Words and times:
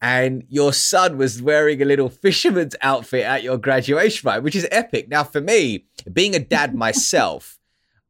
and 0.00 0.44
your 0.48 0.72
son 0.72 1.16
was 1.16 1.40
wearing 1.40 1.80
a 1.80 1.84
little 1.84 2.08
fisherman's 2.24 2.76
outfit 2.82 3.24
at 3.24 3.42
your 3.42 3.56
graduation, 3.58 4.26
right? 4.26 4.42
Which 4.42 4.54
is 4.54 4.68
epic. 4.70 5.08
Now, 5.08 5.24
for 5.24 5.40
me, 5.40 5.86
being 6.12 6.34
a 6.34 6.38
dad 6.38 6.74
myself, 6.86 7.58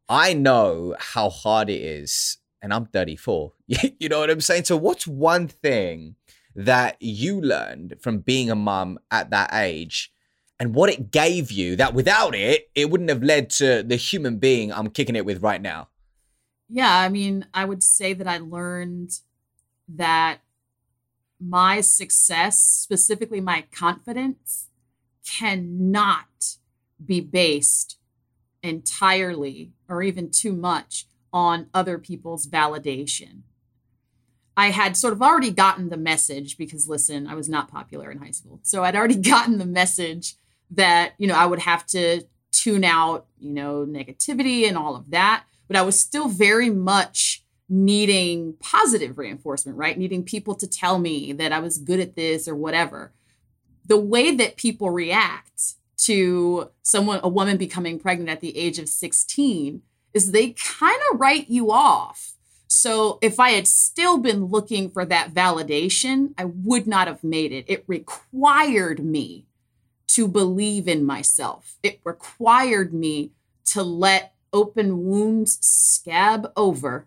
I 0.09 0.34
know 0.34 0.97
how 0.98 1.31
hard 1.31 1.70
it 1.70 1.81
is, 1.81 2.39
and 2.61 2.75
I'm 2.75 2.87
34. 2.87 3.53
you 3.69 4.09
know 4.09 4.19
what 4.20 4.31
I'm 4.31 4.41
saying? 4.41 4.65
So, 4.65 4.77
what's 4.77 5.06
one 5.06 5.48
thing 5.48 6.17
that 6.56 6.97
you 7.00 7.41
learned 7.41 7.95
from 8.00 8.19
being 8.19 8.50
a 8.50 8.56
mum 8.56 8.98
at 9.11 9.31
that 9.31 9.50
age 9.53 10.12
and 10.65 10.75
what 10.75 10.89
it 10.89 11.11
gave 11.11 11.53
you 11.53 11.77
that 11.77 11.93
without 11.93 12.34
it, 12.34 12.70
it 12.75 12.89
wouldn't 12.89 13.11
have 13.11 13.23
led 13.23 13.51
to 13.51 13.83
the 13.83 13.97
human 13.97 14.39
being 14.39 14.73
I'm 14.73 14.89
kicking 14.89 15.15
it 15.15 15.27
with 15.27 15.43
right 15.43 15.61
now. 15.61 15.89
Yeah, 16.71 16.98
I 16.98 17.11
mean, 17.11 17.45
I 17.53 17.67
would 17.67 17.83
say 17.83 18.15
that 18.15 18.27
I 18.27 18.39
learned 18.39 19.11
that 19.87 20.39
my 21.39 21.83
success, 21.83 22.59
specifically 22.61 23.43
my 23.43 23.67
confidence, 23.73 24.69
cannot 25.27 26.56
be 27.05 27.21
based 27.21 27.99
entirely 28.62 29.72
or 29.87 30.03
even 30.03 30.31
too 30.31 30.55
much 30.55 31.05
on 31.31 31.69
other 31.75 31.99
people's 31.99 32.47
validation. 32.47 33.43
I 34.56 34.71
had 34.71 34.97
sort 34.97 35.12
of 35.12 35.21
already 35.21 35.50
gotten 35.50 35.91
the 35.91 35.99
message 35.99 36.56
because, 36.56 36.88
listen, 36.88 37.27
I 37.27 37.34
was 37.34 37.50
not 37.50 37.71
popular 37.71 38.11
in 38.11 38.19
high 38.19 38.31
school. 38.31 38.61
So 38.62 38.83
I'd 38.83 38.97
already 38.97 39.17
gotten 39.34 39.59
the 39.59 39.67
message 39.67 40.37
that, 40.77 41.15
you 41.19 41.27
know, 41.27 41.35
I 41.35 41.47
would 41.47 41.61
have 41.61 41.87
to 41.87 42.23
tune 42.53 42.85
out, 42.85 43.27
you 43.39 43.53
know, 43.53 43.85
negativity 43.87 44.67
and 44.67 44.77
all 44.77 44.97
of 44.97 45.11
that. 45.11 45.45
But 45.67 45.77
I 45.77 45.83
was 45.83 45.99
still 45.99 46.29
very 46.29 46.71
much 46.71 47.43
needing 47.69 48.55
positive 48.61 49.19
reinforcement, 49.19 49.79
right? 49.79 49.99
Needing 49.99 50.23
people 50.23 50.55
to 50.57 50.67
tell 50.67 50.99
me 50.99 51.33
that 51.33 51.53
I 51.53 51.59
was 51.59 51.79
good 51.79 52.01
at 52.01 52.15
this 52.15 52.47
or 52.47 52.55
whatever. 52.55 53.12
The 53.87 53.99
way 53.99 54.35
that 54.35 54.57
people 54.57 54.91
react 54.91 55.75
to 55.99 56.71
someone, 56.83 57.21
a 57.23 57.29
woman 57.29 57.56
becoming 57.56 57.99
pregnant 57.99 58.31
at 58.31 58.41
the 58.41 58.56
age 58.56 58.79
of 58.79 58.89
16, 58.89 59.83
is 60.12 60.31
they 60.31 60.51
kind 60.51 61.01
of 61.11 61.21
write 61.21 61.49
you 61.49 61.73
off. 61.73 62.35
So 62.67 63.19
if 63.23 63.39
I 63.39 63.51
had 63.51 63.67
still 63.67 64.19
been 64.19 64.47
looking 64.47 64.91
for 64.91 65.05
that 65.05 65.33
validation, 65.33 66.35
I 66.37 66.45
would 66.47 66.87
not 66.87 67.09
have 67.09 67.23
made 67.23 67.53
it. 67.53 67.65
It 67.69 67.85
required 67.87 69.05
me 69.05 69.47
to 70.14 70.28
believe 70.28 70.86
in 70.88 71.04
myself. 71.04 71.76
It 71.82 72.00
required 72.04 72.92
me 72.92 73.32
to 73.66 73.82
let 73.82 74.34
open 74.52 75.04
wounds 75.04 75.58
scab 75.60 76.52
over. 76.56 77.06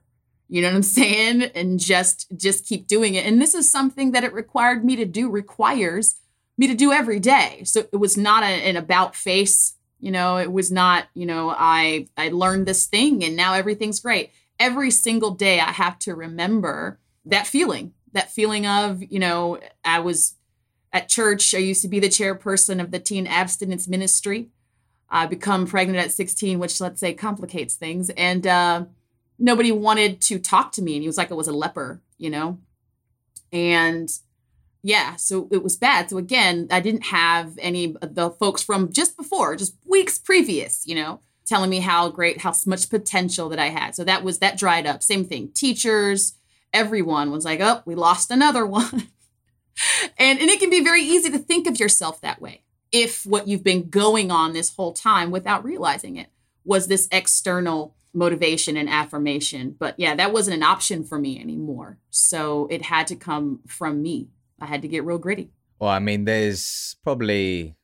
You 0.50 0.62
know 0.62 0.70
what 0.70 0.76
I'm 0.76 0.84
saying? 0.84 1.44
And 1.56 1.80
just 1.80 2.28
just 2.36 2.66
keep 2.66 2.88
doing 2.88 3.16
it. 3.16 3.26
And 3.26 3.42
this 3.42 3.54
is 3.54 3.72
something 3.72 4.12
that 4.12 4.24
it 4.24 4.34
required 4.34 4.84
me 4.84 4.96
to 4.98 5.06
do 5.06 5.30
requires 5.30 6.16
me 6.58 6.68
to 6.68 6.74
do 6.74 6.92
every 6.92 7.20
day. 7.20 7.62
So 7.66 7.86
it 7.92 7.98
was 7.98 8.18
not 8.18 8.44
a, 8.44 8.48
an 8.48 8.76
about 8.76 9.16
face, 9.16 9.76
you 10.00 10.12
know, 10.12 10.38
it 10.38 10.52
was 10.52 10.72
not, 10.72 11.08
you 11.14 11.26
know, 11.26 11.54
I 11.58 12.08
I 12.18 12.30
learned 12.30 12.66
this 12.66 12.86
thing 12.86 13.24
and 13.24 13.36
now 13.36 13.54
everything's 13.54 14.00
great. 14.00 14.32
Every 14.60 14.92
single 14.92 15.32
day 15.32 15.60
I 15.60 15.72
have 15.72 16.00
to 16.00 16.16
remember 16.16 17.00
that 17.26 17.46
feeling, 17.46 17.94
that 18.14 18.32
feeling 18.32 18.66
of, 18.66 19.04
you 19.04 19.20
know, 19.20 19.60
I 19.86 20.00
was 20.00 20.37
at 20.94 21.10
church, 21.10 21.54
I 21.54 21.60
used 21.60 21.82
to 21.82 21.88
be 21.88 22.00
the 22.00 22.08
chairperson 22.08 22.82
of 22.82 22.92
the 22.92 23.00
teen 23.00 23.28
abstinence 23.28 23.88
ministry. 23.88 24.50
I 25.10 25.26
become 25.26 25.68
pregnant 25.68 26.00
at 26.00 26.12
16, 26.12 26.60
which 26.60 26.80
let's 26.82 27.00
say 27.00 27.14
complicates 27.14 27.76
things. 27.76 28.10
And 28.12 28.46
uh, 28.46 28.86
nobody 29.40 29.72
wanted 29.72 30.22
to 30.22 30.40
talk 30.40 30.72
to 30.74 30.82
me. 30.82 30.96
And 30.96 31.04
he 31.04 31.08
was 31.08 31.18
like, 31.18 31.32
I 31.32 31.36
was 31.36 31.48
a 31.48 31.54
leper, 31.54 32.02
you 32.18 32.30
know? 32.30 32.60
And 33.52 34.10
yeah, 34.84 35.16
so 35.16 35.48
it 35.52 35.64
was 35.64 35.76
bad. 35.76 36.10
So 36.10 36.18
again, 36.18 36.68
I 36.72 36.80
didn't 36.80 37.06
have 37.06 37.58
any 37.62 37.96
of 38.02 38.16
the 38.16 38.32
folks 38.32 38.64
from 38.64 38.92
just 38.92 39.18
before, 39.18 39.56
just 39.56 39.76
weeks 39.86 40.18
previous, 40.18 40.86
you 40.86 40.96
know, 40.96 41.22
telling 41.46 41.70
me 41.70 41.80
how 41.80 42.10
great, 42.10 42.42
how 42.42 42.54
much 42.66 42.90
potential 42.90 43.50
that 43.50 43.60
I 43.60 43.68
had. 43.68 43.96
So 43.96 44.04
that 44.04 44.24
was, 44.24 44.40
that 44.40 44.58
dried 44.58 44.86
up. 44.86 45.04
Same 45.04 45.26
thing. 45.26 45.50
Teachers, 45.54 46.36
everyone 46.74 47.32
was 47.32 47.46
like, 47.46 47.60
oh, 47.62 47.82
we 47.86 47.96
lost 47.96 48.32
another 48.32 48.66
one 48.66 49.10
and, 50.18 50.40
and 50.40 50.50
it 50.50 50.60
can 50.60 50.70
be 50.70 50.84
very 50.84 51.02
easy 51.02 51.30
to 51.30 51.40
think 51.40 51.68
of 51.68 51.80
yourself 51.80 52.22
that 52.22 52.42
way 52.42 52.64
if 52.92 53.26
what 53.26 53.48
you've 53.48 53.64
been 53.64 53.90
going 53.90 54.32
on 54.32 54.54
this 54.54 54.76
whole 54.76 54.94
time 54.94 55.32
without 55.32 55.64
realizing 55.64 56.16
it 56.16 56.28
was 56.64 56.88
this 56.88 57.08
external 57.12 57.96
motivation 58.14 58.76
and 58.78 58.90
affirmation. 58.90 59.76
But 59.78 59.96
yeah, 59.98 60.16
that 60.16 60.34
wasn't 60.34 60.58
an 60.58 60.64
option 60.64 61.04
for 61.04 61.20
me 61.20 61.40
anymore. 61.40 62.00
So 62.10 62.68
it 62.70 62.84
had 62.84 63.08
to 63.08 63.16
come 63.16 63.62
from 63.68 64.02
me. 64.02 64.30
I 64.60 64.66
had 64.66 64.82
to 64.82 64.88
get 64.88 65.06
real 65.06 65.18
gritty. 65.18 65.52
Well, 65.80 65.92
I 65.92 66.00
mean, 66.00 66.26
there's 66.26 66.96
probably 67.04 67.76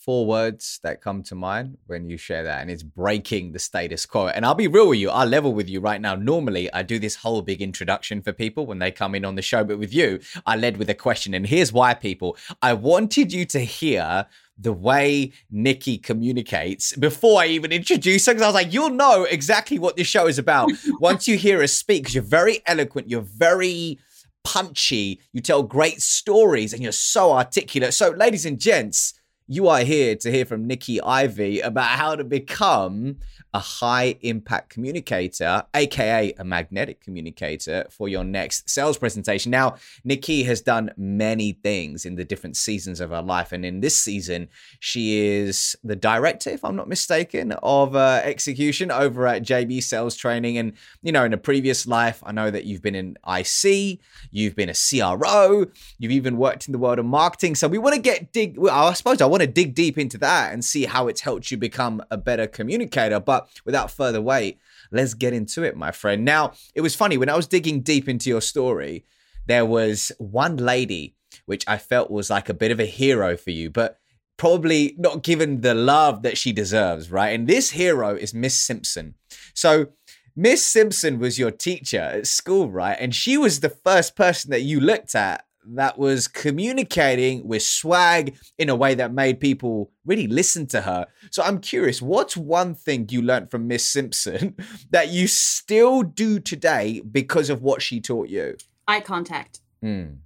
four 0.00 0.26
words 0.26 0.80
that 0.82 1.02
come 1.02 1.22
to 1.22 1.34
mind 1.34 1.76
when 1.86 2.08
you 2.08 2.16
share 2.16 2.42
that, 2.44 2.62
and 2.62 2.70
it's 2.70 2.82
breaking 2.82 3.52
the 3.52 3.58
status 3.58 4.06
quo. 4.06 4.28
And 4.28 4.46
I'll 4.46 4.54
be 4.54 4.66
real 4.66 4.88
with 4.88 4.98
you, 4.98 5.10
I'll 5.10 5.26
level 5.26 5.52
with 5.52 5.68
you 5.68 5.80
right 5.80 6.00
now. 6.00 6.14
Normally, 6.14 6.72
I 6.72 6.82
do 6.82 6.98
this 6.98 7.16
whole 7.16 7.42
big 7.42 7.60
introduction 7.60 8.22
for 8.22 8.32
people 8.32 8.66
when 8.66 8.78
they 8.78 8.90
come 8.90 9.14
in 9.14 9.24
on 9.24 9.34
the 9.34 9.42
show, 9.42 9.62
but 9.62 9.78
with 9.78 9.92
you, 9.92 10.20
I 10.46 10.56
led 10.56 10.78
with 10.78 10.88
a 10.88 10.94
question. 10.94 11.34
And 11.34 11.46
here's 11.46 11.72
why, 11.72 11.94
people. 11.94 12.36
I 12.62 12.72
wanted 12.72 13.32
you 13.32 13.44
to 13.46 13.60
hear 13.60 14.26
the 14.58 14.72
way 14.72 15.32
Nikki 15.50 15.96
communicates 15.96 16.94
before 16.96 17.40
I 17.40 17.46
even 17.46 17.72
introduce 17.72 18.26
her. 18.26 18.32
Because 18.32 18.42
I 18.42 18.48
was 18.48 18.54
like, 18.54 18.72
you'll 18.72 18.90
know 18.90 19.24
exactly 19.24 19.78
what 19.78 19.96
this 19.96 20.06
show 20.06 20.26
is 20.26 20.38
about 20.38 20.70
once 21.00 21.26
you 21.26 21.36
hear 21.36 21.60
her 21.60 21.66
speak. 21.66 22.02
Because 22.02 22.14
you're 22.14 22.24
very 22.24 22.60
eloquent, 22.66 23.08
you're 23.08 23.22
very 23.22 23.98
punchy, 24.44 25.20
you 25.32 25.40
tell 25.40 25.62
great 25.62 26.00
stories, 26.00 26.72
and 26.72 26.82
you're 26.82 26.92
so 26.92 27.32
articulate. 27.32 27.94
So, 27.94 28.10
ladies 28.10 28.46
and 28.46 28.58
gents, 28.58 29.19
you 29.50 29.66
are 29.66 29.80
here 29.80 30.14
to 30.14 30.30
hear 30.30 30.44
from 30.44 30.64
Nikki 30.64 31.02
Ivey 31.02 31.58
about 31.58 31.88
how 31.88 32.14
to 32.14 32.22
become 32.22 33.16
a 33.52 33.58
high 33.58 34.16
impact 34.20 34.70
communicator, 34.70 35.64
aka 35.74 36.32
a 36.38 36.44
magnetic 36.44 37.00
communicator, 37.00 37.84
for 37.90 38.08
your 38.08 38.22
next 38.22 38.70
sales 38.70 38.96
presentation. 38.96 39.50
Now, 39.50 39.74
Nikki 40.04 40.44
has 40.44 40.60
done 40.60 40.92
many 40.96 41.54
things 41.64 42.06
in 42.06 42.14
the 42.14 42.24
different 42.24 42.56
seasons 42.56 43.00
of 43.00 43.10
her 43.10 43.22
life, 43.22 43.50
and 43.50 43.64
in 43.64 43.80
this 43.80 43.96
season, 43.96 44.48
she 44.78 45.18
is 45.18 45.74
the 45.82 45.96
director, 45.96 46.50
if 46.50 46.64
I'm 46.64 46.76
not 46.76 46.88
mistaken, 46.88 47.50
of 47.60 47.96
uh, 47.96 48.20
execution 48.22 48.92
over 48.92 49.26
at 49.26 49.42
JB 49.42 49.82
Sales 49.82 50.14
Training. 50.14 50.58
And 50.58 50.74
you 51.02 51.10
know, 51.10 51.24
in 51.24 51.32
a 51.32 51.38
previous 51.38 51.88
life, 51.88 52.22
I 52.24 52.30
know 52.30 52.52
that 52.52 52.66
you've 52.66 52.82
been 52.82 52.94
in 52.94 53.16
IC, 53.26 53.98
you've 54.30 54.54
been 54.54 54.70
a 54.70 54.74
CRO, 54.74 55.66
you've 55.98 56.12
even 56.12 56.36
worked 56.36 56.68
in 56.68 56.72
the 56.72 56.78
world 56.78 57.00
of 57.00 57.06
marketing. 57.06 57.56
So 57.56 57.66
we 57.66 57.78
want 57.78 57.96
to 57.96 58.00
get 58.00 58.32
dig. 58.32 58.56
I 58.64 58.92
suppose 58.92 59.20
I 59.20 59.26
want 59.26 59.39
to 59.40 59.46
dig 59.46 59.74
deep 59.74 59.98
into 59.98 60.18
that 60.18 60.52
and 60.52 60.64
see 60.64 60.84
how 60.84 61.08
it's 61.08 61.22
helped 61.22 61.50
you 61.50 61.56
become 61.56 62.02
a 62.10 62.16
better 62.16 62.46
communicator. 62.46 63.18
But 63.18 63.40
but 63.40 63.48
without 63.64 63.92
further 63.92 64.20
wait, 64.20 64.58
let's 64.90 65.14
get 65.14 65.32
into 65.32 65.62
it, 65.62 65.76
my 65.76 65.92
friend. 65.92 66.24
Now, 66.24 66.52
it 66.74 66.80
was 66.80 66.96
funny 66.96 67.16
when 67.16 67.28
I 67.28 67.36
was 67.36 67.46
digging 67.46 67.80
deep 67.80 68.08
into 68.08 68.28
your 68.28 68.40
story, 68.40 69.04
there 69.46 69.64
was 69.64 70.10
one 70.18 70.56
lady 70.56 71.14
which 71.46 71.64
I 71.68 71.78
felt 71.78 72.10
was 72.10 72.28
like 72.28 72.48
a 72.48 72.54
bit 72.54 72.72
of 72.72 72.80
a 72.80 72.86
hero 72.86 73.36
for 73.36 73.50
you, 73.50 73.70
but 73.70 74.00
probably 74.36 74.96
not 74.98 75.22
given 75.22 75.60
the 75.60 75.74
love 75.74 76.22
that 76.22 76.36
she 76.36 76.52
deserves, 76.52 77.08
right? 77.08 77.28
And 77.28 77.46
this 77.46 77.70
hero 77.70 78.16
is 78.16 78.34
Miss 78.34 78.58
Simpson. 78.58 79.14
So, 79.54 79.90
Miss 80.34 80.66
Simpson 80.66 81.20
was 81.20 81.38
your 81.38 81.52
teacher 81.52 82.00
at 82.00 82.26
school, 82.26 82.68
right? 82.68 82.96
And 82.98 83.14
she 83.14 83.38
was 83.38 83.60
the 83.60 83.68
first 83.68 84.16
person 84.16 84.50
that 84.50 84.62
you 84.62 84.80
looked 84.80 85.14
at 85.14 85.44
that 85.66 85.98
was 85.98 86.28
communicating 86.28 87.46
with 87.46 87.62
swag 87.62 88.36
in 88.58 88.68
a 88.68 88.74
way 88.74 88.94
that 88.94 89.12
made 89.12 89.40
people 89.40 89.90
really 90.04 90.26
listen 90.26 90.66
to 90.68 90.82
her. 90.82 91.06
So 91.30 91.42
I'm 91.42 91.60
curious, 91.60 92.00
what's 92.00 92.36
one 92.36 92.74
thing 92.74 93.06
you 93.10 93.22
learned 93.22 93.50
from 93.50 93.68
Miss 93.68 93.86
Simpson 93.88 94.56
that 94.90 95.08
you 95.08 95.26
still 95.26 96.02
do 96.02 96.40
today 96.40 97.00
because 97.00 97.50
of 97.50 97.62
what 97.62 97.82
she 97.82 98.00
taught 98.00 98.28
you? 98.28 98.56
Eye 98.88 99.00
contact. 99.00 99.60
Mm. 99.82 100.18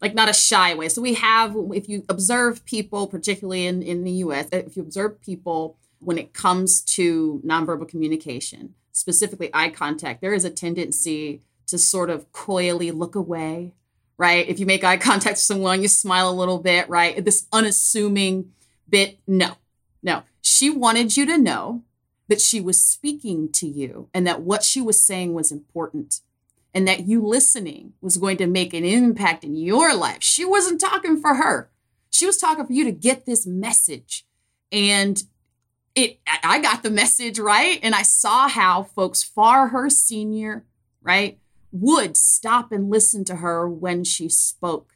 Like 0.00 0.14
not 0.14 0.28
a 0.28 0.34
shy 0.34 0.74
way. 0.74 0.88
So 0.88 1.00
we 1.00 1.14
have, 1.14 1.56
if 1.74 1.88
you 1.88 2.04
observe 2.08 2.64
people, 2.64 3.06
particularly 3.06 3.66
in, 3.66 3.82
in 3.82 4.04
the 4.04 4.12
US, 4.12 4.48
if 4.52 4.76
you 4.76 4.82
observe 4.82 5.20
people 5.20 5.76
when 6.00 6.18
it 6.18 6.34
comes 6.34 6.82
to 6.82 7.40
nonverbal 7.44 7.88
communication, 7.88 8.74
specifically 8.90 9.50
eye 9.54 9.70
contact, 9.70 10.20
there 10.20 10.34
is 10.34 10.44
a 10.44 10.50
tendency 10.50 11.42
to 11.68 11.78
sort 11.78 12.10
of 12.10 12.32
coyly 12.32 12.90
look 12.90 13.14
away 13.14 13.72
right? 14.18 14.48
If 14.48 14.60
you 14.60 14.66
make 14.66 14.84
eye 14.84 14.96
contact 14.98 15.34
with 15.34 15.38
someone, 15.38 15.82
you 15.82 15.88
smile 15.88 16.28
a 16.28 16.32
little 16.32 16.58
bit, 16.58 16.88
right? 16.88 17.24
This 17.24 17.46
unassuming 17.52 18.52
bit. 18.88 19.18
No, 19.26 19.56
no. 20.02 20.22
She 20.40 20.70
wanted 20.70 21.16
you 21.16 21.26
to 21.26 21.38
know 21.38 21.82
that 22.28 22.40
she 22.40 22.60
was 22.60 22.80
speaking 22.80 23.50
to 23.52 23.66
you 23.66 24.08
and 24.14 24.26
that 24.26 24.42
what 24.42 24.62
she 24.62 24.80
was 24.80 25.00
saying 25.00 25.34
was 25.34 25.52
important 25.52 26.20
and 26.74 26.88
that 26.88 27.06
you 27.06 27.24
listening 27.24 27.92
was 28.00 28.16
going 28.16 28.36
to 28.38 28.46
make 28.46 28.72
an 28.72 28.84
impact 28.84 29.44
in 29.44 29.56
your 29.56 29.94
life. 29.94 30.22
She 30.22 30.44
wasn't 30.44 30.80
talking 30.80 31.20
for 31.20 31.34
her. 31.34 31.70
She 32.10 32.26
was 32.26 32.36
talking 32.36 32.66
for 32.66 32.72
you 32.72 32.84
to 32.84 32.92
get 32.92 33.26
this 33.26 33.46
message. 33.46 34.26
And 34.70 35.22
it 35.94 36.20
I 36.42 36.60
got 36.60 36.82
the 36.82 36.90
message, 36.90 37.38
right? 37.38 37.78
And 37.82 37.94
I 37.94 38.02
saw 38.02 38.48
how 38.48 38.84
folks 38.84 39.22
far 39.22 39.68
her 39.68 39.90
senior, 39.90 40.64
right? 41.02 41.38
Would 41.72 42.16
stop 42.16 42.70
and 42.70 42.90
listen 42.90 43.24
to 43.24 43.36
her 43.36 43.68
when 43.68 44.04
she 44.04 44.28
spoke. 44.28 44.94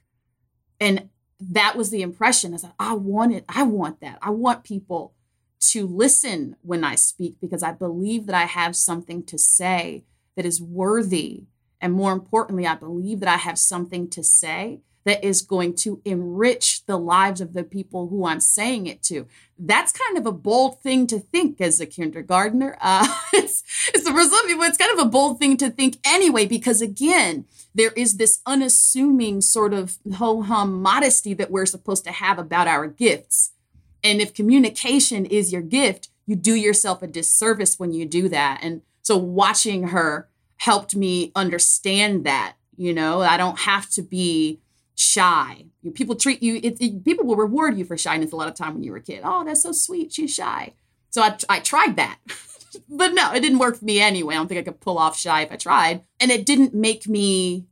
And 0.78 1.08
that 1.40 1.76
was 1.76 1.90
the 1.90 2.02
impression. 2.02 2.54
I 2.54 2.58
said, 2.58 2.72
I 2.78 2.94
want 2.94 3.34
it. 3.34 3.44
I 3.48 3.62
want 3.64 4.00
that. 4.00 4.18
I 4.22 4.30
want 4.30 4.64
people 4.64 5.14
to 5.58 5.86
listen 5.86 6.56
when 6.62 6.84
I 6.84 6.94
speak 6.94 7.36
because 7.40 7.62
I 7.62 7.72
believe 7.72 8.26
that 8.26 8.34
I 8.34 8.44
have 8.44 8.76
something 8.76 9.24
to 9.24 9.38
say 9.38 10.04
that 10.36 10.46
is 10.46 10.60
worthy. 10.60 11.44
And 11.80 11.92
more 11.92 12.12
importantly, 12.12 12.66
I 12.66 12.74
believe 12.74 13.20
that 13.20 13.28
I 13.28 13.38
have 13.38 13.58
something 13.58 14.08
to 14.10 14.22
say 14.22 14.80
that 15.06 15.22
is 15.22 15.40
going 15.40 15.72
to 15.72 16.02
enrich 16.04 16.84
the 16.86 16.98
lives 16.98 17.40
of 17.40 17.54
the 17.54 17.62
people 17.62 18.08
who 18.08 18.26
I'm 18.26 18.40
saying 18.40 18.88
it 18.88 19.04
to. 19.04 19.28
That's 19.56 19.92
kind 19.92 20.18
of 20.18 20.26
a 20.26 20.32
bold 20.32 20.82
thing 20.82 21.06
to 21.06 21.20
think 21.20 21.60
as 21.60 21.80
a 21.80 21.86
kindergartner. 21.86 22.76
Uh, 22.80 23.06
it's, 23.32 23.62
it's 23.94 24.08
for 24.08 24.24
some 24.24 24.46
people, 24.48 24.64
it's 24.64 24.76
kind 24.76 24.98
of 24.98 25.06
a 25.06 25.08
bold 25.08 25.38
thing 25.38 25.56
to 25.58 25.70
think 25.70 25.98
anyway, 26.04 26.44
because 26.44 26.82
again, 26.82 27.44
there 27.72 27.92
is 27.92 28.16
this 28.16 28.40
unassuming 28.46 29.40
sort 29.40 29.72
of 29.72 29.96
ho 30.16 30.42
hum 30.42 30.82
modesty 30.82 31.34
that 31.34 31.52
we're 31.52 31.66
supposed 31.66 32.02
to 32.04 32.10
have 32.10 32.40
about 32.40 32.66
our 32.66 32.88
gifts. 32.88 33.52
And 34.02 34.20
if 34.20 34.34
communication 34.34 35.24
is 35.24 35.52
your 35.52 35.62
gift, 35.62 36.08
you 36.26 36.34
do 36.34 36.56
yourself 36.56 37.00
a 37.00 37.06
disservice 37.06 37.78
when 37.78 37.92
you 37.92 38.06
do 38.06 38.28
that. 38.30 38.58
And 38.60 38.82
so 39.02 39.16
watching 39.16 39.88
her 39.88 40.28
helped 40.56 40.96
me 40.96 41.30
understand 41.36 42.24
that, 42.24 42.56
you 42.76 42.92
know, 42.92 43.20
I 43.20 43.36
don't 43.36 43.60
have 43.60 43.88
to 43.90 44.02
be 44.02 44.58
shy. 44.96 45.66
People 45.94 46.16
treat 46.16 46.42
you, 46.42 46.56
it, 46.56 46.80
it, 46.80 47.04
people 47.04 47.24
will 47.24 47.36
reward 47.36 47.78
you 47.78 47.84
for 47.84 47.96
shyness 47.96 48.32
a 48.32 48.36
lot 48.36 48.48
of 48.48 48.54
time 48.54 48.74
when 48.74 48.82
you 48.82 48.90
were 48.90 48.96
a 48.96 49.02
kid. 49.02 49.20
Oh, 49.22 49.44
that's 49.44 49.62
so 49.62 49.72
sweet. 49.72 50.12
She's 50.12 50.34
shy. 50.34 50.72
So 51.10 51.22
I, 51.22 51.36
I 51.48 51.60
tried 51.60 51.96
that. 51.96 52.18
but 52.88 53.12
no, 53.12 53.32
it 53.32 53.40
didn't 53.40 53.58
work 53.58 53.76
for 53.76 53.84
me 53.84 54.00
anyway. 54.00 54.34
I 54.34 54.38
don't 54.38 54.48
think 54.48 54.60
I 54.60 54.64
could 54.64 54.80
pull 54.80 54.98
off 54.98 55.18
shy 55.18 55.42
if 55.42 55.52
I 55.52 55.56
tried. 55.56 56.02
And 56.18 56.30
it 56.30 56.46
didn't 56.46 56.74
make 56.74 57.06
me 57.06 57.66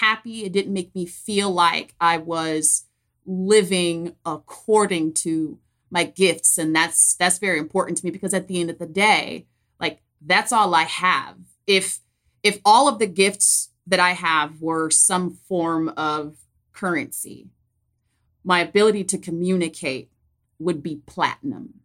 happy. 0.00 0.44
It 0.44 0.52
didn't 0.52 0.72
make 0.72 0.94
me 0.94 1.06
feel 1.06 1.50
like 1.50 1.94
I 2.00 2.18
was 2.18 2.86
living 3.26 4.16
according 4.24 5.12
to 5.12 5.58
my 5.90 6.04
gifts. 6.04 6.58
And 6.58 6.74
that's 6.74 7.14
that's 7.14 7.38
very 7.38 7.58
important 7.58 7.98
to 7.98 8.04
me 8.04 8.10
because 8.10 8.34
at 8.34 8.48
the 8.48 8.60
end 8.60 8.70
of 8.70 8.78
the 8.78 8.86
day, 8.86 9.46
like 9.78 10.00
that's 10.24 10.52
all 10.52 10.74
I 10.74 10.84
have. 10.84 11.36
If 11.66 12.00
if 12.42 12.60
all 12.64 12.88
of 12.88 12.98
the 12.98 13.06
gifts 13.06 13.70
that 13.86 14.00
I 14.00 14.12
have 14.12 14.60
were 14.60 14.90
some 14.90 15.38
form 15.48 15.90
of 15.96 16.36
currency, 16.76 17.48
my 18.44 18.60
ability 18.60 19.02
to 19.04 19.18
communicate 19.18 20.10
would 20.58 20.82
be 20.82 21.00
platinum, 21.06 21.80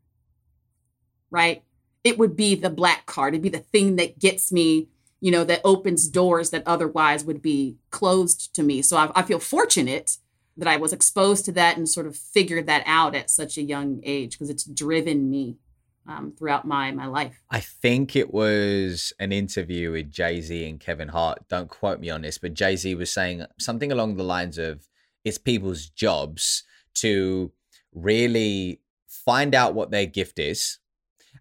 right? 1.29 1.63
It 2.03 2.17
would 2.19 2.35
be 2.35 2.55
the 2.55 2.69
black 2.69 3.05
card. 3.05 3.33
It'd 3.33 3.41
be 3.41 3.49
the 3.49 3.59
thing 3.59 3.95
that 3.95 4.19
gets 4.19 4.51
me, 4.51 4.89
you 5.19 5.31
know, 5.31 5.43
that 5.43 5.61
opens 5.63 6.07
doors 6.07 6.49
that 6.51 6.63
otherwise 6.65 7.23
would 7.23 7.41
be 7.41 7.77
closed 7.89 8.53
to 8.55 8.63
me. 8.63 8.81
So 8.81 8.97
I, 8.97 9.11
I 9.15 9.21
feel 9.23 9.39
fortunate 9.39 10.17
that 10.57 10.67
I 10.67 10.77
was 10.77 10.93
exposed 10.93 11.45
to 11.45 11.51
that 11.53 11.77
and 11.77 11.87
sort 11.87 12.05
of 12.05 12.15
figured 12.15 12.67
that 12.67 12.83
out 12.85 13.15
at 13.15 13.29
such 13.29 13.57
a 13.57 13.63
young 13.63 14.01
age 14.03 14.33
because 14.33 14.49
it's 14.49 14.63
driven 14.63 15.29
me 15.29 15.57
um, 16.07 16.33
throughout 16.37 16.65
my 16.65 16.91
my 16.91 17.05
life. 17.05 17.41
I 17.49 17.59
think 17.59 18.15
it 18.15 18.33
was 18.33 19.13
an 19.19 19.31
interview 19.31 19.91
with 19.91 20.11
Jay 20.11 20.41
Z 20.41 20.67
and 20.67 20.79
Kevin 20.79 21.09
Hart. 21.09 21.47
Don't 21.49 21.69
quote 21.69 21.99
me 21.99 22.09
on 22.09 22.21
this, 22.21 22.37
but 22.37 22.53
Jay 22.53 22.75
Z 22.75 22.95
was 22.95 23.11
saying 23.11 23.45
something 23.59 23.91
along 23.91 24.15
the 24.15 24.23
lines 24.23 24.57
of, 24.57 24.87
"It's 25.23 25.37
people's 25.37 25.89
jobs 25.89 26.63
to 26.95 27.51
really 27.93 28.81
find 29.07 29.53
out 29.53 29.73
what 29.73 29.91
their 29.91 30.05
gift 30.05 30.39
is." 30.39 30.79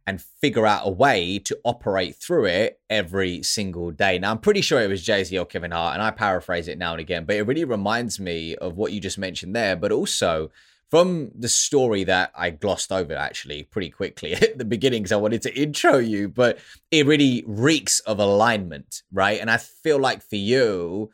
And 0.06 0.22
figure 0.22 0.66
out 0.66 0.86
a 0.86 0.90
way 0.90 1.38
to 1.40 1.58
operate 1.64 2.16
through 2.16 2.46
it 2.46 2.80
every 2.88 3.42
single 3.42 3.90
day. 3.90 4.18
Now, 4.18 4.30
I'm 4.30 4.38
pretty 4.38 4.60
sure 4.60 4.80
it 4.80 4.88
was 4.88 5.02
Jay 5.02 5.22
Z 5.24 5.36
or 5.36 5.44
Kevin 5.44 5.72
Hart, 5.72 5.94
and 5.94 6.02
I 6.02 6.10
paraphrase 6.10 6.68
it 6.68 6.78
now 6.78 6.92
and 6.92 7.00
again, 7.00 7.24
but 7.24 7.36
it 7.36 7.42
really 7.42 7.64
reminds 7.64 8.18
me 8.18 8.56
of 8.56 8.76
what 8.76 8.92
you 8.92 9.00
just 9.00 9.18
mentioned 9.18 9.54
there, 9.54 9.76
but 9.76 9.92
also 9.92 10.50
from 10.90 11.30
the 11.38 11.48
story 11.48 12.04
that 12.04 12.32
I 12.34 12.50
glossed 12.50 12.90
over 12.90 13.14
actually 13.14 13.62
pretty 13.62 13.90
quickly 13.90 14.32
at 14.34 14.58
the 14.58 14.64
beginning 14.64 15.02
because 15.02 15.12
I 15.12 15.16
wanted 15.16 15.42
to 15.42 15.54
intro 15.54 15.98
you, 15.98 16.28
but 16.28 16.58
it 16.90 17.06
really 17.06 17.44
reeks 17.46 18.00
of 18.00 18.18
alignment, 18.18 19.02
right? 19.12 19.40
And 19.40 19.50
I 19.50 19.56
feel 19.56 19.98
like 19.98 20.22
for 20.22 20.36
you, 20.36 21.10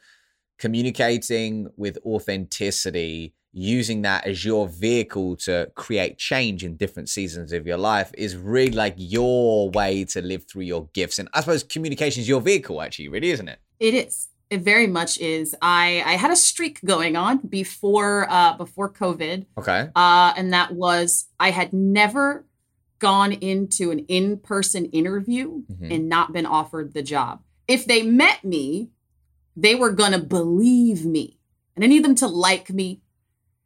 communicating 0.58 1.68
with 1.76 1.98
authenticity, 2.06 3.34
using 3.52 4.02
that 4.02 4.26
as 4.26 4.44
your 4.44 4.68
vehicle 4.68 5.34
to 5.34 5.70
create 5.74 6.18
change 6.18 6.62
in 6.62 6.76
different 6.76 7.08
seasons 7.08 7.52
of 7.52 7.66
your 7.66 7.78
life 7.78 8.10
is 8.16 8.36
really 8.36 8.72
like 8.72 8.94
your 8.96 9.70
way 9.70 10.04
to 10.04 10.20
live 10.20 10.44
through 10.44 10.62
your 10.62 10.88
gifts. 10.92 11.18
And 11.18 11.28
I 11.32 11.40
suppose 11.40 11.62
communication 11.62 12.20
is 12.20 12.28
your 12.28 12.40
vehicle, 12.40 12.82
actually, 12.82 13.08
really, 13.08 13.30
isn't 13.30 13.48
it? 13.48 13.58
It 13.80 13.94
is. 13.94 14.28
It 14.48 14.62
very 14.62 14.86
much 14.86 15.18
is. 15.18 15.54
I 15.60 16.02
I 16.06 16.12
had 16.12 16.30
a 16.30 16.36
streak 16.36 16.80
going 16.84 17.16
on 17.16 17.38
before 17.38 18.26
uh 18.30 18.56
before 18.56 18.92
COVID. 18.92 19.46
Okay. 19.58 19.88
Uh 19.94 20.32
and 20.36 20.52
that 20.52 20.72
was 20.72 21.26
I 21.40 21.50
had 21.50 21.72
never 21.72 22.46
gone 22.98 23.32
into 23.32 23.90
an 23.90 24.00
in-person 24.00 24.86
interview 24.86 25.62
mm-hmm. 25.70 25.92
and 25.92 26.08
not 26.08 26.32
been 26.32 26.46
offered 26.46 26.94
the 26.94 27.02
job. 27.02 27.42
If 27.68 27.84
they 27.84 28.02
met 28.02 28.44
me, 28.44 28.90
they 29.56 29.74
were 29.74 29.90
going 29.90 30.12
to 30.12 30.18
believe 30.18 31.04
me. 31.04 31.38
And 31.74 31.84
I 31.84 31.88
need 31.88 32.04
them 32.04 32.14
to 32.16 32.26
like 32.26 32.70
me. 32.70 33.02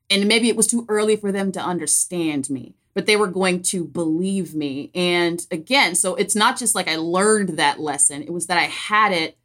And 0.08 0.26
maybe 0.26 0.48
it 0.48 0.56
was 0.56 0.66
too 0.66 0.84
early 0.88 1.16
for 1.16 1.30
them 1.30 1.52
to 1.52 1.60
understand 1.60 2.50
me, 2.50 2.74
but 2.94 3.06
they 3.06 3.16
were 3.16 3.28
going 3.28 3.62
to 3.62 3.84
believe 3.84 4.54
me. 4.54 4.90
And 4.94 5.46
again, 5.52 5.94
so 5.94 6.16
it's 6.16 6.34
not 6.34 6.58
just 6.58 6.74
like 6.74 6.88
I 6.88 6.96
learned 6.96 7.50
that 7.50 7.78
lesson, 7.78 8.22
it 8.22 8.32
was 8.32 8.46
that 8.46 8.58
I 8.58 8.64
had 8.64 9.12
it 9.12 9.38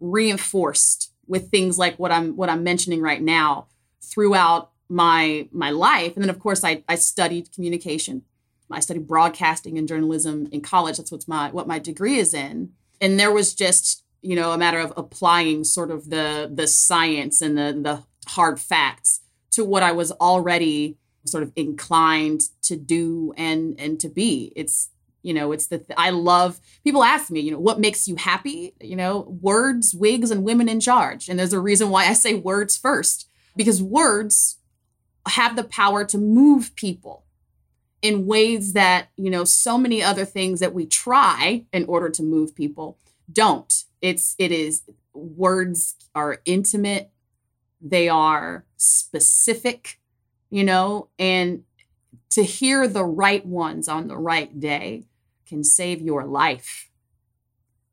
reinforced 0.00 1.12
with 1.26 1.50
things 1.50 1.78
like 1.78 1.98
what 1.98 2.10
I'm 2.10 2.36
what 2.36 2.48
I'm 2.48 2.62
mentioning 2.62 3.00
right 3.00 3.22
now 3.22 3.66
throughout 4.02 4.70
my 4.88 5.48
my 5.52 5.70
life. 5.70 6.14
And 6.14 6.22
then 6.22 6.30
of 6.30 6.38
course 6.38 6.64
I 6.64 6.82
I 6.88 6.96
studied 6.96 7.52
communication. 7.52 8.22
I 8.70 8.80
studied 8.80 9.06
broadcasting 9.06 9.78
and 9.78 9.88
journalism 9.88 10.48
in 10.52 10.60
college. 10.60 10.98
That's 10.98 11.12
what's 11.12 11.28
my 11.28 11.50
what 11.50 11.66
my 11.66 11.78
degree 11.78 12.16
is 12.16 12.34
in. 12.34 12.72
And 13.00 13.18
there 13.18 13.32
was 13.32 13.54
just, 13.54 14.02
you 14.20 14.36
know, 14.36 14.52
a 14.52 14.58
matter 14.58 14.78
of 14.78 14.92
applying 14.96 15.64
sort 15.64 15.90
of 15.90 16.10
the 16.10 16.50
the 16.52 16.66
science 16.66 17.40
and 17.40 17.56
the 17.56 17.78
the 17.80 18.04
hard 18.30 18.60
facts 18.60 19.20
to 19.52 19.64
what 19.64 19.82
I 19.82 19.92
was 19.92 20.12
already 20.12 20.98
sort 21.24 21.42
of 21.42 21.52
inclined 21.56 22.42
to 22.62 22.76
do 22.76 23.32
and 23.36 23.78
and 23.78 24.00
to 24.00 24.08
be. 24.08 24.52
It's 24.56 24.90
you 25.22 25.34
know 25.34 25.52
it's 25.52 25.66
the 25.66 25.78
th- 25.78 25.90
i 25.96 26.10
love 26.10 26.60
people 26.84 27.02
ask 27.02 27.30
me 27.30 27.40
you 27.40 27.50
know 27.50 27.58
what 27.58 27.80
makes 27.80 28.06
you 28.08 28.16
happy? 28.16 28.74
You 28.80 28.96
know 28.96 29.20
words 29.40 29.94
wigs 29.94 30.30
and 30.30 30.44
women 30.44 30.68
in 30.68 30.80
charge. 30.80 31.28
And 31.28 31.38
there's 31.38 31.52
a 31.52 31.60
reason 31.60 31.90
why 31.90 32.06
i 32.06 32.12
say 32.12 32.34
words 32.34 32.76
first 32.76 33.28
because 33.56 33.82
words 33.82 34.58
have 35.26 35.56
the 35.56 35.64
power 35.64 36.04
to 36.04 36.18
move 36.18 36.74
people 36.74 37.24
in 38.00 38.26
ways 38.26 38.72
that 38.74 39.08
you 39.16 39.30
know 39.30 39.44
so 39.44 39.76
many 39.76 40.02
other 40.02 40.24
things 40.24 40.60
that 40.60 40.74
we 40.74 40.86
try 40.86 41.64
in 41.72 41.84
order 41.86 42.08
to 42.08 42.22
move 42.22 42.54
people 42.54 42.96
don't. 43.30 43.84
It's 44.00 44.34
it 44.38 44.52
is 44.52 44.82
words 45.12 45.96
are 46.14 46.40
intimate. 46.44 47.10
They 47.80 48.08
are 48.08 48.64
specific 48.76 49.98
you 50.50 50.64
know 50.64 51.08
and 51.18 51.64
to 52.30 52.42
hear 52.42 52.86
the 52.86 53.04
right 53.04 53.44
ones 53.44 53.88
on 53.88 54.08
the 54.08 54.16
right 54.16 54.58
day 54.58 55.04
can 55.48 55.64
save 55.64 56.00
your 56.00 56.24
life. 56.24 56.90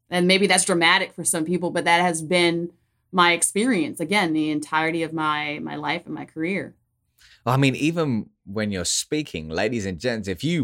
And 0.10 0.28
maybe 0.28 0.48
that's 0.48 0.66
dramatic 0.66 1.14
for 1.14 1.24
some 1.24 1.46
people 1.46 1.72
but 1.72 1.86
that 1.86 2.02
has 2.02 2.22
been 2.22 2.72
my 3.12 3.32
experience 3.32 4.00
again 4.00 4.34
the 4.34 4.52
entirety 4.52 5.02
of 5.04 5.14
my 5.14 5.60
my 5.64 5.76
life 5.76 6.04
and 6.06 6.14
my 6.14 6.26
career. 6.26 6.76
I 7.46 7.58
mean, 7.58 7.76
even 7.76 8.30
when 8.46 8.72
you're 8.72 8.86
speaking, 8.86 9.50
ladies 9.50 9.86
and 9.86 10.00
gents, 10.00 10.28
if 10.28 10.44
you 10.44 10.64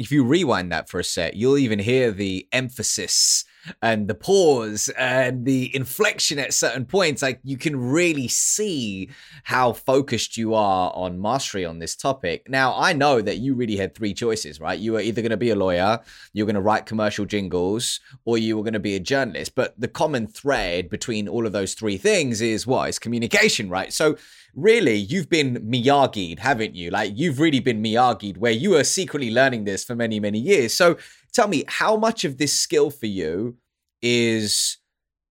if 0.00 0.10
you 0.10 0.24
rewind 0.24 0.72
that 0.72 0.88
for 0.88 0.98
a 0.98 1.04
sec, 1.04 1.34
you'll 1.36 1.58
even 1.58 1.78
hear 1.78 2.10
the 2.10 2.48
emphasis 2.52 3.44
and 3.82 4.08
the 4.08 4.14
pause 4.14 4.88
and 4.96 5.44
the 5.44 5.76
inflection 5.76 6.38
at 6.38 6.54
certain 6.54 6.86
points. 6.86 7.20
Like 7.20 7.38
you 7.44 7.58
can 7.58 7.78
really 7.78 8.26
see 8.26 9.10
how 9.44 9.74
focused 9.74 10.38
you 10.38 10.54
are 10.54 10.90
on 10.94 11.20
mastery 11.20 11.66
on 11.66 11.80
this 11.80 11.94
topic. 11.94 12.48
Now, 12.48 12.74
I 12.78 12.94
know 12.94 13.20
that 13.20 13.40
you 13.40 13.54
really 13.54 13.76
had 13.76 13.94
three 13.94 14.14
choices, 14.14 14.58
right? 14.58 14.78
You 14.78 14.94
were 14.94 15.02
either 15.02 15.20
going 15.20 15.32
to 15.32 15.36
be 15.36 15.50
a 15.50 15.54
lawyer, 15.54 16.00
you're 16.32 16.46
going 16.46 16.54
to 16.54 16.62
write 16.62 16.86
commercial 16.86 17.26
jingles, 17.26 18.00
or 18.24 18.38
you 18.38 18.56
were 18.56 18.62
going 18.62 18.72
to 18.72 18.80
be 18.80 18.96
a 18.96 19.00
journalist. 19.00 19.54
But 19.54 19.78
the 19.78 19.88
common 19.88 20.26
thread 20.26 20.88
between 20.88 21.28
all 21.28 21.44
of 21.44 21.52
those 21.52 21.74
three 21.74 21.98
things 21.98 22.40
is 22.40 22.66
what? 22.66 22.88
It's 22.88 22.98
communication, 22.98 23.68
right? 23.68 23.92
So 23.92 24.16
really 24.54 24.96
you've 24.96 25.28
been 25.28 25.56
Miyagi'd, 25.56 26.38
haven't 26.38 26.74
you? 26.74 26.90
Like 26.90 27.12
you've 27.14 27.40
really 27.40 27.60
been 27.60 27.82
Miyagi'd 27.82 28.36
where 28.36 28.52
you 28.52 28.76
are 28.76 28.84
secretly 28.84 29.30
learning 29.30 29.64
this 29.64 29.84
for 29.84 29.94
many, 29.94 30.20
many 30.20 30.38
years. 30.38 30.74
So 30.74 30.96
tell 31.32 31.48
me, 31.48 31.64
how 31.68 31.96
much 31.96 32.24
of 32.24 32.38
this 32.38 32.58
skill 32.58 32.90
for 32.90 33.06
you 33.06 33.56
is 34.02 34.78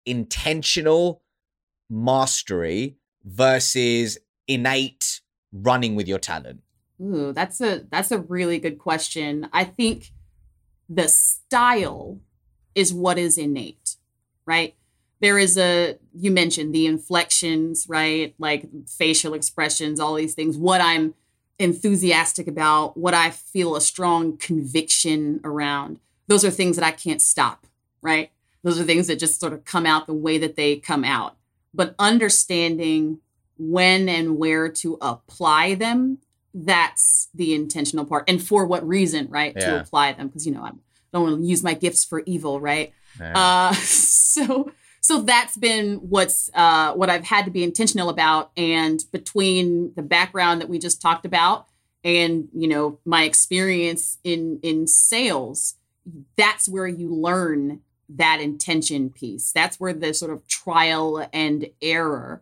intentional 0.06 1.22
mastery 1.90 2.98
versus 3.24 4.18
innate 4.48 5.22
running 5.52 5.96
with 5.96 6.08
your 6.08 6.20
talent? 6.20 6.62
Ooh, 7.02 7.32
that's 7.32 7.62
a 7.62 7.84
that's 7.92 8.12
a 8.12 8.20
really 8.20 8.60
good 8.60 8.80
question. 8.80 9.50
I 9.54 9.64
think 9.66 10.12
the 10.90 11.08
style 11.08 12.20
is 12.74 12.94
what 12.94 13.18
is 13.18 13.38
innate, 13.38 13.98
right? 14.46 14.76
There 15.20 15.38
is 15.40 15.58
a 15.58 15.98
you 16.14 16.32
mentioned 16.32 16.74
the 16.74 16.86
inflections 16.86 17.86
right? 17.90 18.34
Like 18.40 18.68
facial 18.88 19.34
expressions 19.34 20.00
all 20.00 20.16
these 20.16 20.34
things. 20.34 20.58
What 20.58 20.82
i'm 20.82 21.14
enthusiastic 21.60 22.48
about 22.48 22.96
what 22.96 23.16
i 23.16 23.32
feel 23.32 23.76
a 23.76 23.82
strong 23.82 24.38
conviction 24.38 25.42
around 25.44 26.00
those 26.28 26.46
are 26.46 26.52
things 26.52 26.76
that 26.78 26.86
i 26.86 26.92
can't 26.92 27.20
stop 27.20 27.66
right? 28.02 28.32
Those 28.64 28.80
are 28.80 28.84
things 28.84 29.08
that 29.08 29.20
just 29.20 29.40
sort 29.40 29.54
of 29.54 29.66
come 29.66 29.86
out 29.86 30.08
the 30.08 30.14
way 30.14 30.38
that 30.38 30.56
they 30.56 30.78
come 30.78 31.04
out. 31.04 31.36
But 31.74 31.96
understanding 32.00 33.20
when 33.58 34.08
and 34.10 34.38
where 34.38 34.70
to 34.70 34.98
apply 35.02 35.76
them 35.76 36.20
that's 36.60 37.30
the 37.36 37.54
intentional 37.54 38.04
part. 38.04 38.28
And 38.28 38.42
for 38.42 38.66
what 38.66 38.88
reason 38.88 39.28
right? 39.30 39.54
Yeah. 39.56 39.66
to 39.66 39.82
apply 39.82 40.14
them. 40.14 40.28
Because 40.28 40.48
you 40.48 40.54
know 40.54 40.64
i 40.64 40.72
don't 41.14 41.24
want 41.24 41.42
to 41.42 41.46
use 41.46 41.64
my 41.64 41.74
gifts 41.74 42.04
for 42.04 42.24
evil 42.26 42.60
right? 42.60 42.94
Yeah. 43.20 43.34
uh, 43.70 43.74
so 43.84 44.72
so 45.02 45.22
that's 45.22 45.58
been 45.58 45.96
what's 45.96 46.50
uh, 46.54 46.94
what 46.94 47.10
I've 47.10 47.26
had 47.26 47.46
to 47.46 47.52
be 47.52 47.64
intentional 47.64 48.10
about. 48.10 48.52
And 48.58 49.04
between 49.12 49.94
the 49.96 50.02
background 50.02 50.62
that 50.62 50.70
we 50.70 50.80
just 50.80 51.02
talked 51.02 51.26
about 51.26 51.68
and 52.04 52.50
you 52.54 52.68
know 52.68 53.00
my 53.06 53.24
experience 53.24 54.18
in 54.24 54.60
in 54.64 54.88
sales, 54.88 55.76
that's 56.36 56.68
where 56.68 56.88
you 56.88 57.14
learn 57.14 57.82
that 58.10 58.40
intention 58.40 59.10
piece. 59.10 59.52
That's 59.52 59.80
where 59.80 59.94
the 59.94 60.14
sort 60.14 60.32
of 60.32 60.48
trial 60.48 61.28
and 61.34 61.68
error 61.82 62.42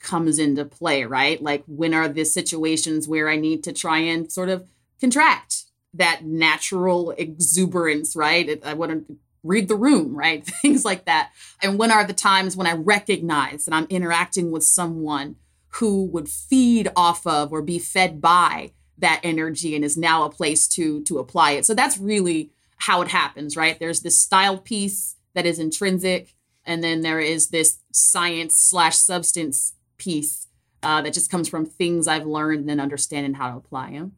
comes 0.00 0.38
into 0.38 0.64
play, 0.64 1.04
right? 1.04 1.42
Like 1.42 1.64
when 1.66 1.94
are 1.94 2.08
the 2.08 2.24
situations 2.24 3.06
where 3.06 3.28
I 3.28 3.36
need 3.36 3.62
to 3.64 3.72
try 3.72 3.98
and 3.98 4.30
sort 4.30 4.48
of 4.48 4.68
contract 5.00 5.64
that 5.94 6.24
natural 6.24 7.10
exuberance, 7.12 8.16
right? 8.16 8.60
I 8.64 8.74
want 8.74 9.06
to 9.06 9.16
read 9.42 9.68
the 9.68 9.76
room, 9.76 10.14
right? 10.14 10.44
Things 10.62 10.84
like 10.84 11.04
that. 11.06 11.32
And 11.62 11.78
when 11.78 11.90
are 11.90 12.04
the 12.04 12.12
times 12.12 12.56
when 12.56 12.66
I 12.66 12.74
recognize 12.74 13.64
that 13.64 13.74
I'm 13.74 13.86
interacting 13.90 14.50
with 14.50 14.64
someone 14.64 15.36
who 15.76 16.04
would 16.06 16.28
feed 16.28 16.88
off 16.94 17.26
of 17.26 17.52
or 17.52 17.62
be 17.62 17.78
fed 17.78 18.20
by 18.20 18.72
that 18.98 19.20
energy 19.22 19.74
and 19.74 19.84
is 19.84 19.96
now 19.96 20.24
a 20.24 20.30
place 20.30 20.68
to 20.68 21.02
to 21.02 21.18
apply 21.18 21.52
it. 21.52 21.66
So 21.66 21.74
that's 21.74 21.98
really 21.98 22.50
how 22.76 23.02
it 23.02 23.08
happens, 23.08 23.56
right? 23.56 23.78
There's 23.78 24.00
this 24.00 24.18
style 24.18 24.58
piece 24.58 25.16
that 25.34 25.46
is 25.46 25.58
intrinsic, 25.58 26.34
and 26.64 26.84
then 26.84 27.00
there 27.00 27.20
is 27.20 27.48
this 27.48 27.78
science 27.92 28.56
slash 28.56 28.96
substance 28.96 29.74
piece 29.96 30.46
uh, 30.82 31.00
that 31.02 31.14
just 31.14 31.30
comes 31.30 31.48
from 31.48 31.64
things 31.64 32.06
I've 32.06 32.26
learned 32.26 32.60
and 32.60 32.68
then 32.68 32.80
understanding 32.80 33.34
how 33.34 33.50
to 33.50 33.56
apply 33.56 33.92
them 33.92 34.12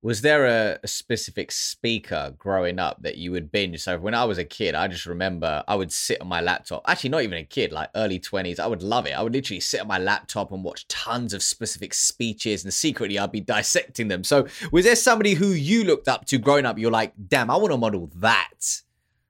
was 0.00 0.20
there 0.20 0.46
a, 0.46 0.78
a, 0.82 0.88
specific 0.88 1.50
speaker 1.50 2.32
growing 2.38 2.78
up 2.78 3.02
that 3.02 3.16
you 3.16 3.32
would 3.32 3.50
binge? 3.50 3.80
So 3.80 3.98
when 3.98 4.14
I 4.14 4.24
was 4.24 4.38
a 4.38 4.44
kid, 4.44 4.74
I 4.74 4.86
just 4.86 5.06
remember 5.06 5.64
I 5.66 5.74
would 5.74 5.90
sit 5.90 6.20
on 6.20 6.28
my 6.28 6.40
laptop. 6.40 6.82
Actually, 6.86 7.10
not 7.10 7.22
even 7.22 7.38
a 7.38 7.44
kid, 7.44 7.72
like 7.72 7.90
early 7.96 8.20
twenties. 8.20 8.60
I 8.60 8.66
would 8.66 8.82
love 8.82 9.06
it. 9.06 9.12
I 9.12 9.22
would 9.22 9.32
literally 9.32 9.60
sit 9.60 9.80
on 9.80 9.88
my 9.88 9.98
laptop 9.98 10.52
and 10.52 10.62
watch 10.62 10.86
tons 10.86 11.34
of 11.34 11.42
specific 11.42 11.94
speeches, 11.94 12.62
and 12.62 12.72
secretly 12.72 13.18
I'd 13.18 13.32
be 13.32 13.40
dissecting 13.40 14.08
them. 14.08 14.22
So 14.22 14.46
was 14.70 14.84
there 14.84 14.96
somebody 14.96 15.34
who 15.34 15.48
you 15.48 15.82
looked 15.84 16.06
up 16.08 16.26
to 16.26 16.38
growing 16.38 16.64
up? 16.64 16.78
You're 16.78 16.92
like, 16.92 17.12
damn, 17.28 17.50
I 17.50 17.56
want 17.56 17.72
to 17.72 17.78
model 17.78 18.10
that. 18.16 18.82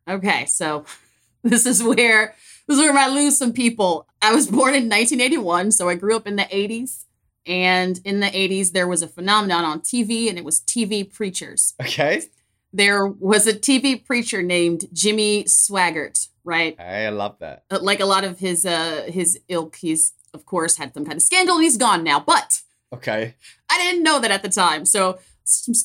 Okay, 0.06 0.44
so 0.46 0.84
this 1.42 1.64
is 1.64 1.82
where 1.82 2.34
this 2.66 2.76
is 2.76 2.82
where 2.84 2.96
I 2.96 3.08
lose 3.08 3.38
some 3.38 3.54
people. 3.54 4.06
I 4.20 4.34
was 4.34 4.46
born 4.46 4.74
in 4.74 4.88
1981, 4.88 5.72
so 5.72 5.88
I 5.88 5.94
grew 5.94 6.14
up 6.14 6.26
in 6.26 6.36
the 6.36 6.42
80s. 6.42 7.04
And 7.48 7.98
in 8.04 8.20
the 8.20 8.26
80s, 8.26 8.72
there 8.72 8.86
was 8.86 9.02
a 9.02 9.08
phenomenon 9.08 9.64
on 9.64 9.80
TV, 9.80 10.28
and 10.28 10.36
it 10.36 10.44
was 10.44 10.60
TV 10.60 11.10
preachers. 11.10 11.74
Okay. 11.80 12.22
There 12.72 13.06
was 13.06 13.46
a 13.46 13.54
TV 13.54 14.04
preacher 14.04 14.42
named 14.42 14.84
Jimmy 14.92 15.44
Swaggart, 15.44 16.28
right? 16.44 16.78
I 16.78 17.08
love 17.08 17.38
that. 17.38 17.64
Uh, 17.70 17.78
like 17.80 18.00
a 18.00 18.04
lot 18.04 18.24
of 18.24 18.38
his 18.38 18.66
uh 18.66 19.04
his 19.08 19.40
ilk, 19.48 19.76
he's 19.76 20.12
of 20.34 20.44
course 20.44 20.76
had 20.76 20.92
some 20.92 21.06
kind 21.06 21.16
of 21.16 21.22
scandal 21.22 21.54
and 21.54 21.64
he's 21.64 21.78
gone 21.78 22.04
now. 22.04 22.20
But 22.20 22.60
okay, 22.92 23.36
I 23.70 23.78
didn't 23.78 24.02
know 24.02 24.20
that 24.20 24.30
at 24.30 24.42
the 24.42 24.50
time. 24.50 24.84
So 24.84 25.18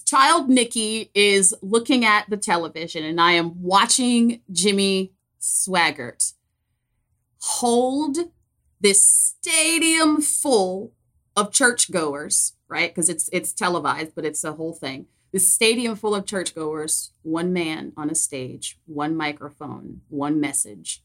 child 0.05 0.49
Nikki 0.49 1.09
is 1.13 1.55
looking 1.61 2.03
at 2.03 2.29
the 2.29 2.35
television, 2.35 3.05
and 3.05 3.21
I 3.21 3.31
am 3.31 3.61
watching 3.63 4.41
Jimmy 4.51 5.13
Swaggart 5.39 6.33
hold 7.39 8.17
this 8.81 9.01
stadium 9.01 10.21
full 10.21 10.91
of 11.35 11.51
churchgoers, 11.51 12.53
right? 12.67 12.93
Because 12.93 13.09
it's 13.09 13.29
it's 13.31 13.53
televised, 13.53 14.13
but 14.15 14.25
it's 14.25 14.43
a 14.43 14.53
whole 14.53 14.73
thing. 14.73 15.07
The 15.31 15.39
stadium 15.39 15.95
full 15.95 16.13
of 16.13 16.25
churchgoers, 16.27 17.11
one 17.23 17.51
man 17.51 17.91
on 17.97 18.09
a 18.09 18.15
stage, 18.15 18.79
one 18.85 19.15
microphone, 19.15 20.01
one 20.09 20.39
message. 20.39 21.03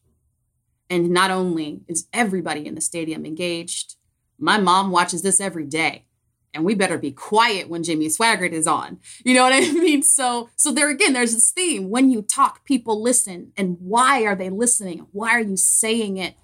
And 0.89 1.09
not 1.09 1.31
only 1.31 1.81
is 1.87 2.07
everybody 2.13 2.65
in 2.65 2.75
the 2.75 2.81
stadium 2.81 3.25
engaged, 3.25 3.95
my 4.37 4.59
mom 4.59 4.91
watches 4.91 5.21
this 5.21 5.39
every 5.39 5.65
day. 5.65 6.05
And 6.53 6.65
we 6.65 6.73
better 6.73 6.97
be 6.97 7.11
quiet 7.11 7.69
when 7.69 7.83
Jimmy 7.83 8.07
Swaggart 8.07 8.53
is 8.53 8.65
on. 8.65 8.99
You 9.23 9.35
know 9.35 9.43
what 9.43 9.53
I 9.53 9.59
mean? 9.73 10.01
So 10.03 10.49
so 10.55 10.71
there 10.71 10.89
again, 10.89 11.13
there's 11.13 11.33
this 11.33 11.51
theme. 11.51 11.89
When 11.89 12.09
you 12.09 12.21
talk, 12.21 12.65
people 12.65 13.01
listen. 13.01 13.51
And 13.57 13.77
why 13.79 14.23
are 14.23 14.35
they 14.35 14.49
listening? 14.49 15.07
Why 15.11 15.31
are 15.31 15.41
you 15.41 15.57
saying 15.57 16.17
it? 16.17 16.35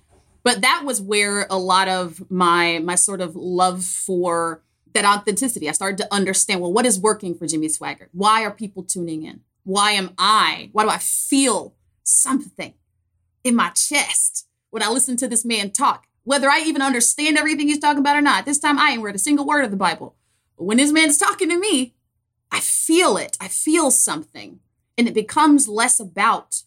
But 0.45 0.61
that 0.61 0.83
was 0.85 1.01
where 1.01 1.45
a 1.49 1.57
lot 1.57 1.89
of 1.89 2.31
my 2.31 2.79
my 2.79 2.95
sort 2.95 3.19
of 3.19 3.35
love 3.35 3.83
for 3.83 4.61
that 4.93 5.03
authenticity 5.03 5.67
i 5.67 5.73
started 5.73 5.97
to 5.97 6.13
understand 6.13 6.61
well 6.61 6.71
what 6.71 6.85
is 6.85 6.97
working 6.97 7.35
for 7.35 7.45
jimmy 7.45 7.67
swaggart 7.67 8.07
why 8.13 8.45
are 8.45 8.51
people 8.51 8.83
tuning 8.83 9.23
in 9.23 9.41
why 9.63 9.91
am 9.91 10.11
i 10.17 10.69
why 10.71 10.83
do 10.83 10.89
i 10.89 10.97
feel 10.97 11.75
something 12.03 12.73
in 13.43 13.53
my 13.53 13.69
chest 13.71 14.47
when 14.69 14.81
i 14.81 14.89
listen 14.89 15.17
to 15.17 15.27
this 15.27 15.43
man 15.43 15.69
talk 15.69 16.07
whether 16.25 16.49
I 16.49 16.61
even 16.61 16.81
understand 16.81 17.37
everything 17.37 17.67
he's 17.67 17.79
talking 17.79 17.99
about 17.99 18.17
or 18.17 18.21
not. 18.21 18.45
This 18.45 18.59
time 18.59 18.77
I 18.77 18.91
ain't 18.91 19.01
read 19.01 19.15
a 19.15 19.19
single 19.19 19.45
word 19.45 19.63
of 19.63 19.71
the 19.71 19.77
Bible. 19.77 20.15
But 20.57 20.65
when 20.65 20.77
this 20.77 20.91
man's 20.91 21.17
talking 21.17 21.49
to 21.49 21.57
me, 21.57 21.93
I 22.51 22.59
feel 22.59 23.15
it. 23.15 23.37
I 23.39 23.47
feel 23.47 23.91
something. 23.91 24.59
And 24.97 25.07
it 25.07 25.13
becomes 25.13 25.67
less 25.67 25.99
about 25.99 26.63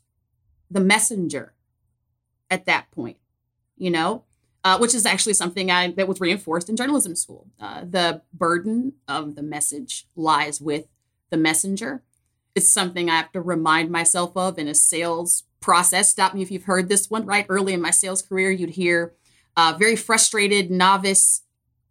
the 0.71 0.81
messenger 0.81 1.55
at 2.51 2.67
that 2.67 2.91
point, 2.93 3.17
you 3.79 3.91
know, 3.91 4.25
uh, 4.65 4.79
which 4.79 4.95
is 4.95 5.07
actually 5.07 5.35
something 5.35 5.71
I 5.71 5.91
that 5.93 6.09
was 6.09 6.21
reinforced 6.21 6.69
in 6.69 6.77
journalism 6.77 7.17
school. 7.17 7.47
Uh, 7.61 7.85
the 7.89 8.23
burden 8.33 8.95
of 9.07 9.35
the 9.35 9.43
message 9.43 10.07
lies 10.17 10.61
with 10.61 10.87
the 11.31 11.37
messenger. 11.37 12.03
It's 12.55 12.69
something 12.69 13.09
I 13.09 13.17
have 13.17 13.33
to 13.33 13.41
remind 13.41 13.91
myself 13.91 14.37
of 14.37 14.59
in 14.59 14.69
a 14.69 14.75
sales 14.75 15.45
process. 15.61 16.11
Stop 16.11 16.35
me 16.35 16.43
if 16.43 16.51
you've 16.51 16.65
heard 16.65 16.89
this 16.89 17.11
one, 17.11 17.25
right? 17.25 17.47
Early 17.49 17.73
in 17.73 17.81
my 17.81 17.91
sales 17.91 18.23
career, 18.23 18.51
you'd 18.51 18.71
hear 18.71 19.15
uh, 19.57 19.77
very 19.79 19.97
frustrated 19.97 20.71
novice 20.71 21.43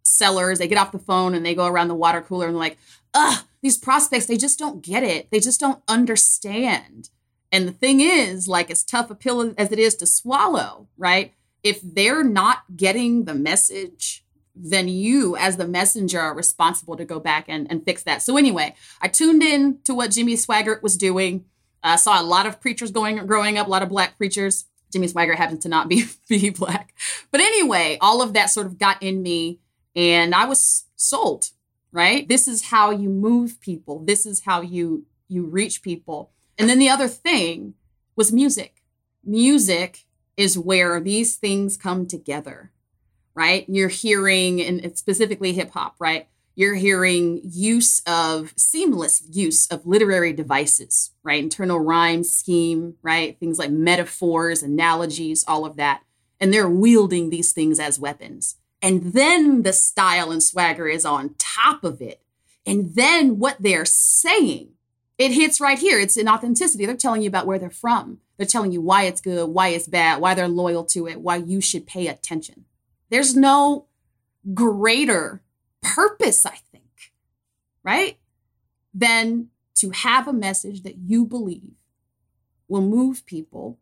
sellers. 0.02 0.58
They 0.58 0.68
get 0.68 0.78
off 0.78 0.92
the 0.92 0.98
phone 0.98 1.34
and 1.34 1.44
they 1.44 1.54
go 1.54 1.66
around 1.66 1.88
the 1.88 1.94
water 1.94 2.20
cooler 2.20 2.48
and 2.48 2.56
like, 2.56 2.78
ugh, 3.14 3.44
these 3.62 3.76
prospects, 3.76 4.26
they 4.26 4.36
just 4.36 4.58
don't 4.58 4.82
get 4.82 5.02
it. 5.02 5.30
They 5.30 5.40
just 5.40 5.60
don't 5.60 5.82
understand. 5.88 7.10
And 7.50 7.66
the 7.66 7.72
thing 7.72 8.00
is, 8.00 8.46
like, 8.46 8.70
as 8.70 8.84
tough 8.84 9.10
a 9.10 9.14
pill 9.14 9.54
as 9.56 9.72
it 9.72 9.78
is 9.78 9.94
to 9.96 10.06
swallow, 10.06 10.88
right? 10.96 11.32
If 11.62 11.80
they're 11.82 12.24
not 12.24 12.76
getting 12.76 13.24
the 13.24 13.34
message, 13.34 14.24
then 14.54 14.88
you, 14.88 15.36
as 15.36 15.56
the 15.56 15.66
messenger, 15.66 16.20
are 16.20 16.34
responsible 16.34 16.96
to 16.96 17.04
go 17.04 17.20
back 17.20 17.44
and, 17.48 17.70
and 17.70 17.84
fix 17.84 18.02
that. 18.04 18.22
So, 18.22 18.36
anyway, 18.36 18.74
I 19.00 19.08
tuned 19.08 19.42
in 19.42 19.78
to 19.84 19.94
what 19.94 20.10
Jimmy 20.10 20.34
Swaggart 20.34 20.82
was 20.82 20.96
doing. 20.96 21.44
I 21.82 21.94
uh, 21.94 21.96
saw 21.96 22.20
a 22.20 22.24
lot 22.24 22.46
of 22.46 22.60
preachers 22.60 22.90
going 22.90 23.24
growing 23.26 23.56
up, 23.56 23.66
a 23.66 23.70
lot 23.70 23.82
of 23.82 23.88
black 23.88 24.16
preachers. 24.16 24.66
Jimmy 24.92 25.06
Swaggart 25.06 25.36
happens 25.36 25.62
to 25.62 25.68
not 25.68 25.88
be, 25.88 26.04
be 26.28 26.50
black. 26.50 26.94
But 27.30 27.40
anyway, 27.40 27.98
all 28.00 28.22
of 28.22 28.32
that 28.32 28.50
sort 28.50 28.66
of 28.66 28.78
got 28.78 29.02
in 29.02 29.22
me 29.22 29.60
and 29.94 30.34
I 30.34 30.44
was 30.44 30.84
sold, 30.96 31.50
right? 31.92 32.28
This 32.28 32.46
is 32.48 32.66
how 32.66 32.90
you 32.90 33.08
move 33.08 33.60
people. 33.60 34.04
This 34.04 34.26
is 34.26 34.44
how 34.44 34.60
you 34.60 35.06
you 35.28 35.44
reach 35.44 35.82
people. 35.82 36.30
And 36.56 36.68
then 36.68 36.78
the 36.78 36.88
other 36.88 37.08
thing 37.08 37.74
was 38.16 38.32
music. 38.32 38.82
Music 39.24 40.06
is 40.38 40.56
where 40.56 41.00
these 41.00 41.36
things 41.36 41.76
come 41.76 42.06
together, 42.06 42.70
right? 43.34 43.66
You're 43.68 43.88
hearing, 43.88 44.62
and 44.62 44.96
specifically 44.96 45.52
hip 45.52 45.72
hop, 45.72 45.96
right? 45.98 46.28
You're 46.54 46.76
hearing 46.76 47.40
use 47.44 48.00
of 48.06 48.54
seamless 48.56 49.22
use 49.30 49.66
of 49.66 49.84
literary 49.84 50.32
devices, 50.32 51.10
right? 51.24 51.42
Internal 51.42 51.80
rhyme 51.80 52.22
scheme, 52.22 52.94
right? 53.02 53.38
Things 53.38 53.58
like 53.58 53.70
metaphors, 53.70 54.62
analogies, 54.62 55.44
all 55.46 55.66
of 55.66 55.76
that. 55.76 56.02
And 56.40 56.54
they're 56.54 56.70
wielding 56.70 57.30
these 57.30 57.52
things 57.52 57.80
as 57.80 57.98
weapons. 57.98 58.56
And 58.80 59.12
then 59.12 59.62
the 59.62 59.72
style 59.72 60.30
and 60.30 60.42
swagger 60.42 60.86
is 60.86 61.04
on 61.04 61.34
top 61.36 61.82
of 61.82 62.00
it. 62.00 62.22
And 62.64 62.94
then 62.94 63.40
what 63.40 63.56
they're 63.58 63.84
saying 63.84 64.70
it 65.18 65.32
hits 65.32 65.60
right 65.60 65.78
here. 65.78 65.98
It's 65.98 66.16
in 66.16 66.28
authenticity. 66.28 66.86
They're 66.86 66.96
telling 66.96 67.22
you 67.22 67.28
about 67.28 67.46
where 67.46 67.58
they're 67.58 67.70
from. 67.70 68.18
They're 68.36 68.46
telling 68.46 68.70
you 68.70 68.80
why 68.80 69.02
it's 69.02 69.20
good, 69.20 69.48
why 69.48 69.68
it's 69.68 69.88
bad, 69.88 70.20
why 70.20 70.34
they're 70.34 70.48
loyal 70.48 70.84
to 70.86 71.08
it, 71.08 71.20
why 71.20 71.36
you 71.36 71.60
should 71.60 71.86
pay 71.86 72.06
attention. 72.06 72.64
There's 73.10 73.34
no 73.36 73.86
greater 74.54 75.42
purpose, 75.82 76.46
I 76.46 76.56
think, 76.70 77.12
right? 77.82 78.16
Than 78.94 79.48
to 79.76 79.90
have 79.90 80.28
a 80.28 80.32
message 80.32 80.82
that 80.82 80.98
you 80.98 81.24
believe 81.24 81.74
will 82.68 82.82
move 82.82 83.26
people 83.26 83.78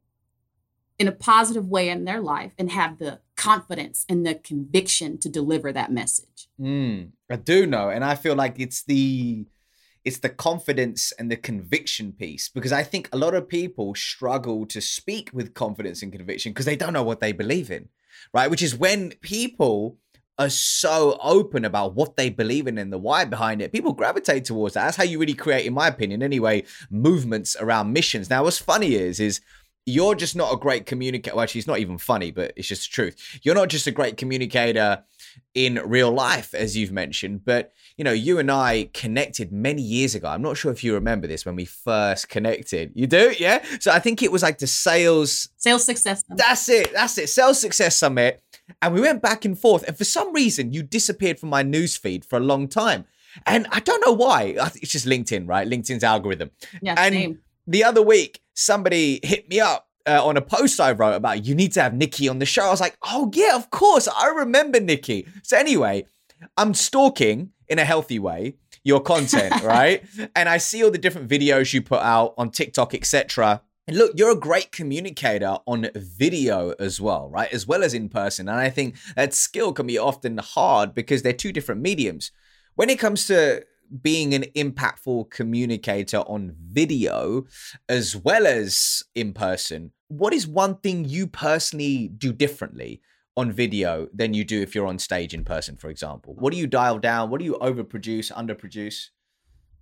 in 0.98 1.08
a 1.08 1.12
positive 1.12 1.68
way 1.68 1.90
in 1.90 2.04
their 2.04 2.20
life 2.20 2.52
and 2.58 2.70
have 2.70 2.98
the 2.98 3.20
confidence 3.36 4.06
and 4.08 4.26
the 4.26 4.34
conviction 4.34 5.18
to 5.18 5.28
deliver 5.28 5.72
that 5.72 5.92
message. 5.92 6.48
Mm, 6.58 7.10
I 7.30 7.36
do 7.36 7.66
know. 7.66 7.90
And 7.90 8.02
I 8.02 8.14
feel 8.14 8.34
like 8.34 8.58
it's 8.58 8.82
the 8.84 9.46
it's 10.06 10.20
the 10.20 10.28
confidence 10.28 11.12
and 11.18 11.30
the 11.30 11.36
conviction 11.36 12.12
piece 12.12 12.48
because 12.48 12.72
I 12.72 12.84
think 12.84 13.08
a 13.12 13.16
lot 13.16 13.34
of 13.34 13.48
people 13.48 13.96
struggle 13.96 14.64
to 14.66 14.80
speak 14.80 15.30
with 15.32 15.52
confidence 15.52 16.00
and 16.00 16.12
conviction 16.12 16.52
because 16.52 16.64
they 16.64 16.76
don't 16.76 16.92
know 16.92 17.02
what 17.02 17.18
they 17.18 17.32
believe 17.32 17.72
in, 17.72 17.88
right? 18.32 18.48
Which 18.48 18.62
is 18.62 18.76
when 18.76 19.10
people 19.20 19.98
are 20.38 20.48
so 20.48 21.18
open 21.20 21.64
about 21.64 21.94
what 21.94 22.16
they 22.16 22.30
believe 22.30 22.68
in 22.68 22.78
and 22.78 22.92
the 22.92 22.98
why 22.98 23.24
behind 23.24 23.60
it, 23.60 23.72
people 23.72 23.92
gravitate 23.92 24.44
towards 24.44 24.74
that. 24.74 24.84
That's 24.84 24.96
how 24.96 25.02
you 25.02 25.18
really 25.18 25.34
create, 25.34 25.66
in 25.66 25.74
my 25.74 25.88
opinion, 25.88 26.22
anyway, 26.22 26.62
movements 26.88 27.56
around 27.58 27.92
missions. 27.92 28.30
Now, 28.30 28.44
what's 28.44 28.58
funny 28.58 28.94
is, 28.94 29.18
is 29.18 29.40
you're 29.86 30.14
just 30.14 30.36
not 30.36 30.52
a 30.52 30.56
great 30.56 30.86
communicator. 30.86 31.34
Well, 31.34 31.42
actually, 31.42 31.60
it's 31.60 31.68
not 31.68 31.78
even 31.80 31.98
funny, 31.98 32.30
but 32.30 32.52
it's 32.54 32.68
just 32.68 32.88
the 32.88 32.94
truth. 32.94 33.40
You're 33.42 33.54
not 33.56 33.70
just 33.70 33.88
a 33.88 33.92
great 33.92 34.16
communicator 34.16 35.02
in 35.54 35.80
real 35.84 36.12
life, 36.12 36.54
as 36.54 36.76
you've 36.76 36.92
mentioned, 36.92 37.44
but 37.44 37.72
you 37.96 38.04
know, 38.04 38.12
you 38.12 38.38
and 38.38 38.50
I 38.50 38.90
connected 38.92 39.52
many 39.52 39.80
years 39.80 40.14
ago. 40.14 40.28
I'm 40.28 40.42
not 40.42 40.58
sure 40.58 40.70
if 40.70 40.84
you 40.84 40.92
remember 40.94 41.26
this 41.26 41.46
when 41.46 41.56
we 41.56 41.64
first 41.64 42.28
connected. 42.28 42.92
You 42.94 43.06
do? 43.06 43.34
Yeah. 43.38 43.64
So 43.80 43.90
I 43.90 43.98
think 44.00 44.22
it 44.22 44.30
was 44.30 44.42
like 44.42 44.58
the 44.58 44.66
sales 44.66 45.48
sales 45.56 45.84
success. 45.84 46.22
Summit. 46.26 46.38
That's 46.38 46.68
it. 46.68 46.92
That's 46.92 47.16
it. 47.16 47.28
Sales 47.30 47.60
success 47.60 47.96
summit. 47.96 48.42
And 48.82 48.92
we 48.92 49.00
went 49.00 49.22
back 49.22 49.44
and 49.44 49.58
forth. 49.58 49.84
And 49.86 49.96
for 49.96 50.04
some 50.04 50.32
reason, 50.34 50.72
you 50.72 50.82
disappeared 50.82 51.38
from 51.38 51.48
my 51.48 51.62
news 51.62 51.96
feed 51.96 52.24
for 52.24 52.36
a 52.36 52.40
long 52.40 52.68
time. 52.68 53.06
And 53.46 53.66
I 53.70 53.80
don't 53.80 54.04
know 54.04 54.12
why. 54.12 54.56
It's 54.76 54.92
just 54.92 55.06
LinkedIn, 55.06 55.48
right? 55.48 55.68
LinkedIn's 55.68 56.04
algorithm. 56.04 56.50
Yeah. 56.82 56.96
And 56.98 57.14
same. 57.14 57.38
the 57.66 57.84
other 57.84 58.02
week, 58.02 58.40
somebody 58.54 59.20
hit 59.22 59.48
me 59.48 59.60
up 59.60 59.85
uh, 60.06 60.24
on 60.24 60.36
a 60.36 60.42
post 60.42 60.80
I 60.80 60.92
wrote 60.92 61.14
about 61.14 61.44
you 61.46 61.54
need 61.54 61.72
to 61.72 61.82
have 61.82 61.94
Nikki 61.94 62.28
on 62.28 62.38
the 62.38 62.46
show. 62.46 62.64
I 62.64 62.70
was 62.70 62.80
like, 62.80 62.96
oh 63.02 63.30
yeah, 63.34 63.56
of 63.56 63.70
course, 63.70 64.08
I 64.08 64.28
remember 64.28 64.80
Nikki. 64.80 65.26
So 65.42 65.56
anyway, 65.56 66.06
I'm 66.56 66.74
stalking 66.74 67.50
in 67.68 67.78
a 67.78 67.84
healthy 67.84 68.18
way 68.18 68.56
your 68.86 69.00
content, 69.00 69.62
right? 69.62 70.04
And 70.34 70.48
I 70.48 70.58
see 70.58 70.82
all 70.82 70.90
the 70.90 70.96
different 70.96 71.28
videos 71.28 71.74
you 71.74 71.82
put 71.82 72.00
out 72.00 72.34
on 72.38 72.50
TikTok, 72.50 72.94
etc. 72.94 73.60
And 73.88 73.98
look, 73.98 74.12
you're 74.14 74.30
a 74.30 74.38
great 74.38 74.72
communicator 74.72 75.58
on 75.66 75.88
video 75.94 76.70
as 76.78 77.00
well, 77.00 77.28
right? 77.28 77.52
As 77.52 77.66
well 77.66 77.82
as 77.82 77.94
in 77.94 78.08
person. 78.08 78.48
And 78.48 78.58
I 78.58 78.70
think 78.70 78.96
that 79.16 79.34
skill 79.34 79.72
can 79.72 79.88
be 79.88 79.98
often 79.98 80.38
hard 80.38 80.94
because 80.94 81.22
they're 81.22 81.32
two 81.32 81.52
different 81.52 81.80
mediums. 81.80 82.30
When 82.76 82.88
it 82.88 82.98
comes 82.98 83.26
to 83.26 83.64
being 84.02 84.34
an 84.34 84.44
impactful 84.54 85.30
communicator 85.30 86.18
on 86.18 86.54
video 86.58 87.44
as 87.88 88.16
well 88.16 88.46
as 88.46 89.02
in 89.14 89.32
person, 89.32 89.92
what 90.08 90.32
is 90.32 90.46
one 90.46 90.76
thing 90.76 91.04
you 91.04 91.26
personally 91.26 92.08
do 92.08 92.32
differently 92.32 93.00
on 93.36 93.52
video 93.52 94.08
than 94.14 94.34
you 94.34 94.44
do 94.44 94.62
if 94.62 94.74
you're 94.74 94.86
on 94.86 94.98
stage 94.98 95.34
in 95.34 95.44
person, 95.44 95.76
for 95.76 95.90
example? 95.90 96.34
What 96.38 96.52
do 96.52 96.58
you 96.58 96.66
dial 96.66 96.98
down? 96.98 97.30
What 97.30 97.38
do 97.38 97.44
you 97.44 97.58
overproduce, 97.60 98.32
underproduce? 98.32 99.08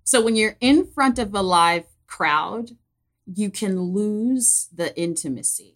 So 0.03 0.23
when 0.23 0.35
you're 0.35 0.57
in 0.59 0.85
front 0.85 1.19
of 1.19 1.33
a 1.33 1.41
live 1.41 1.85
crowd, 2.07 2.71
you 3.25 3.49
can 3.49 3.79
lose 3.79 4.67
the 4.73 4.95
intimacy. 4.99 5.75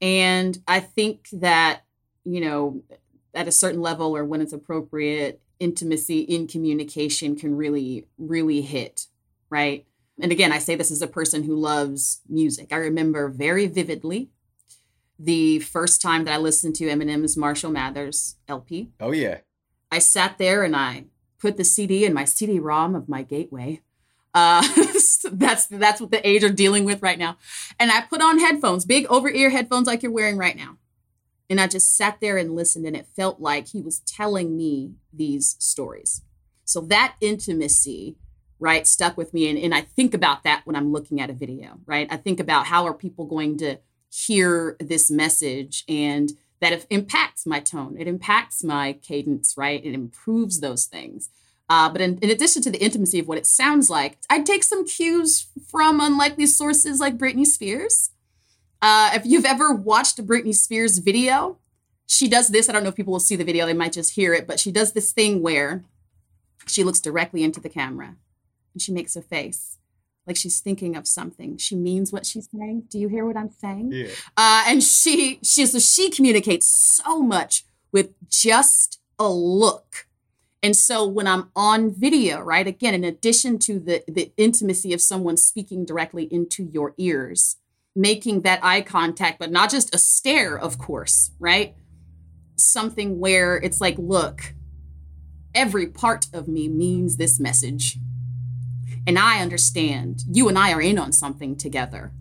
And 0.00 0.58
I 0.66 0.80
think 0.80 1.28
that, 1.32 1.82
you 2.24 2.40
know, 2.40 2.82
at 3.34 3.48
a 3.48 3.52
certain 3.52 3.80
level 3.80 4.16
or 4.16 4.24
when 4.24 4.40
it's 4.40 4.52
appropriate, 4.52 5.40
intimacy 5.58 6.20
in 6.20 6.46
communication 6.46 7.36
can 7.36 7.56
really, 7.56 8.06
really 8.18 8.62
hit, 8.62 9.06
right? 9.50 9.86
And 10.22 10.32
again, 10.32 10.52
I 10.52 10.58
say 10.58 10.74
this 10.74 10.90
as 10.90 11.02
a 11.02 11.06
person 11.06 11.44
who 11.44 11.56
loves 11.56 12.20
music. 12.28 12.72
I 12.72 12.76
remember 12.76 13.28
very 13.28 13.66
vividly 13.66 14.30
the 15.18 15.58
first 15.60 16.00
time 16.00 16.24
that 16.24 16.34
I 16.34 16.38
listened 16.38 16.74
to 16.76 16.86
Eminem's 16.86 17.36
Marshall 17.36 17.70
Mathers 17.70 18.36
LP. 18.48 18.90
Oh, 19.00 19.12
yeah. 19.12 19.38
I 19.90 19.98
sat 19.98 20.38
there 20.38 20.62
and 20.62 20.74
I 20.74 21.04
put 21.38 21.56
the 21.56 21.64
CD 21.64 22.04
in 22.04 22.14
my 22.14 22.24
CD-ROM 22.24 22.94
of 22.94 23.08
my 23.08 23.22
gateway. 23.22 23.80
Uh, 24.32 24.62
that's 25.32 25.66
that's 25.66 26.00
what 26.00 26.10
the 26.10 26.26
age 26.26 26.44
are 26.44 26.50
dealing 26.50 26.84
with 26.84 27.02
right 27.02 27.18
now. 27.18 27.36
And 27.78 27.90
I 27.90 28.02
put 28.02 28.22
on 28.22 28.38
headphones, 28.38 28.84
big 28.84 29.06
over-ear 29.06 29.50
headphones 29.50 29.86
like 29.86 30.02
you're 30.02 30.12
wearing 30.12 30.36
right 30.36 30.56
now. 30.56 30.76
And 31.48 31.60
I 31.60 31.66
just 31.66 31.96
sat 31.96 32.20
there 32.20 32.36
and 32.36 32.54
listened, 32.54 32.86
and 32.86 32.96
it 32.96 33.08
felt 33.16 33.40
like 33.40 33.68
he 33.68 33.82
was 33.82 33.98
telling 34.00 34.56
me 34.56 34.92
these 35.12 35.56
stories. 35.58 36.22
So 36.64 36.80
that 36.82 37.16
intimacy, 37.20 38.16
right, 38.60 38.86
stuck 38.86 39.16
with 39.16 39.34
me. 39.34 39.48
And, 39.48 39.58
and 39.58 39.74
I 39.74 39.80
think 39.80 40.14
about 40.14 40.44
that 40.44 40.62
when 40.64 40.76
I'm 40.76 40.92
looking 40.92 41.20
at 41.20 41.30
a 41.30 41.32
video, 41.32 41.80
right? 41.86 42.06
I 42.10 42.16
think 42.18 42.38
about 42.38 42.66
how 42.66 42.86
are 42.86 42.94
people 42.94 43.24
going 43.24 43.56
to 43.58 43.78
hear 44.12 44.76
this 44.78 45.10
message 45.10 45.84
and 45.88 46.30
that 46.60 46.72
it 46.74 46.86
impacts 46.90 47.46
my 47.46 47.58
tone, 47.58 47.96
it 47.98 48.06
impacts 48.06 48.62
my 48.62 48.92
cadence, 48.92 49.54
right? 49.56 49.82
It 49.84 49.94
improves 49.94 50.60
those 50.60 50.84
things. 50.84 51.30
Uh, 51.70 51.88
but 51.88 52.00
in, 52.00 52.18
in, 52.18 52.30
addition 52.30 52.60
to 52.60 52.70
the 52.70 52.82
intimacy 52.82 53.20
of 53.20 53.28
what 53.28 53.38
it 53.38 53.46
sounds 53.46 53.88
like, 53.88 54.18
i'd 54.28 54.44
take 54.44 54.64
some 54.64 54.84
cues 54.84 55.46
from 55.68 56.00
unlikely 56.00 56.44
sources 56.44 56.98
like 56.98 57.16
Britney 57.16 57.46
Spears. 57.46 58.10
Uh, 58.82 59.10
if 59.14 59.24
you've 59.24 59.44
ever 59.44 59.72
watched 59.72 60.18
a 60.18 60.22
Britney 60.22 60.54
Spears 60.54 60.98
video, 60.98 61.58
she 62.06 62.28
does 62.28 62.48
this. 62.48 62.68
I 62.68 62.72
don't 62.72 62.82
know 62.82 62.88
if 62.88 62.96
people 62.96 63.12
will 63.12 63.20
see 63.20 63.36
the 63.36 63.44
video, 63.44 63.66
they 63.66 63.72
might 63.72 63.92
just 63.92 64.14
hear 64.14 64.34
it, 64.34 64.46
but 64.48 64.58
she 64.58 64.72
does 64.72 64.92
this 64.92 65.12
thing 65.12 65.40
where 65.42 65.84
she 66.66 66.82
looks 66.82 67.00
directly 67.00 67.44
into 67.44 67.60
the 67.60 67.68
camera 67.68 68.16
and 68.74 68.82
she 68.82 68.92
makes 68.92 69.16
a 69.16 69.22
face 69.22 69.78
like 70.26 70.36
she's 70.36 70.60
thinking 70.60 70.96
of 70.96 71.08
something. 71.08 71.56
She 71.56 71.74
means 71.74 72.12
what 72.12 72.24
she's 72.24 72.48
saying. 72.54 72.84
Do 72.88 72.98
you 72.98 73.08
hear 73.08 73.26
what 73.26 73.36
I'm 73.36 73.50
saying? 73.50 73.90
Yeah. 73.92 74.08
Uh, 74.36 74.64
and 74.68 74.82
she 74.82 75.40
she 75.42 75.66
so 75.66 75.78
she 75.78 76.10
communicates 76.10 76.66
so 76.66 77.20
much 77.20 77.64
with 77.90 78.12
just 78.28 79.00
a 79.18 79.28
look. 79.28 80.06
And 80.62 80.76
so 80.76 81.06
when 81.06 81.26
I'm 81.26 81.50
on 81.56 81.90
video, 81.90 82.40
right, 82.40 82.66
again, 82.66 82.94
in 82.94 83.02
addition 83.02 83.58
to 83.60 83.80
the 83.80 84.04
the 84.06 84.32
intimacy 84.36 84.92
of 84.92 85.00
someone 85.00 85.36
speaking 85.36 85.84
directly 85.84 86.24
into 86.24 86.62
your 86.62 86.94
ears, 86.96 87.56
making 87.96 88.42
that 88.42 88.60
eye 88.62 88.82
contact, 88.82 89.38
but 89.38 89.50
not 89.50 89.70
just 89.70 89.92
a 89.92 89.98
stare, 89.98 90.56
of 90.56 90.78
course, 90.78 91.32
right? 91.40 91.74
Something 92.56 93.18
where 93.18 93.56
it's 93.56 93.80
like, 93.80 93.96
look, 93.98 94.54
every 95.54 95.86
part 95.86 96.26
of 96.32 96.46
me 96.46 96.68
means 96.68 97.16
this 97.16 97.40
message. 97.40 97.98
And 99.06 99.18
I 99.18 99.40
understand 99.40 100.22
you 100.30 100.48
and 100.48 100.58
I 100.58 100.72
are 100.72 100.80
in 100.80 100.98
on 100.98 101.12
something 101.12 101.56
together, 101.56 102.12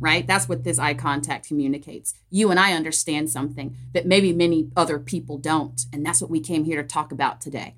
right? 0.00 0.26
That's 0.26 0.48
what 0.48 0.64
this 0.64 0.78
eye 0.78 0.94
contact 0.94 1.46
communicates. 1.46 2.14
You 2.30 2.50
and 2.50 2.58
I 2.58 2.72
understand 2.72 3.30
something 3.30 3.76
that 3.92 4.06
maybe 4.06 4.32
many 4.32 4.70
other 4.76 4.98
people 4.98 5.38
don't. 5.38 5.80
And 5.92 6.04
that's 6.04 6.20
what 6.20 6.30
we 6.30 6.40
came 6.40 6.64
here 6.64 6.82
to 6.82 6.88
talk 6.88 7.12
about 7.12 7.40
today. 7.40 7.74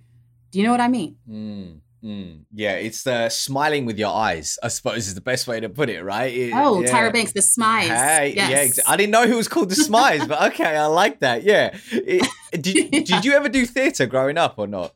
Do 0.50 0.58
you 0.58 0.64
know 0.64 0.70
what 0.70 0.80
I 0.80 0.88
mean? 0.88 1.16
Mm, 1.28 1.80
mm. 2.02 2.44
Yeah, 2.54 2.74
it's 2.74 3.02
the 3.02 3.28
smiling 3.28 3.84
with 3.84 3.98
your 3.98 4.14
eyes, 4.14 4.58
I 4.62 4.68
suppose 4.68 5.08
is 5.08 5.14
the 5.14 5.20
best 5.20 5.46
way 5.46 5.60
to 5.60 5.68
put 5.68 5.90
it, 5.90 6.02
right? 6.02 6.32
It, 6.32 6.52
oh, 6.54 6.80
yeah. 6.80 6.88
Tyra 6.88 7.12
Banks, 7.12 7.32
the 7.32 7.40
smize. 7.40 7.88
Hey, 7.88 8.32
yes. 8.34 8.78
yeah, 8.78 8.84
I 8.86 8.96
didn't 8.96 9.10
know 9.10 9.26
who 9.26 9.36
was 9.36 9.48
called 9.48 9.68
the 9.68 9.74
Smize, 9.74 10.26
but 10.26 10.52
okay, 10.52 10.76
I 10.76 10.86
like 10.86 11.20
that. 11.20 11.42
Yeah. 11.42 11.76
It, 11.90 12.26
did, 12.62 12.76
Yeah. 12.76 13.00
did 13.02 13.24
you 13.24 13.32
ever 13.32 13.48
do 13.48 13.66
theater 13.66 14.06
growing 14.06 14.38
up 14.38 14.54
or 14.56 14.66
not? 14.66 14.94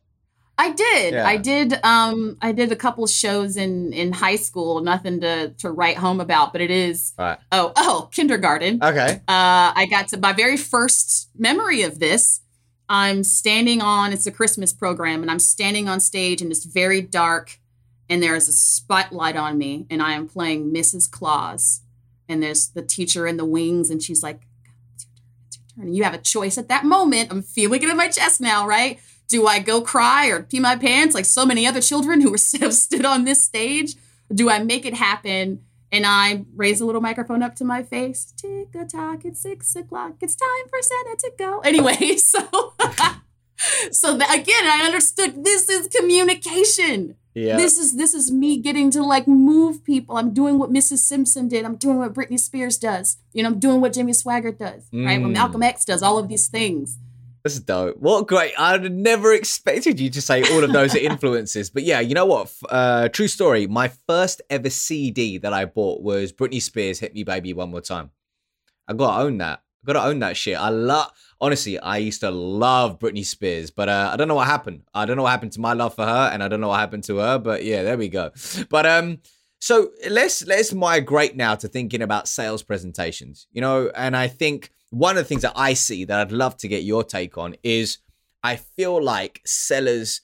I 0.60 0.72
did. 0.72 1.14
Yeah. 1.14 1.26
I 1.26 1.36
did. 1.38 1.82
Um, 1.82 2.36
I 2.42 2.52
did 2.52 2.70
a 2.70 2.76
couple 2.76 3.06
shows 3.06 3.56
in 3.56 3.94
in 3.94 4.12
high 4.12 4.36
school. 4.36 4.80
Nothing 4.82 5.20
to 5.20 5.50
to 5.58 5.70
write 5.70 5.96
home 5.96 6.20
about, 6.20 6.52
but 6.52 6.60
it 6.60 6.70
is. 6.70 7.14
Right. 7.18 7.38
Oh, 7.50 7.72
oh, 7.76 8.08
kindergarten. 8.12 8.78
Okay. 8.82 9.22
uh, 9.26 9.72
I 9.74 9.86
got 9.90 10.08
to 10.08 10.18
my 10.18 10.34
very 10.34 10.58
first 10.58 11.30
memory 11.38 11.82
of 11.82 11.98
this. 11.98 12.42
I'm 12.90 13.22
standing 13.22 13.80
on, 13.80 14.12
it's 14.12 14.26
a 14.26 14.32
Christmas 14.32 14.72
program, 14.72 15.22
and 15.22 15.30
I'm 15.30 15.38
standing 15.38 15.88
on 15.88 16.00
stage 16.00 16.42
and 16.42 16.50
it's 16.50 16.64
very 16.64 17.00
dark, 17.00 17.58
and 18.08 18.20
there 18.20 18.34
is 18.34 18.48
a 18.48 18.52
spotlight 18.52 19.36
on 19.36 19.56
me, 19.56 19.86
and 19.88 20.02
I 20.02 20.12
am 20.12 20.26
playing 20.26 20.74
Mrs. 20.74 21.08
Claus. 21.08 21.82
And 22.28 22.42
there's 22.42 22.68
the 22.68 22.82
teacher 22.82 23.28
in 23.28 23.36
the 23.36 23.44
wings, 23.44 23.90
and 23.90 24.02
she's 24.02 24.24
like, 24.24 24.40
it's 24.96 25.06
your 25.06 25.14
turn, 25.14 25.46
it's 25.46 25.56
your 25.56 25.64
turn. 25.76 25.86
And 25.86 25.96
you 25.96 26.02
have 26.02 26.14
a 26.14 26.18
choice 26.18 26.58
at 26.58 26.68
that 26.68 26.84
moment. 26.84 27.30
I'm 27.30 27.42
feeling 27.42 27.82
it 27.82 27.88
in 27.88 27.96
my 27.96 28.08
chest 28.08 28.40
now, 28.40 28.66
right? 28.66 28.98
Do 29.30 29.46
I 29.46 29.60
go 29.60 29.80
cry 29.80 30.26
or 30.26 30.42
pee 30.42 30.60
my 30.60 30.76
pants 30.76 31.14
like 31.14 31.24
so 31.24 31.46
many 31.46 31.66
other 31.66 31.80
children 31.80 32.20
who 32.20 32.30
were 32.30 32.38
have 32.60 32.74
stood 32.74 33.04
on 33.06 33.24
this 33.24 33.42
stage? 33.44 33.94
Do 34.32 34.50
I 34.50 34.58
make 34.58 34.84
it 34.84 34.94
happen? 34.94 35.62
And 35.92 36.04
I 36.06 36.44
raise 36.54 36.80
a 36.80 36.86
little 36.86 37.00
microphone 37.00 37.42
up 37.42 37.56
to 37.56 37.64
my 37.64 37.82
face. 37.82 38.32
Tick 38.36 38.68
a 38.74 38.84
tock, 38.84 39.24
it's 39.24 39.40
six 39.40 39.74
o'clock. 39.74 40.14
It's 40.20 40.36
time 40.36 40.68
for 40.68 40.80
Santa 40.82 41.16
to 41.18 41.32
go. 41.38 41.60
Anyway, 41.60 42.16
so 42.16 42.74
so 43.90 44.16
that, 44.16 44.34
again, 44.38 44.64
I 44.64 44.84
understood 44.86 45.44
this 45.44 45.68
is 45.68 45.88
communication. 45.88 47.16
Yeah. 47.34 47.56
This 47.56 47.78
is 47.78 47.96
this 47.96 48.14
is 48.14 48.30
me 48.32 48.56
getting 48.56 48.90
to 48.92 49.02
like 49.02 49.28
move 49.28 49.84
people. 49.84 50.16
I'm 50.16 50.32
doing 50.34 50.58
what 50.58 50.70
Mrs. 50.72 50.98
Simpson 50.98 51.46
did. 51.48 51.64
I'm 51.64 51.76
doing 51.76 51.98
what 51.98 52.12
Britney 52.12 52.38
Spears 52.40 52.76
does. 52.76 53.18
You 53.32 53.42
know, 53.44 53.50
I'm 53.50 53.58
doing 53.60 53.80
what 53.80 53.92
Jimmy 53.92 54.12
Swaggart 54.12 54.58
does. 54.58 54.88
Right? 54.92 55.20
What 55.20 55.30
Mm. 55.30 55.34
Malcolm 55.34 55.62
X 55.62 55.84
does. 55.84 56.02
All 56.02 56.18
of 56.18 56.28
these 56.28 56.48
things. 56.48 56.98
That's 57.42 57.58
dope. 57.58 57.96
What 57.98 58.26
great. 58.26 58.52
I'd 58.58 58.92
never 58.92 59.32
expected 59.32 59.98
you 59.98 60.10
to 60.10 60.20
say 60.20 60.42
all 60.42 60.62
of 60.62 60.72
those 60.72 60.94
influences. 61.10 61.70
But 61.70 61.84
yeah, 61.84 62.00
you 62.00 62.14
know 62.14 62.26
what? 62.26 62.52
Uh, 62.68 63.08
true 63.08 63.28
story. 63.28 63.66
My 63.66 63.88
first 64.06 64.42
ever 64.50 64.68
CD 64.68 65.38
that 65.38 65.52
I 65.52 65.64
bought 65.64 66.02
was 66.02 66.32
Britney 66.32 66.60
Spears 66.60 66.98
Hit 66.98 67.14
Me 67.14 67.24
Baby 67.24 67.54
One 67.54 67.70
More 67.70 67.80
Time. 67.80 68.10
I 68.86 68.92
gotta 68.92 69.22
own 69.22 69.38
that. 69.38 69.62
I 69.82 69.86
gotta 69.92 70.06
own 70.06 70.18
that 70.18 70.36
shit. 70.36 70.58
I 70.58 70.68
love 70.68 71.10
honestly, 71.40 71.78
I 71.78 71.96
used 71.96 72.20
to 72.20 72.30
love 72.30 72.98
Britney 72.98 73.24
Spears, 73.24 73.70
but 73.70 73.88
uh, 73.88 74.10
I 74.12 74.16
don't 74.16 74.28
know 74.28 74.34
what 74.34 74.46
happened. 74.46 74.82
I 74.92 75.06
don't 75.06 75.16
know 75.16 75.22
what 75.22 75.30
happened 75.30 75.52
to 75.52 75.60
my 75.60 75.72
love 75.72 75.94
for 75.94 76.04
her, 76.04 76.30
and 76.30 76.42
I 76.42 76.48
don't 76.48 76.60
know 76.60 76.68
what 76.68 76.80
happened 76.80 77.04
to 77.04 77.16
her, 77.16 77.38
but 77.38 77.64
yeah, 77.64 77.82
there 77.82 77.96
we 77.96 78.08
go. 78.08 78.30
But 78.68 78.84
um 78.86 79.18
so 79.60 79.90
let's 80.08 80.44
let's 80.46 80.72
migrate 80.72 81.36
now 81.36 81.54
to 81.54 81.68
thinking 81.68 82.02
about 82.02 82.28
sales 82.28 82.62
presentations. 82.62 83.46
You 83.52 83.60
know, 83.60 83.90
and 83.94 84.16
I 84.16 84.28
think 84.28 84.70
one 84.90 85.16
of 85.16 85.24
the 85.24 85.28
things 85.28 85.42
that 85.42 85.52
I 85.56 85.74
see 85.74 86.04
that 86.04 86.20
I'd 86.20 86.32
love 86.32 86.56
to 86.58 86.68
get 86.68 86.82
your 86.82 87.04
take 87.04 87.38
on 87.38 87.56
is 87.62 87.98
I 88.42 88.56
feel 88.56 89.02
like 89.02 89.40
sellers 89.46 90.22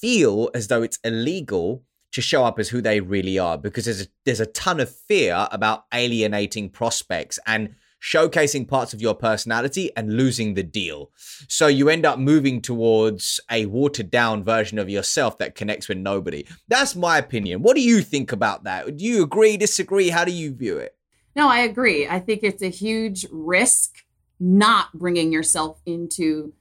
feel 0.00 0.50
as 0.54 0.68
though 0.68 0.82
it's 0.82 0.98
illegal 1.04 1.84
to 2.12 2.20
show 2.20 2.44
up 2.44 2.58
as 2.58 2.68
who 2.68 2.82
they 2.82 3.00
really 3.00 3.38
are 3.38 3.56
because 3.56 3.86
there's 3.86 4.02
a, 4.02 4.06
there's 4.26 4.40
a 4.40 4.46
ton 4.46 4.80
of 4.80 4.94
fear 4.94 5.48
about 5.50 5.84
alienating 5.94 6.68
prospects 6.68 7.38
and 7.46 7.74
showcasing 8.02 8.66
parts 8.66 8.92
of 8.92 9.00
your 9.00 9.14
personality 9.14 9.90
and 9.96 10.16
losing 10.16 10.54
the 10.54 10.62
deal. 10.62 11.10
So 11.48 11.68
you 11.68 11.88
end 11.88 12.04
up 12.04 12.18
moving 12.18 12.60
towards 12.60 13.40
a 13.50 13.66
watered 13.66 14.10
down 14.10 14.42
version 14.42 14.78
of 14.78 14.90
yourself 14.90 15.38
that 15.38 15.54
connects 15.54 15.88
with 15.88 15.98
nobody. 15.98 16.44
That's 16.68 16.96
my 16.96 17.18
opinion. 17.18 17.62
What 17.62 17.76
do 17.76 17.80
you 17.80 18.02
think 18.02 18.32
about 18.32 18.64
that? 18.64 18.96
Do 18.96 19.04
you 19.04 19.22
agree, 19.22 19.56
disagree? 19.56 20.08
How 20.08 20.24
do 20.24 20.32
you 20.32 20.52
view 20.52 20.78
it? 20.78 20.96
No, 21.34 21.48
I 21.48 21.60
agree. 21.60 22.06
I 22.06 22.20
think 22.20 22.42
it's 22.42 22.62
a 22.62 22.68
huge 22.68 23.26
risk 23.30 24.04
not 24.38 24.92
bringing 24.92 25.32
yourself 25.32 25.80
into 25.86 26.52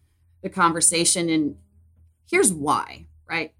the 0.41 0.49
conversation. 0.49 1.29
And 1.29 1.57
here's 2.29 2.53
why, 2.53 3.07
right? 3.29 3.53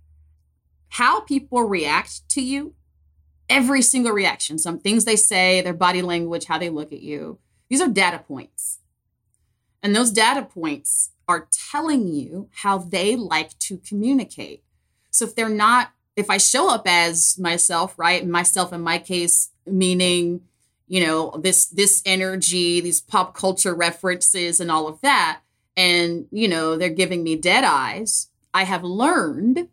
How 0.90 1.22
people 1.22 1.64
react 1.64 2.28
to 2.30 2.42
you, 2.42 2.74
every 3.50 3.82
single 3.82 4.14
reaction, 4.14 4.58
some 4.58 4.80
things 4.80 5.06
they 5.06 5.16
say, 5.16 5.62
their 5.62 5.74
body 5.74 6.02
language, 6.02 6.46
how 6.46 6.58
they 6.58 6.70
look 6.70 6.94
at 6.94 7.02
you, 7.02 7.40
these 7.70 7.82
are 7.82 7.88
data 7.88 8.20
points. 8.20 8.80
And 9.84 9.96
those 9.96 10.12
data 10.12 10.44
points 10.44 11.12
are 11.28 11.48
telling 11.72 12.08
you 12.08 12.50
how 12.56 12.78
they 12.78 13.16
like 13.16 13.58
to 13.60 13.78
communicate. 13.78 14.64
So 15.10 15.26
if 15.26 15.36
they're 15.36 15.50
not, 15.50 15.92
if 16.16 16.30
I 16.30 16.38
show 16.38 16.70
up 16.70 16.84
as 16.86 17.38
myself, 17.40 17.98
right? 17.98 18.26
Myself 18.28 18.72
in 18.74 18.82
my 18.82 19.00
case, 19.00 19.50
meaning, 19.66 20.42
you 20.92 21.08
know 21.08 21.32
this 21.40 21.68
this 21.68 22.04
energy 22.06 22.82
these 22.82 23.00
pop 23.00 23.34
culture 23.34 23.74
references 23.74 24.60
and 24.60 24.70
all 24.70 24.90
of 24.90 25.00
that. 25.00 25.40
And 25.78 26.28
you 26.32 26.50
know 26.50 26.76
they're 26.76 26.90
giving 26.90 27.24
me 27.24 27.38
dead 27.38 27.64
eyes. 27.64 28.28
I 28.54 28.66
have 28.66 28.84
learned 28.84 29.70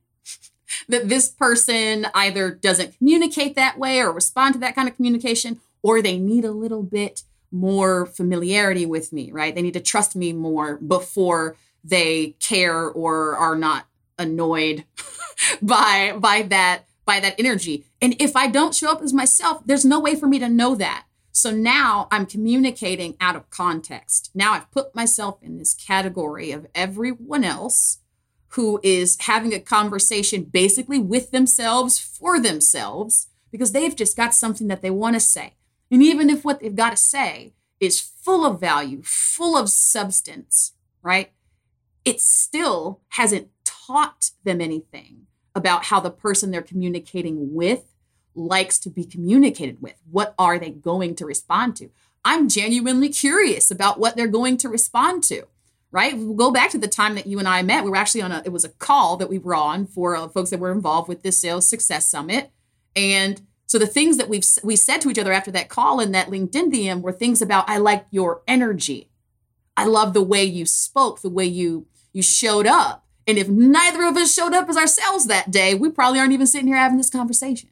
that 0.88 1.08
this 1.08 1.28
person 1.28 2.06
either 2.14 2.52
doesn't 2.52 2.96
communicate 2.98 3.56
that 3.56 3.78
way 3.78 3.98
or 3.98 4.12
respond 4.12 4.54
to 4.54 4.60
that 4.60 4.76
kind 4.76 4.88
of 4.88 4.94
communication 4.94 5.58
or 5.82 6.00
they 6.00 6.18
need 6.18 6.44
a 6.44 6.52
little 6.52 6.84
bit 6.84 7.24
more 7.50 8.06
familiarity 8.06 8.86
with 8.86 9.12
me 9.12 9.32
right? 9.32 9.56
They 9.56 9.62
need 9.62 9.74
to 9.74 9.80
trust 9.80 10.14
me 10.14 10.32
more 10.32 10.76
before 10.76 11.56
they 11.82 12.36
care 12.38 12.88
or 12.88 13.34
are 13.34 13.56
not 13.56 13.86
annoyed 14.20 14.84
by 15.62 16.14
by 16.16 16.42
that 16.42 16.84
by 17.04 17.18
that 17.18 17.34
energy. 17.40 17.86
And 18.00 18.14
if 18.20 18.36
i 18.36 18.46
don't 18.46 18.72
show 18.72 18.92
up 18.92 19.02
as 19.02 19.12
myself 19.12 19.66
there's 19.66 19.84
no 19.84 19.98
way 19.98 20.14
for 20.14 20.28
me 20.28 20.38
to 20.38 20.48
know 20.48 20.76
that 20.76 21.06
so 21.32 21.50
now 21.50 22.08
I'm 22.10 22.26
communicating 22.26 23.16
out 23.20 23.36
of 23.36 23.50
context. 23.50 24.30
Now 24.34 24.52
I've 24.52 24.70
put 24.70 24.94
myself 24.94 25.38
in 25.42 25.58
this 25.58 25.74
category 25.74 26.50
of 26.50 26.66
everyone 26.74 27.44
else 27.44 27.98
who 28.52 28.80
is 28.82 29.16
having 29.20 29.52
a 29.52 29.60
conversation 29.60 30.44
basically 30.44 30.98
with 30.98 31.30
themselves 31.30 31.98
for 31.98 32.40
themselves 32.40 33.28
because 33.50 33.72
they've 33.72 33.94
just 33.94 34.16
got 34.16 34.34
something 34.34 34.68
that 34.68 34.82
they 34.82 34.90
want 34.90 35.14
to 35.14 35.20
say. 35.20 35.54
And 35.90 36.02
even 36.02 36.30
if 36.30 36.44
what 36.44 36.60
they've 36.60 36.74
got 36.74 36.90
to 36.90 36.96
say 36.96 37.54
is 37.80 38.00
full 38.00 38.44
of 38.44 38.60
value, 38.60 39.02
full 39.02 39.56
of 39.56 39.68
substance, 39.68 40.72
right? 41.02 41.30
It 42.04 42.20
still 42.20 43.00
hasn't 43.10 43.48
taught 43.64 44.30
them 44.44 44.60
anything 44.60 45.26
about 45.54 45.86
how 45.86 46.00
the 46.00 46.10
person 46.10 46.50
they're 46.50 46.62
communicating 46.62 47.54
with 47.54 47.84
likes 48.38 48.78
to 48.80 48.90
be 48.90 49.04
communicated 49.04 49.82
with. 49.82 49.96
What 50.10 50.34
are 50.38 50.58
they 50.58 50.70
going 50.70 51.16
to 51.16 51.26
respond 51.26 51.76
to? 51.76 51.90
I'm 52.24 52.48
genuinely 52.48 53.08
curious 53.08 53.70
about 53.70 53.98
what 53.98 54.16
they're 54.16 54.28
going 54.28 54.56
to 54.58 54.68
respond 54.68 55.24
to. 55.24 55.44
Right? 55.90 56.16
We'll 56.16 56.34
go 56.34 56.50
back 56.50 56.70
to 56.70 56.78
the 56.78 56.86
time 56.86 57.14
that 57.14 57.26
you 57.26 57.38
and 57.38 57.48
I 57.48 57.62
met. 57.62 57.82
We 57.82 57.90
were 57.90 57.96
actually 57.96 58.20
on 58.20 58.30
a 58.30 58.42
it 58.44 58.52
was 58.52 58.64
a 58.64 58.68
call 58.68 59.16
that 59.16 59.30
we 59.30 59.38
were 59.38 59.54
on 59.54 59.86
for 59.86 60.14
uh, 60.16 60.28
folks 60.28 60.50
that 60.50 60.60
were 60.60 60.70
involved 60.70 61.08
with 61.08 61.22
this 61.22 61.40
sales 61.40 61.66
success 61.66 62.10
summit. 62.10 62.50
And 62.94 63.40
so 63.66 63.78
the 63.78 63.86
things 63.86 64.18
that 64.18 64.28
we've 64.28 64.44
we 64.62 64.76
said 64.76 65.00
to 65.00 65.10
each 65.10 65.18
other 65.18 65.32
after 65.32 65.50
that 65.52 65.70
call 65.70 65.98
and 65.98 66.14
that 66.14 66.28
LinkedIn 66.28 66.74
DM 66.74 67.00
were 67.00 67.12
things 67.12 67.40
about 67.40 67.70
I 67.70 67.78
like 67.78 68.04
your 68.10 68.42
energy. 68.46 69.08
I 69.78 69.86
love 69.86 70.12
the 70.12 70.22
way 70.22 70.44
you 70.44 70.66
spoke, 70.66 71.22
the 71.22 71.30
way 71.30 71.46
you 71.46 71.86
you 72.12 72.22
showed 72.22 72.66
up. 72.66 73.06
And 73.26 73.38
if 73.38 73.48
neither 73.48 74.04
of 74.04 74.16
us 74.18 74.34
showed 74.34 74.52
up 74.52 74.68
as 74.68 74.76
ourselves 74.76 75.26
that 75.26 75.50
day, 75.50 75.74
we 75.74 75.88
probably 75.88 76.20
aren't 76.20 76.32
even 76.32 76.46
sitting 76.46 76.66
here 76.66 76.76
having 76.76 76.98
this 76.98 77.10
conversation 77.10 77.70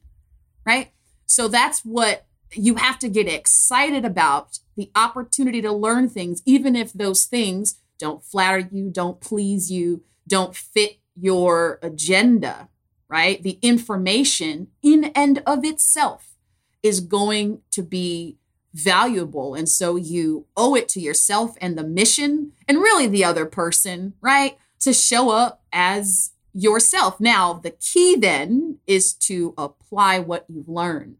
right? 0.67 0.91
So 1.25 1.47
that's 1.47 1.81
what 1.81 2.25
you 2.53 2.75
have 2.75 2.99
to 2.99 3.09
get 3.09 3.27
excited 3.27 4.05
about 4.05 4.59
the 4.75 4.91
opportunity 4.95 5.61
to 5.61 5.71
learn 5.71 6.09
things, 6.09 6.43
even 6.45 6.75
if 6.75 6.93
those 6.93 7.25
things 7.25 7.79
don't 7.97 8.23
flatter 8.23 8.67
you, 8.71 8.89
don't 8.91 9.19
please 9.19 9.71
you, 9.71 10.03
don't 10.27 10.55
fit 10.55 10.99
your 11.15 11.79
agenda, 11.81 12.69
right? 13.09 13.41
The 13.41 13.57
information 13.61 14.67
in 14.83 15.05
and 15.15 15.41
of 15.47 15.65
itself 15.65 16.35
is 16.83 16.99
going 16.99 17.61
to 17.71 17.81
be 17.81 18.37
valuable. 18.73 19.55
And 19.55 19.67
so 19.67 19.95
you 19.95 20.45
owe 20.55 20.75
it 20.75 20.87
to 20.89 21.01
yourself 21.01 21.55
and 21.59 21.77
the 21.77 21.83
mission 21.83 22.51
and 22.67 22.77
really 22.77 23.07
the 23.07 23.23
other 23.23 23.45
person, 23.45 24.13
right? 24.21 24.57
To 24.81 24.93
show 24.93 25.31
up 25.31 25.63
as 25.73 26.33
yourself. 26.57 27.19
Now, 27.19 27.53
the 27.53 27.71
key 27.71 28.15
then 28.15 28.79
is 28.87 29.13
to 29.13 29.53
apply 29.57 30.19
what 30.19 30.45
you've 30.49 30.67
learned 30.67 31.17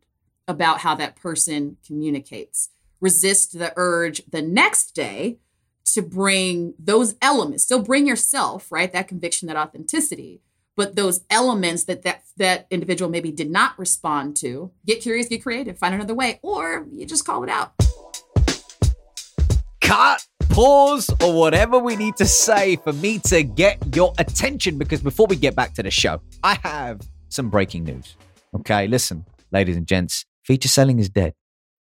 about 0.48 0.80
how 0.80 0.96
that 0.96 1.16
person 1.16 1.78
communicates. 1.86 2.70
Resist 3.00 3.60
the 3.60 3.72
urge 3.76 4.24
the 4.26 4.42
next 4.42 4.96
day 4.96 5.38
to 5.94 6.02
bring 6.02 6.74
those 6.80 7.16
elements, 7.22 7.64
still 7.64 7.84
bring 7.84 8.08
yourself, 8.08 8.72
right? 8.72 8.92
That 8.92 9.08
conviction, 9.08 9.48
that 9.48 9.58
authenticity, 9.58 10.42
but 10.76 10.96
those 10.96 11.22
elements 11.30 11.84
that 11.84 12.04
that 12.04 12.24
that 12.38 12.68
individual 12.70 13.12
maybe 13.12 13.32
did 13.32 13.52
not 13.52 13.78
respond 13.78 14.38
to 14.38 14.72
get 14.86 15.02
curious 15.02 15.28
get 15.28 15.42
creative 15.42 15.78
find 15.78 15.94
another 15.94 16.14
way 16.14 16.40
or 16.42 16.88
you 16.94 17.06
just 17.06 17.26
call 17.26 17.44
it 17.44 17.50
out 17.50 17.74
cut 19.82 20.26
pause 20.50 21.10
or 21.24 21.34
whatever 21.34 21.80
we 21.80 21.96
need 21.96 22.16
to 22.18 22.26
say 22.26 22.76
for 22.78 22.94
me 22.94 23.20
to 23.20 23.44
get 23.44 23.96
your 23.96 24.14
attention. 24.18 24.78
Because 24.78 25.02
before 25.02 25.28
we 25.28 25.36
get 25.36 25.56
back 25.56 25.74
to 25.76 25.84
the 25.84 25.92
show 25.92 26.22
i 26.44 26.58
have 26.64 27.02
some 27.30 27.50
breaking 27.50 27.84
news. 27.84 28.16
Okay 28.56 28.88
listen 28.88 29.26
ladies 29.52 29.78
and 29.78 29.88
gents 29.88 30.26
feature 30.44 30.70
selling 30.70 31.00
is 31.00 31.10
dead 31.10 31.34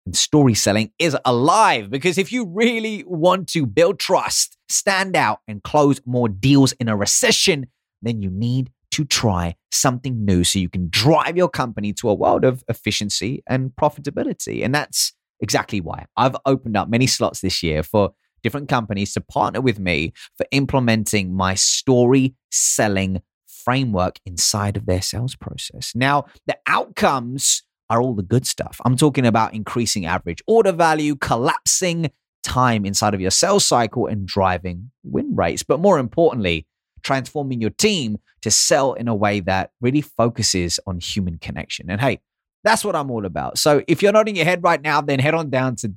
and 0.06 0.16
story 0.16 0.54
selling 0.54 0.90
is 0.98 1.16
alive. 1.24 1.90
Because 1.90 2.18
if 2.18 2.32
you 2.32 2.46
really 2.46 3.04
want 3.06 3.48
to 3.48 3.66
build 3.66 3.98
trust 3.98 4.56
stand 4.68 5.16
out 5.16 5.40
and 5.46 5.62
close 5.62 6.00
more 6.06 6.28
deals 6.28 6.72
in 6.72 6.88
a 6.88 6.96
recession 6.96 7.66
then 8.02 8.22
you 8.22 8.30
need 8.30 8.70
to 8.94 9.04
try 9.04 9.56
something 9.72 10.24
new 10.24 10.44
so 10.44 10.58
you 10.58 10.68
can 10.68 10.88
drive 10.88 11.36
your 11.36 11.48
company 11.48 11.92
to 11.92 12.08
a 12.08 12.14
world 12.14 12.44
of 12.44 12.62
efficiency 12.68 13.42
and 13.48 13.72
profitability. 13.74 14.64
And 14.64 14.72
that's 14.72 15.12
exactly 15.40 15.80
why 15.80 16.06
I've 16.16 16.36
opened 16.46 16.76
up 16.76 16.88
many 16.88 17.08
slots 17.08 17.40
this 17.40 17.60
year 17.60 17.82
for 17.82 18.12
different 18.44 18.68
companies 18.68 19.12
to 19.14 19.20
partner 19.20 19.60
with 19.60 19.80
me 19.80 20.12
for 20.36 20.46
implementing 20.52 21.34
my 21.34 21.54
story 21.54 22.34
selling 22.52 23.20
framework 23.46 24.20
inside 24.24 24.76
of 24.76 24.86
their 24.86 25.02
sales 25.02 25.34
process. 25.34 25.92
Now, 25.96 26.26
the 26.46 26.56
outcomes 26.66 27.64
are 27.90 28.00
all 28.00 28.14
the 28.14 28.22
good 28.22 28.46
stuff. 28.46 28.80
I'm 28.84 28.96
talking 28.96 29.26
about 29.26 29.54
increasing 29.54 30.06
average 30.06 30.42
order 30.46 30.72
value, 30.72 31.16
collapsing 31.16 32.10
time 32.42 32.84
inside 32.84 33.14
of 33.14 33.20
your 33.20 33.30
sales 33.30 33.64
cycle, 33.64 34.06
and 34.06 34.26
driving 34.26 34.90
win 35.02 35.34
rates. 35.34 35.62
But 35.62 35.80
more 35.80 35.98
importantly, 35.98 36.66
transforming 37.02 37.60
your 37.60 37.70
team 37.70 38.18
to 38.42 38.50
sell 38.50 38.92
in 38.92 39.08
a 39.08 39.14
way 39.14 39.40
that 39.40 39.70
really 39.80 40.02
focuses 40.02 40.78
on 40.86 41.00
human 41.00 41.38
connection. 41.38 41.90
And 41.90 42.00
hey, 42.00 42.20
that's 42.62 42.84
what 42.84 42.96
I'm 42.96 43.10
all 43.10 43.26
about. 43.26 43.58
So 43.58 43.82
if 43.86 44.02
you're 44.02 44.12
nodding 44.12 44.36
your 44.36 44.44
head 44.44 44.62
right 44.62 44.80
now, 44.80 45.00
then 45.00 45.18
head 45.18 45.34
on 45.34 45.50
down 45.50 45.76
to 45.76 45.88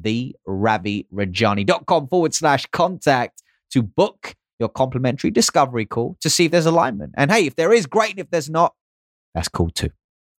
www.theravirajani.com 0.00 2.08
forward 2.08 2.34
slash 2.34 2.66
contact 2.66 3.42
to 3.70 3.82
book 3.82 4.34
your 4.58 4.68
complimentary 4.68 5.30
discovery 5.30 5.86
call 5.86 6.16
to 6.20 6.28
see 6.30 6.46
if 6.46 6.52
there's 6.52 6.66
alignment. 6.66 7.12
And 7.16 7.30
hey, 7.30 7.46
if 7.46 7.54
there 7.56 7.72
is, 7.72 7.86
great. 7.86 8.18
If 8.18 8.30
there's 8.30 8.50
not, 8.50 8.74
that's 9.34 9.48
cool 9.48 9.70
too. 9.70 9.90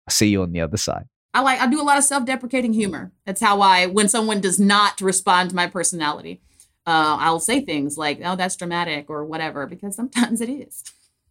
I'll 0.08 0.14
see 0.14 0.28
you 0.28 0.44
on 0.44 0.52
the 0.52 0.62
other 0.62 0.78
side. 0.78 1.08
I 1.34 1.42
like 1.42 1.60
I 1.60 1.66
do 1.68 1.82
a 1.82 1.84
lot 1.84 1.98
of 1.98 2.04
self-deprecating 2.04 2.74
humor. 2.74 3.12
That's 3.26 3.42
how 3.42 3.62
I 3.62 3.88
when 3.88 4.08
someone 4.08 4.40
does 4.40 4.60
not 4.60 5.02
respond 5.02 5.50
to 5.50 5.56
my 5.56 5.66
personality 5.68 6.42
uh, 6.86 7.18
I'll 7.20 7.40
say 7.40 7.62
things 7.62 7.98
like, 7.98 8.20
"Oh, 8.24 8.36
that's 8.36 8.56
dramatic" 8.56 9.10
or 9.10 9.26
whatever, 9.26 9.68
because 9.68 9.96
sometimes 9.96 10.42
it 10.42 10.50
is. 10.50 10.84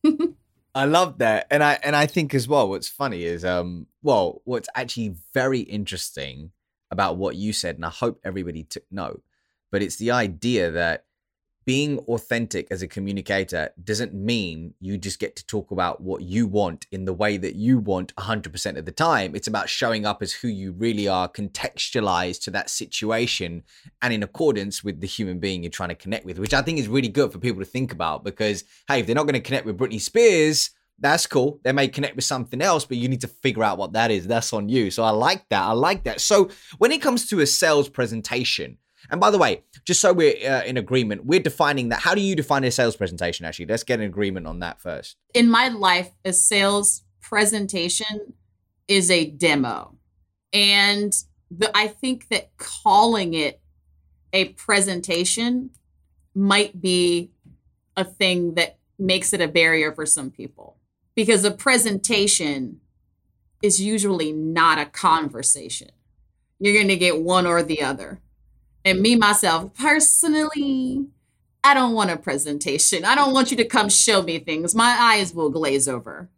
I 0.74 0.86
love 0.86 1.18
that, 1.18 1.46
and 1.50 1.62
I 1.62 1.78
and 1.82 1.94
I 1.94 2.06
think 2.06 2.34
as 2.34 2.48
well. 2.48 2.68
What's 2.68 2.88
funny 2.88 3.24
is, 3.24 3.44
um, 3.44 3.86
well, 4.02 4.40
what's 4.44 4.68
actually 4.74 5.14
very 5.34 5.60
interesting 5.60 6.52
about 6.92 7.16
what 7.16 7.34
you 7.34 7.52
said, 7.52 7.74
and 7.74 7.84
I 7.84 7.90
hope 7.90 8.20
everybody 8.22 8.62
took 8.62 8.84
note, 8.90 9.22
but 9.72 9.82
it's 9.82 9.96
the 9.96 10.12
idea 10.12 10.70
that 10.70 11.06
being 11.64 11.98
authentic 12.00 12.66
as 12.70 12.82
a 12.82 12.88
communicator 12.88 13.70
doesn't 13.82 14.12
mean 14.12 14.74
you 14.80 14.98
just 14.98 15.20
get 15.20 15.36
to 15.36 15.46
talk 15.46 15.70
about 15.70 16.00
what 16.00 16.22
you 16.22 16.46
want 16.46 16.86
in 16.90 17.04
the 17.04 17.12
way 17.12 17.36
that 17.36 17.54
you 17.54 17.78
want 17.78 18.14
100% 18.16 18.76
of 18.76 18.84
the 18.84 18.92
time. 18.92 19.34
It's 19.36 19.46
about 19.46 19.68
showing 19.68 20.04
up 20.04 20.22
as 20.22 20.32
who 20.32 20.48
you 20.48 20.72
really 20.72 21.06
are, 21.06 21.28
contextualized 21.28 22.42
to 22.44 22.50
that 22.50 22.68
situation 22.68 23.62
and 24.00 24.12
in 24.12 24.24
accordance 24.24 24.82
with 24.82 25.00
the 25.00 25.06
human 25.06 25.38
being 25.38 25.62
you're 25.62 25.70
trying 25.70 25.90
to 25.90 25.94
connect 25.94 26.24
with, 26.24 26.38
which 26.38 26.54
I 26.54 26.62
think 26.62 26.78
is 26.78 26.88
really 26.88 27.08
good 27.08 27.30
for 27.30 27.38
people 27.38 27.60
to 27.60 27.70
think 27.70 27.92
about 27.92 28.24
because, 28.24 28.64
hey, 28.88 29.00
if 29.00 29.06
they're 29.06 29.14
not 29.14 29.26
going 29.26 29.34
to 29.34 29.40
connect 29.40 29.64
with 29.64 29.78
Britney 29.78 30.00
Spears, 30.00 30.70
that's 31.02 31.26
cool. 31.26 31.60
They 31.64 31.72
may 31.72 31.88
connect 31.88 32.14
with 32.14 32.24
something 32.24 32.62
else, 32.62 32.84
but 32.84 32.96
you 32.96 33.08
need 33.08 33.20
to 33.22 33.28
figure 33.28 33.64
out 33.64 33.76
what 33.76 33.92
that 33.94 34.10
is. 34.10 34.26
That's 34.26 34.52
on 34.52 34.68
you. 34.68 34.90
So 34.90 35.02
I 35.02 35.10
like 35.10 35.48
that. 35.50 35.62
I 35.62 35.72
like 35.72 36.04
that. 36.04 36.20
So 36.20 36.48
when 36.78 36.92
it 36.92 37.02
comes 37.02 37.26
to 37.28 37.40
a 37.40 37.46
sales 37.46 37.88
presentation, 37.88 38.78
and 39.10 39.20
by 39.20 39.32
the 39.32 39.38
way, 39.38 39.64
just 39.84 40.00
so 40.00 40.12
we're 40.12 40.36
uh, 40.48 40.62
in 40.62 40.76
agreement, 40.76 41.26
we're 41.26 41.40
defining 41.40 41.88
that. 41.88 41.98
How 41.98 42.14
do 42.14 42.20
you 42.20 42.36
define 42.36 42.62
a 42.62 42.70
sales 42.70 42.94
presentation? 42.94 43.44
Actually, 43.44 43.66
let's 43.66 43.82
get 43.82 43.98
an 43.98 44.06
agreement 44.06 44.46
on 44.46 44.60
that 44.60 44.80
first. 44.80 45.16
In 45.34 45.50
my 45.50 45.68
life, 45.68 46.10
a 46.24 46.32
sales 46.32 47.02
presentation 47.20 48.34
is 48.86 49.10
a 49.10 49.26
demo. 49.26 49.96
And 50.52 51.12
the, 51.50 51.76
I 51.76 51.88
think 51.88 52.28
that 52.28 52.56
calling 52.58 53.34
it 53.34 53.60
a 54.32 54.50
presentation 54.50 55.70
might 56.34 56.80
be 56.80 57.32
a 57.96 58.04
thing 58.04 58.54
that 58.54 58.78
makes 58.98 59.32
it 59.32 59.40
a 59.40 59.48
barrier 59.48 59.92
for 59.92 60.06
some 60.06 60.30
people 60.30 60.78
because 61.14 61.44
a 61.44 61.50
presentation 61.50 62.80
is 63.62 63.80
usually 63.80 64.32
not 64.32 64.78
a 64.78 64.86
conversation. 64.86 65.90
You're 66.58 66.74
going 66.74 66.88
to 66.88 66.96
get 66.96 67.20
one 67.20 67.46
or 67.46 67.62
the 67.62 67.82
other. 67.82 68.20
And 68.84 69.00
me, 69.00 69.16
myself, 69.16 69.74
personally, 69.74 71.06
I 71.62 71.74
don't 71.74 71.94
want 71.94 72.10
a 72.10 72.16
presentation. 72.16 73.04
I 73.04 73.14
don't 73.14 73.32
want 73.32 73.50
you 73.50 73.56
to 73.58 73.64
come 73.64 73.88
show 73.88 74.22
me 74.22 74.38
things. 74.38 74.74
My 74.74 74.96
eyes 74.98 75.32
will 75.32 75.50
glaze 75.50 75.86
over. 75.86 76.28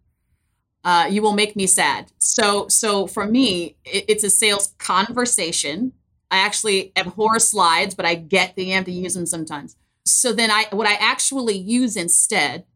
Uh, 0.83 1.09
you 1.11 1.23
will 1.23 1.33
make 1.33 1.57
me 1.57 1.67
sad. 1.67 2.13
So, 2.19 2.69
so 2.69 3.07
for 3.07 3.27
me, 3.27 3.77
it, 3.87 4.05
it's 4.09 4.25
a 4.25 4.31
sales 4.31 4.75
conversation. 4.79 5.93
I 6.31 6.39
actually 6.39 6.93
abhor 6.97 7.39
slides, 7.39 7.95
but 7.95 8.05
I 8.05 8.17
get 8.17 8.55
that 8.57 8.63
you 8.63 8.75
have 8.75 8.85
to 8.85 8.93
use 8.93 9.15
them 9.15 9.25
sometimes. 9.25 9.77
So 10.05 10.35
then, 10.35 10.51
I 10.51 10.67
what 10.71 10.87
I 10.87 10.95
actually 10.95 11.57
use 11.57 11.97
instead 11.97 12.67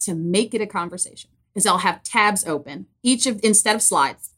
to 0.00 0.14
make 0.14 0.54
it 0.54 0.60
a 0.60 0.66
conversation 0.66 1.30
is 1.54 1.66
I'll 1.66 1.78
have 1.78 2.02
tabs 2.02 2.46
open. 2.46 2.86
Each 3.02 3.26
of 3.26 3.40
instead 3.42 3.76
of 3.76 3.82
slides, 3.82 4.30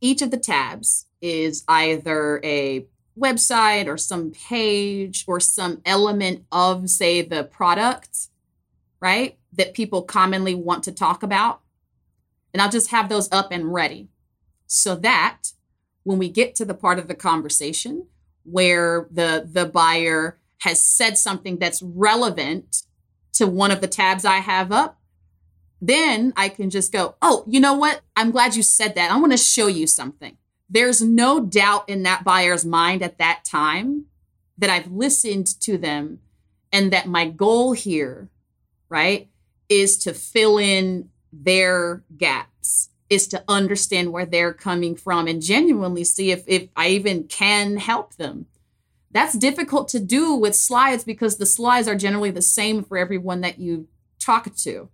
each 0.00 0.22
of 0.22 0.30
the 0.30 0.38
tabs 0.38 1.06
is 1.20 1.64
either 1.68 2.40
a 2.44 2.86
website 3.18 3.86
or 3.86 3.96
some 3.98 4.30
page 4.30 5.24
or 5.26 5.40
some 5.40 5.82
element 5.84 6.44
of, 6.50 6.88
say, 6.88 7.22
the 7.22 7.44
product, 7.44 8.28
right? 9.00 9.38
That 9.52 9.74
people 9.74 10.02
commonly 10.02 10.54
want 10.54 10.84
to 10.84 10.92
talk 10.92 11.22
about. 11.22 11.60
And 12.52 12.62
I'll 12.62 12.70
just 12.70 12.90
have 12.90 13.08
those 13.08 13.30
up 13.30 13.48
and 13.50 13.72
ready 13.72 14.08
so 14.66 14.94
that 14.96 15.52
when 16.04 16.18
we 16.18 16.28
get 16.28 16.54
to 16.56 16.64
the 16.64 16.74
part 16.74 16.98
of 16.98 17.08
the 17.08 17.14
conversation 17.14 18.06
where 18.44 19.08
the 19.10 19.48
the 19.50 19.66
buyer 19.66 20.38
has 20.58 20.82
said 20.82 21.18
something 21.18 21.58
that's 21.58 21.82
relevant 21.82 22.82
to 23.32 23.46
one 23.46 23.70
of 23.70 23.80
the 23.80 23.88
tabs 23.88 24.24
I 24.24 24.38
have 24.38 24.72
up, 24.72 24.99
then 25.80 26.32
I 26.36 26.48
can 26.48 26.70
just 26.70 26.92
go, 26.92 27.16
"Oh, 27.22 27.44
you 27.46 27.60
know 27.60 27.74
what? 27.74 28.02
I'm 28.16 28.30
glad 28.30 28.56
you 28.56 28.62
said 28.62 28.94
that. 28.94 29.10
I 29.10 29.18
want 29.18 29.32
to 29.32 29.38
show 29.38 29.66
you 29.66 29.86
something." 29.86 30.36
there's 30.70 31.02
no 31.02 31.40
doubt 31.40 31.88
in 31.88 32.04
that 32.04 32.22
buyer's 32.22 32.64
mind 32.64 33.02
at 33.02 33.18
that 33.18 33.44
time 33.44 34.06
that 34.56 34.70
I've 34.70 34.90
listened 34.90 35.48
to 35.62 35.76
them 35.76 36.20
and 36.72 36.92
that 36.92 37.08
my 37.08 37.28
goal 37.28 37.72
here, 37.72 38.30
right, 38.88 39.28
is 39.68 39.98
to 39.98 40.14
fill 40.14 40.58
in 40.58 41.10
their 41.32 42.04
gaps, 42.16 42.90
is 43.08 43.26
to 43.28 43.42
understand 43.48 44.12
where 44.12 44.26
they're 44.26 44.54
coming 44.54 44.94
from 44.94 45.26
and 45.26 45.42
genuinely 45.42 46.04
see 46.04 46.30
if, 46.30 46.44
if 46.46 46.68
I 46.76 46.88
even 46.88 47.24
can 47.24 47.76
help 47.76 48.14
them. 48.14 48.46
That's 49.10 49.36
difficult 49.36 49.88
to 49.88 49.98
do 49.98 50.34
with 50.34 50.54
slides 50.54 51.02
because 51.02 51.36
the 51.36 51.46
slides 51.46 51.88
are 51.88 51.96
generally 51.96 52.30
the 52.30 52.42
same 52.42 52.84
for 52.84 52.96
everyone 52.96 53.40
that 53.40 53.58
you 53.58 53.88
talk 54.20 54.54
to. 54.54 54.88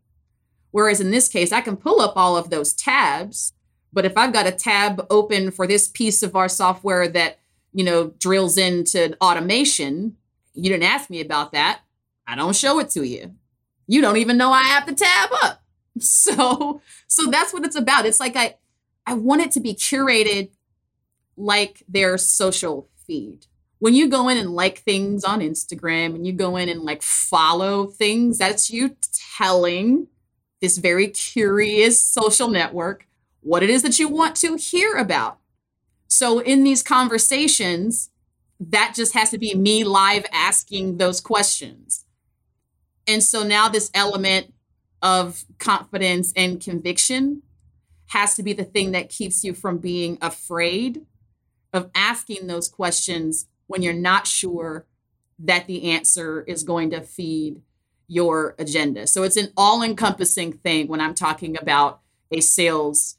Whereas 0.71 1.01
in 1.01 1.11
this 1.11 1.29
case, 1.29 1.53
I 1.53 1.61
can 1.61 1.77
pull 1.77 2.01
up 2.01 2.15
all 2.17 2.37
of 2.37 2.51
those 2.51 2.73
tabs 2.73 3.53
but 3.97 4.05
if 4.05 4.19
I've 4.19 4.35
got 4.35 4.47
a 4.47 4.53
tab 4.53 5.07
open 5.09 5.51
for 5.51 5.67
this 5.67 5.89
piece 5.89 6.23
of 6.23 6.37
our 6.37 6.51
software 6.51 7.09
that, 7.09 7.39
you 7.73 7.83
know, 7.83 8.09
drills 8.19 8.59
into 8.59 9.17
automation, 9.23 10.19
you 10.53 10.69
didn't 10.69 10.83
ask 10.83 11.09
me 11.09 11.23
about 11.23 11.53
that. 11.53 11.81
I 12.27 12.37
don't 12.37 12.55
show 12.55 12.79
it 12.79 12.91
to 12.91 13.05
you. 13.05 13.35
You 13.87 14.03
don't 14.03 14.19
even 14.19 14.37
know 14.37 14.51
I 14.51 14.65
have 14.65 14.85
the 14.87 14.95
tab 14.95 15.31
up. 15.43 15.63
So, 15.99 16.83
so 17.07 17.31
that's 17.31 17.55
what 17.55 17.65
it's 17.65 17.75
about. 17.75 18.05
It's 18.05 18.21
like 18.21 18.37
I 18.37 18.57
I 19.07 19.15
want 19.15 19.41
it 19.41 19.51
to 19.53 19.61
be 19.61 19.73
curated 19.73 20.51
like 21.39 21.83
their 21.89 22.19
social 22.19 22.91
feed, 23.07 23.47
when 23.79 23.95
you 23.95 24.07
go 24.07 24.29
in 24.29 24.37
and 24.37 24.55
like 24.55 24.81
things 24.81 25.25
on 25.25 25.41
Instagram 25.41 26.15
and 26.15 26.27
you 26.27 26.35
go 26.35 26.57
in 26.57 26.69
and 26.69 26.83
like 26.83 27.03
follow 27.03 27.87
things, 27.87 28.37
that's 28.37 28.69
you 28.69 28.95
telling 29.39 30.09
this 30.61 30.79
very 30.79 31.09
curious 31.09 32.01
social 32.01 32.49
network 32.49 33.07
what 33.47 33.63
it 33.63 33.71
is 33.71 33.83
that 33.83 33.99
you 34.01 34.09
want 34.09 34.35
to 34.35 34.57
hear 34.57 34.95
about. 34.95 35.39
So 36.09 36.41
in 36.41 36.65
these 36.65 36.83
conversations, 36.83 38.11
that 38.59 38.93
just 38.97 39.13
has 39.13 39.31
to 39.31 39.39
be 39.39 39.55
me 39.55 39.85
live 39.85 40.27
asking 40.33 40.97
those 40.97 41.21
questions. 41.21 42.05
And 43.07 43.23
so 43.23 43.45
now 43.45 43.69
this 43.69 43.91
element 43.95 44.53
of 45.01 45.45
confidence 45.59 46.33
and 46.35 46.61
conviction 46.61 47.43
has 48.09 48.35
to 48.35 48.43
be 48.43 48.53
the 48.53 48.65
thing 48.65 48.93
that 48.93 49.11
keeps 49.11 49.45
you 49.45 49.53
from 49.53 49.79
being 49.79 50.19
afraid 50.21 51.07
of 51.73 51.91
asking 51.95 52.47
those 52.47 52.69
questions 52.69 53.47
when 53.67 53.83
you're 53.83 53.93
not 53.93 54.27
sure 54.27 54.87
that 55.39 55.67
the 55.67 55.91
answer 55.93 56.43
is 56.43 56.65
going 56.65 56.91
to 56.91 57.01
feed 57.01 57.61
your 58.09 58.55
agenda. 58.59 59.07
So 59.07 59.23
it's 59.23 59.37
an 59.37 59.53
all 59.57 59.83
encompassing 59.83 60.53
thing 60.53 60.89
when 60.89 61.01
I'm 61.01 61.15
talking 61.15 61.57
about 61.61 62.01
a 62.31 62.41
sales 62.41 63.17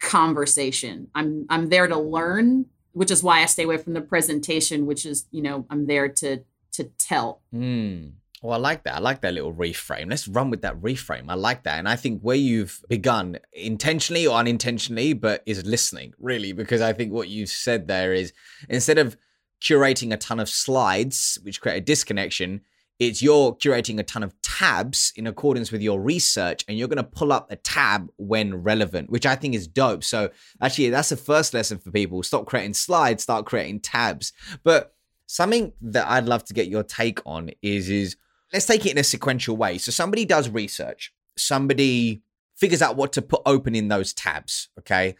conversation. 0.00 1.08
I'm 1.14 1.46
I'm 1.48 1.68
there 1.68 1.86
to 1.86 1.98
learn, 1.98 2.66
which 2.92 3.10
is 3.10 3.22
why 3.22 3.42
I 3.42 3.46
stay 3.46 3.64
away 3.64 3.76
from 3.76 3.94
the 3.94 4.00
presentation, 4.00 4.86
which 4.86 5.06
is, 5.06 5.26
you 5.30 5.42
know, 5.42 5.66
I'm 5.70 5.86
there 5.86 6.08
to 6.08 6.44
to 6.72 6.84
tell. 6.98 7.42
Mm. 7.54 8.12
Well, 8.42 8.54
I 8.54 8.56
like 8.56 8.82
that. 8.82 8.96
I 8.96 8.98
like 8.98 9.20
that 9.20 9.34
little 9.34 9.54
reframe. 9.54 10.10
Let's 10.10 10.26
run 10.26 10.50
with 10.50 10.62
that 10.62 10.80
reframe. 10.80 11.26
I 11.28 11.34
like 11.34 11.62
that. 11.62 11.78
And 11.78 11.88
I 11.88 11.94
think 11.94 12.22
where 12.22 12.34
you've 12.34 12.82
begun 12.88 13.38
intentionally 13.52 14.26
or 14.26 14.36
unintentionally, 14.36 15.12
but 15.12 15.44
is 15.46 15.64
listening 15.64 16.12
really, 16.18 16.52
because 16.52 16.80
I 16.80 16.92
think 16.92 17.12
what 17.12 17.28
you've 17.28 17.50
said 17.50 17.86
there 17.86 18.12
is 18.12 18.32
instead 18.68 18.98
of 18.98 19.16
curating 19.62 20.12
a 20.12 20.16
ton 20.16 20.40
of 20.40 20.48
slides, 20.48 21.38
which 21.44 21.60
create 21.60 21.76
a 21.76 21.80
disconnection, 21.80 22.62
it's 23.06 23.22
you're 23.22 23.54
curating 23.56 23.98
a 23.98 24.02
ton 24.02 24.22
of 24.22 24.34
tabs 24.42 25.12
in 25.16 25.26
accordance 25.26 25.72
with 25.72 25.82
your 25.82 26.00
research 26.00 26.64
and 26.68 26.78
you're 26.78 26.88
going 26.88 26.96
to 26.96 27.02
pull 27.02 27.32
up 27.32 27.50
a 27.50 27.56
tab 27.56 28.08
when 28.16 28.54
relevant 28.54 29.10
which 29.10 29.26
i 29.26 29.34
think 29.34 29.54
is 29.54 29.66
dope 29.66 30.04
so 30.04 30.30
actually 30.60 30.90
that's 30.90 31.10
the 31.10 31.16
first 31.16 31.54
lesson 31.54 31.78
for 31.78 31.90
people 31.90 32.22
stop 32.22 32.46
creating 32.46 32.74
slides 32.74 33.22
start 33.22 33.46
creating 33.46 33.80
tabs 33.80 34.32
but 34.62 34.94
something 35.26 35.72
that 35.80 36.06
i'd 36.08 36.26
love 36.26 36.44
to 36.44 36.54
get 36.54 36.68
your 36.68 36.82
take 36.82 37.20
on 37.26 37.50
is 37.62 37.88
is 37.88 38.16
let's 38.52 38.66
take 38.66 38.84
it 38.86 38.92
in 38.92 38.98
a 38.98 39.04
sequential 39.04 39.56
way. 39.56 39.78
So 39.78 39.90
somebody 39.90 40.24
does 40.24 40.48
research, 40.48 41.12
somebody 41.36 42.22
figures 42.56 42.82
out 42.82 42.96
what 42.96 43.12
to 43.14 43.22
put 43.22 43.42
open 43.46 43.74
in 43.74 43.88
those 43.88 44.12
tabs. 44.12 44.68
Okay. 44.78 45.16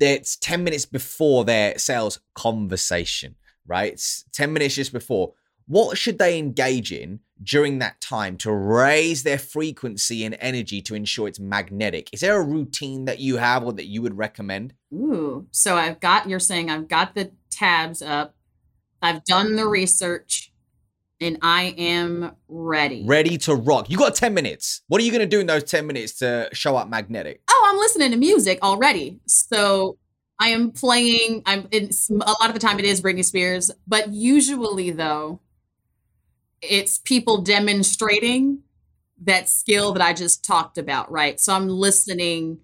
It's 0.00 0.36
10 0.36 0.64
minutes 0.64 0.86
before 0.86 1.44
their 1.44 1.78
sales 1.78 2.18
conversation, 2.34 3.36
right? 3.66 3.92
It's 3.92 4.24
10 4.32 4.52
minutes 4.52 4.74
just 4.74 4.92
before. 4.92 5.34
What 5.66 5.96
should 5.96 6.18
they 6.18 6.38
engage 6.38 6.92
in 6.92 7.20
during 7.42 7.78
that 7.78 8.00
time 8.00 8.36
to 8.38 8.52
raise 8.52 9.22
their 9.22 9.38
frequency 9.38 10.24
and 10.24 10.36
energy 10.38 10.82
to 10.82 10.94
ensure 10.94 11.26
it's 11.26 11.40
magnetic? 11.40 12.10
Is 12.12 12.20
there 12.20 12.40
a 12.40 12.44
routine 12.44 13.06
that 13.06 13.18
you 13.18 13.38
have 13.38 13.64
or 13.64 13.72
that 13.72 13.86
you 13.86 14.02
would 14.02 14.16
recommend? 14.16 14.74
Ooh, 14.92 15.46
so 15.50 15.76
I've 15.76 16.00
got, 16.00 16.28
you're 16.28 16.38
saying 16.38 16.70
I've 16.70 16.88
got 16.88 17.14
the 17.14 17.32
tabs 17.50 18.02
up, 18.02 18.34
I've 19.00 19.24
done 19.24 19.56
the 19.56 19.66
research, 19.66 20.52
and 21.20 21.38
I 21.40 21.74
am 21.78 22.36
ready. 22.48 23.04
Ready 23.06 23.38
to 23.38 23.54
rock. 23.54 23.88
You 23.88 23.96
got 23.96 24.14
10 24.14 24.34
minutes. 24.34 24.82
What 24.88 25.00
are 25.00 25.04
you 25.04 25.10
going 25.10 25.20
to 25.20 25.26
do 25.26 25.40
in 25.40 25.46
those 25.46 25.64
10 25.64 25.86
minutes 25.86 26.18
to 26.18 26.50
show 26.52 26.76
up 26.76 26.88
magnetic? 26.88 27.40
Oh, 27.48 27.70
I'm 27.70 27.78
listening 27.78 28.10
to 28.10 28.16
music 28.16 28.58
already. 28.62 29.20
So 29.26 29.96
I 30.38 30.48
am 30.48 30.72
playing 30.72 31.42
I'm 31.46 31.68
it's 31.70 32.10
a 32.10 32.14
lot 32.14 32.48
of 32.48 32.54
the 32.54 32.60
time 32.60 32.78
it 32.78 32.84
is 32.84 33.00
Britney 33.00 33.24
Spears, 33.24 33.70
but 33.86 34.12
usually 34.12 34.90
though 34.90 35.40
it's 36.68 36.98
people 36.98 37.42
demonstrating 37.42 38.60
that 39.22 39.48
skill 39.48 39.92
that 39.92 40.02
I 40.02 40.12
just 40.12 40.44
talked 40.44 40.78
about, 40.78 41.10
right? 41.10 41.38
So 41.40 41.54
I'm 41.54 41.68
listening 41.68 42.60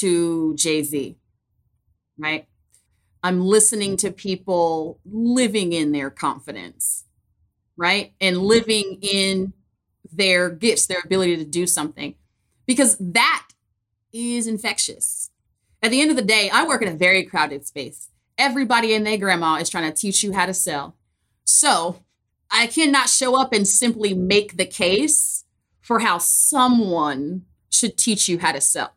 to 0.00 0.54
Jay-Z. 0.56 1.16
Right? 2.18 2.46
I'm 3.22 3.40
listening 3.40 3.96
to 3.98 4.10
people 4.10 5.00
living 5.04 5.72
in 5.72 5.92
their 5.92 6.10
confidence 6.10 7.04
right? 7.76 8.12
And 8.20 8.38
living 8.38 8.98
in 9.02 9.52
their 10.12 10.50
gifts, 10.50 10.86
their 10.86 11.00
ability 11.04 11.36
to 11.36 11.44
do 11.44 11.66
something, 11.66 12.14
because 12.66 12.96
that 12.98 13.48
is 14.12 14.46
infectious. 14.46 15.30
At 15.82 15.90
the 15.90 16.00
end 16.00 16.10
of 16.10 16.16
the 16.16 16.22
day, 16.22 16.50
I 16.50 16.66
work 16.66 16.82
in 16.82 16.88
a 16.88 16.96
very 16.96 17.24
crowded 17.24 17.66
space. 17.66 18.08
Everybody 18.38 18.94
and 18.94 19.06
their 19.06 19.18
grandma 19.18 19.56
is 19.56 19.68
trying 19.68 19.90
to 19.90 19.96
teach 19.96 20.22
you 20.22 20.32
how 20.32 20.46
to 20.46 20.54
sell. 20.54 20.96
So 21.44 22.03
I 22.54 22.68
cannot 22.68 23.08
show 23.08 23.38
up 23.38 23.52
and 23.52 23.66
simply 23.66 24.14
make 24.14 24.56
the 24.56 24.64
case 24.64 25.44
for 25.80 25.98
how 25.98 26.18
someone 26.18 27.46
should 27.68 27.98
teach 27.98 28.28
you 28.28 28.38
how 28.38 28.52
to 28.52 28.60
sell. 28.60 28.94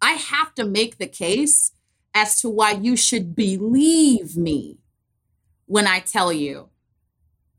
I 0.00 0.12
have 0.12 0.54
to 0.54 0.64
make 0.64 0.96
the 0.96 1.06
case 1.06 1.72
as 2.14 2.40
to 2.40 2.48
why 2.48 2.72
you 2.72 2.96
should 2.96 3.36
believe 3.36 4.38
me 4.38 4.78
when 5.66 5.86
I 5.86 6.00
tell 6.00 6.32
you 6.32 6.70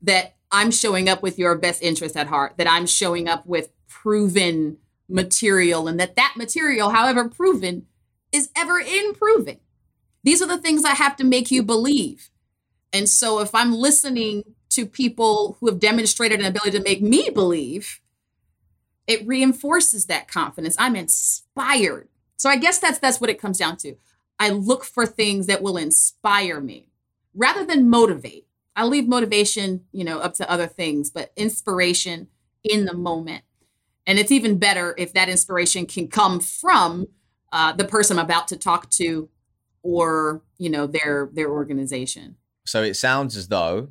that 0.02 0.34
I'm 0.50 0.72
showing 0.72 1.08
up 1.08 1.22
with 1.22 1.38
your 1.38 1.56
best 1.56 1.80
interest 1.80 2.16
at 2.16 2.26
heart, 2.26 2.54
that 2.58 2.70
I'm 2.70 2.86
showing 2.86 3.28
up 3.28 3.46
with 3.46 3.70
proven 3.88 4.78
material, 5.08 5.86
and 5.86 5.98
that 6.00 6.16
that 6.16 6.34
material, 6.36 6.90
however 6.90 7.28
proven, 7.28 7.86
is 8.32 8.50
ever 8.56 8.80
improving. 8.80 9.60
These 10.24 10.42
are 10.42 10.48
the 10.48 10.58
things 10.58 10.84
I 10.84 10.94
have 10.94 11.14
to 11.16 11.24
make 11.24 11.52
you 11.52 11.62
believe. 11.62 12.30
And 12.92 13.08
so 13.08 13.40
if 13.40 13.54
I'm 13.54 13.72
listening 13.72 14.54
to 14.74 14.86
people 14.86 15.56
who 15.60 15.68
have 15.68 15.80
demonstrated 15.80 16.40
an 16.40 16.46
ability 16.46 16.72
to 16.72 16.82
make 16.82 17.02
me 17.02 17.30
believe, 17.30 18.00
it 19.06 19.26
reinforces 19.26 20.06
that 20.06 20.28
confidence. 20.28 20.76
I'm 20.78 20.96
inspired. 20.96 22.08
So 22.36 22.48
I 22.48 22.56
guess 22.56 22.78
that's 22.78 22.98
that's 22.98 23.20
what 23.20 23.30
it 23.30 23.40
comes 23.40 23.58
down 23.58 23.76
to. 23.78 23.96
I 24.38 24.50
look 24.50 24.84
for 24.84 25.06
things 25.06 25.46
that 25.46 25.62
will 25.62 25.76
inspire 25.76 26.60
me 26.60 26.88
rather 27.34 27.64
than 27.64 27.88
motivate. 27.88 28.46
I'll 28.76 28.88
leave 28.88 29.06
motivation, 29.06 29.84
you 29.92 30.04
know, 30.04 30.18
up 30.18 30.34
to 30.34 30.50
other 30.50 30.66
things, 30.66 31.10
but 31.10 31.32
inspiration 31.36 32.28
in 32.64 32.86
the 32.86 32.94
moment. 32.94 33.44
And 34.06 34.18
it's 34.18 34.32
even 34.32 34.58
better 34.58 34.94
if 34.98 35.12
that 35.12 35.28
inspiration 35.28 35.86
can 35.86 36.08
come 36.08 36.40
from 36.40 37.06
uh, 37.52 37.72
the 37.72 37.84
person 37.84 38.18
I'm 38.18 38.24
about 38.24 38.48
to 38.48 38.56
talk 38.56 38.90
to 38.90 39.28
or, 39.82 40.42
you 40.58 40.70
know, 40.70 40.86
their 40.86 41.30
their 41.32 41.50
organization. 41.50 42.36
So 42.66 42.82
it 42.82 42.94
sounds 42.94 43.36
as 43.36 43.48
though 43.48 43.88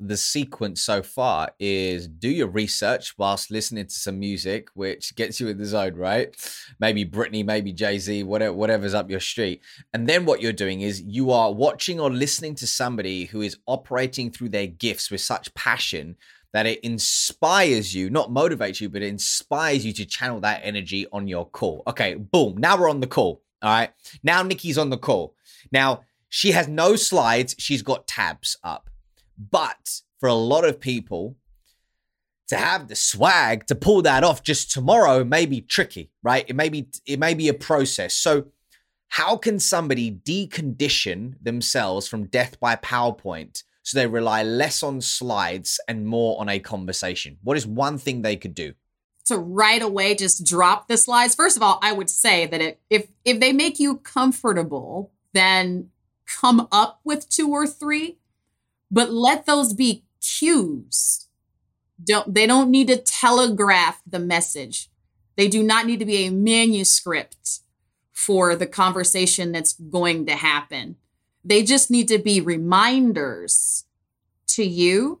the 0.00 0.16
sequence 0.16 0.82
so 0.82 1.02
far 1.02 1.50
is 1.58 2.08
do 2.08 2.28
your 2.28 2.48
research 2.48 3.14
whilst 3.18 3.50
listening 3.50 3.86
to 3.86 3.94
some 3.94 4.18
music, 4.18 4.68
which 4.74 5.14
gets 5.14 5.40
you 5.40 5.48
in 5.48 5.58
the 5.58 5.64
zone, 5.64 5.94
right? 5.94 6.34
Maybe 6.80 7.04
Britney, 7.04 7.44
maybe 7.44 7.72
Jay 7.72 7.98
Z, 7.98 8.24
whatever, 8.24 8.54
whatever's 8.54 8.94
up 8.94 9.10
your 9.10 9.20
street. 9.20 9.62
And 9.92 10.08
then 10.08 10.24
what 10.24 10.40
you're 10.40 10.52
doing 10.52 10.80
is 10.80 11.02
you 11.02 11.30
are 11.30 11.52
watching 11.52 12.00
or 12.00 12.10
listening 12.10 12.54
to 12.56 12.66
somebody 12.66 13.26
who 13.26 13.42
is 13.42 13.58
operating 13.66 14.30
through 14.30 14.48
their 14.50 14.66
gifts 14.66 15.10
with 15.10 15.20
such 15.20 15.54
passion 15.54 16.16
that 16.52 16.66
it 16.66 16.80
inspires 16.80 17.94
you, 17.94 18.10
not 18.10 18.30
motivates 18.30 18.80
you, 18.80 18.88
but 18.88 19.02
it 19.02 19.08
inspires 19.08 19.86
you 19.86 19.92
to 19.94 20.04
channel 20.04 20.40
that 20.40 20.60
energy 20.62 21.06
on 21.12 21.26
your 21.26 21.48
call. 21.48 21.82
Okay, 21.86 22.14
boom. 22.14 22.56
Now 22.58 22.76
we're 22.76 22.90
on 22.90 23.00
the 23.00 23.06
call. 23.06 23.42
All 23.62 23.70
right. 23.70 23.90
Now 24.22 24.42
Nikki's 24.42 24.78
on 24.78 24.90
the 24.90 24.98
call. 24.98 25.34
Now 25.70 26.02
she 26.28 26.52
has 26.52 26.66
no 26.66 26.96
slides, 26.96 27.54
she's 27.58 27.82
got 27.82 28.06
tabs 28.06 28.56
up. 28.64 28.88
But 29.50 30.00
for 30.20 30.28
a 30.28 30.34
lot 30.34 30.64
of 30.64 30.80
people, 30.80 31.36
to 32.48 32.56
have 32.56 32.88
the 32.88 32.94
swag 32.94 33.66
to 33.66 33.74
pull 33.74 34.02
that 34.02 34.24
off 34.24 34.42
just 34.42 34.70
tomorrow 34.70 35.24
may 35.24 35.46
be 35.46 35.62
tricky, 35.62 36.10
right? 36.22 36.44
It 36.48 36.54
may 36.54 36.68
be 36.68 36.88
it 37.06 37.18
may 37.18 37.32
be 37.32 37.48
a 37.48 37.54
process. 37.54 38.14
So 38.14 38.48
how 39.08 39.36
can 39.36 39.58
somebody 39.58 40.10
decondition 40.10 41.34
themselves 41.42 42.08
from 42.08 42.26
death 42.26 42.60
by 42.60 42.76
PowerPoint 42.76 43.62
so 43.82 43.98
they 43.98 44.06
rely 44.06 44.42
less 44.42 44.82
on 44.82 45.00
slides 45.00 45.80
and 45.88 46.06
more 46.06 46.40
on 46.40 46.48
a 46.48 46.58
conversation? 46.58 47.38
What 47.42 47.56
is 47.56 47.66
one 47.66 47.98
thing 47.98 48.22
they 48.22 48.36
could 48.36 48.54
do? 48.54 48.74
To 49.26 49.38
right 49.38 49.80
away 49.80 50.14
just 50.14 50.44
drop 50.44 50.88
the 50.88 50.96
slides. 50.96 51.34
First 51.34 51.56
of 51.56 51.62
all, 51.62 51.78
I 51.80 51.92
would 51.92 52.10
say 52.10 52.46
that 52.46 52.60
it, 52.60 52.80
if 52.90 53.08
if 53.24 53.40
they 53.40 53.52
make 53.52 53.80
you 53.80 53.96
comfortable, 53.96 55.12
then 55.32 55.88
come 56.26 56.68
up 56.70 57.00
with 57.04 57.28
two 57.28 57.48
or 57.50 57.66
three 57.66 58.18
but 58.92 59.10
let 59.10 59.46
those 59.46 59.72
be 59.72 60.04
cues. 60.20 61.26
Don't 62.02 62.34
they 62.34 62.46
don't 62.46 62.70
need 62.70 62.88
to 62.88 62.96
telegraph 62.96 64.02
the 64.06 64.18
message. 64.18 64.90
They 65.36 65.48
do 65.48 65.62
not 65.62 65.86
need 65.86 65.98
to 66.00 66.04
be 66.04 66.26
a 66.26 66.30
manuscript 66.30 67.60
for 68.12 68.54
the 68.54 68.66
conversation 68.66 69.50
that's 69.50 69.72
going 69.72 70.26
to 70.26 70.36
happen. 70.36 70.96
They 71.44 71.62
just 71.62 71.90
need 71.90 72.06
to 72.08 72.18
be 72.18 72.40
reminders 72.40 73.84
to 74.48 74.64
you 74.64 75.20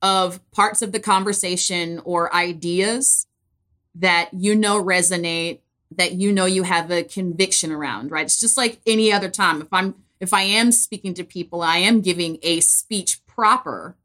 of 0.00 0.40
parts 0.50 0.80
of 0.80 0.92
the 0.92 1.00
conversation 1.00 2.00
or 2.04 2.34
ideas 2.34 3.26
that 3.94 4.30
you 4.32 4.54
know 4.54 4.82
resonate, 4.82 5.58
that 5.90 6.12
you 6.12 6.32
know 6.32 6.46
you 6.46 6.62
have 6.62 6.90
a 6.90 7.02
conviction 7.02 7.72
around, 7.72 8.10
right? 8.10 8.24
It's 8.24 8.40
just 8.40 8.56
like 8.56 8.80
any 8.86 9.12
other 9.12 9.28
time. 9.28 9.60
If 9.60 9.68
I'm 9.72 9.94
if 10.20 10.32
I 10.32 10.42
am 10.42 10.72
speaking 10.72 11.14
to 11.14 11.24
people, 11.24 11.62
I 11.62 11.78
am 11.78 12.00
giving 12.00 12.38
a 12.42 12.60
speech 12.60 13.24
proper, 13.26 13.96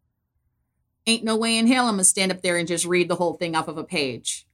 ain't 1.06 1.24
no 1.24 1.36
way 1.36 1.58
in 1.58 1.68
hell 1.68 1.88
I'm 1.88 1.94
gonna 1.94 2.04
stand 2.04 2.32
up 2.32 2.42
there 2.42 2.58
and 2.58 2.68
just 2.68 2.86
read 2.86 3.08
the 3.08 3.16
whole 3.16 3.34
thing 3.34 3.56
off 3.56 3.68
of 3.68 3.78
a 3.78 3.84
page. 3.84 4.46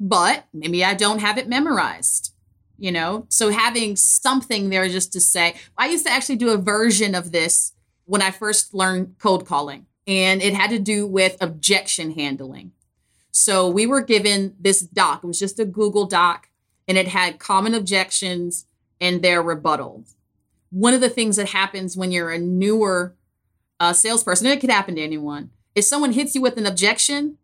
But 0.00 0.44
maybe 0.52 0.84
I 0.84 0.94
don't 0.94 1.20
have 1.20 1.38
it 1.38 1.48
memorized, 1.48 2.32
you 2.78 2.92
know? 2.92 3.26
So 3.28 3.50
having 3.50 3.96
something 3.96 4.70
there 4.70 4.88
just 4.88 5.12
to 5.14 5.20
say, 5.20 5.56
I 5.76 5.88
used 5.88 6.06
to 6.06 6.12
actually 6.12 6.36
do 6.36 6.50
a 6.50 6.56
version 6.56 7.14
of 7.14 7.32
this 7.32 7.72
when 8.04 8.22
I 8.22 8.30
first 8.30 8.72
learned 8.72 9.16
cold 9.18 9.44
calling, 9.44 9.86
and 10.06 10.40
it 10.40 10.54
had 10.54 10.70
to 10.70 10.78
do 10.78 11.06
with 11.06 11.36
objection 11.40 12.12
handling. 12.12 12.72
So 13.30 13.68
we 13.68 13.86
were 13.86 14.00
given 14.00 14.54
this 14.58 14.80
doc, 14.80 15.22
it 15.22 15.26
was 15.26 15.38
just 15.38 15.60
a 15.60 15.64
Google 15.64 16.06
doc, 16.06 16.48
and 16.86 16.96
it 16.96 17.08
had 17.08 17.38
common 17.38 17.74
objections 17.74 18.66
and 19.00 19.20
their 19.20 19.42
rebuttals. 19.42 20.14
One 20.70 20.94
of 20.94 21.00
the 21.00 21.10
things 21.10 21.36
that 21.36 21.50
happens 21.50 21.96
when 21.96 22.12
you're 22.12 22.30
a 22.30 22.38
newer 22.38 23.14
uh, 23.80 23.92
salesperson, 23.92 24.46
and 24.46 24.56
it 24.56 24.60
could 24.60 24.70
happen 24.70 24.96
to 24.96 25.02
anyone, 25.02 25.50
if 25.74 25.84
someone 25.84 26.12
hits 26.12 26.34
you 26.34 26.40
with 26.40 26.56
an 26.56 26.66
objection 26.66 27.38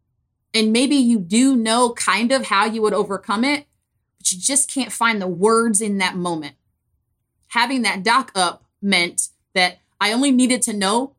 and 0.53 0.73
maybe 0.73 0.97
you 0.97 1.19
do 1.19 1.57
know 1.57 1.93
kind 1.93 2.33
of 2.33 2.47
how 2.47 2.65
you 2.65 2.83
would 2.83 2.95
overcome 2.95 3.45
it, 3.45 3.67
but 4.19 4.33
you 4.33 4.39
just 4.39 4.73
can't 4.73 4.93
find 4.93 5.21
the 5.21 5.29
words 5.29 5.81
in 5.81 5.99
that 5.99 6.17
moment. 6.17 6.55
Having 7.49 7.83
that 7.83 8.03
doc 8.03 8.33
up 8.35 8.65
meant 8.83 9.29
that 9.55 9.79
I 10.01 10.13
only 10.13 10.31
needed 10.31 10.63
to 10.63 10.73
know 10.73 11.15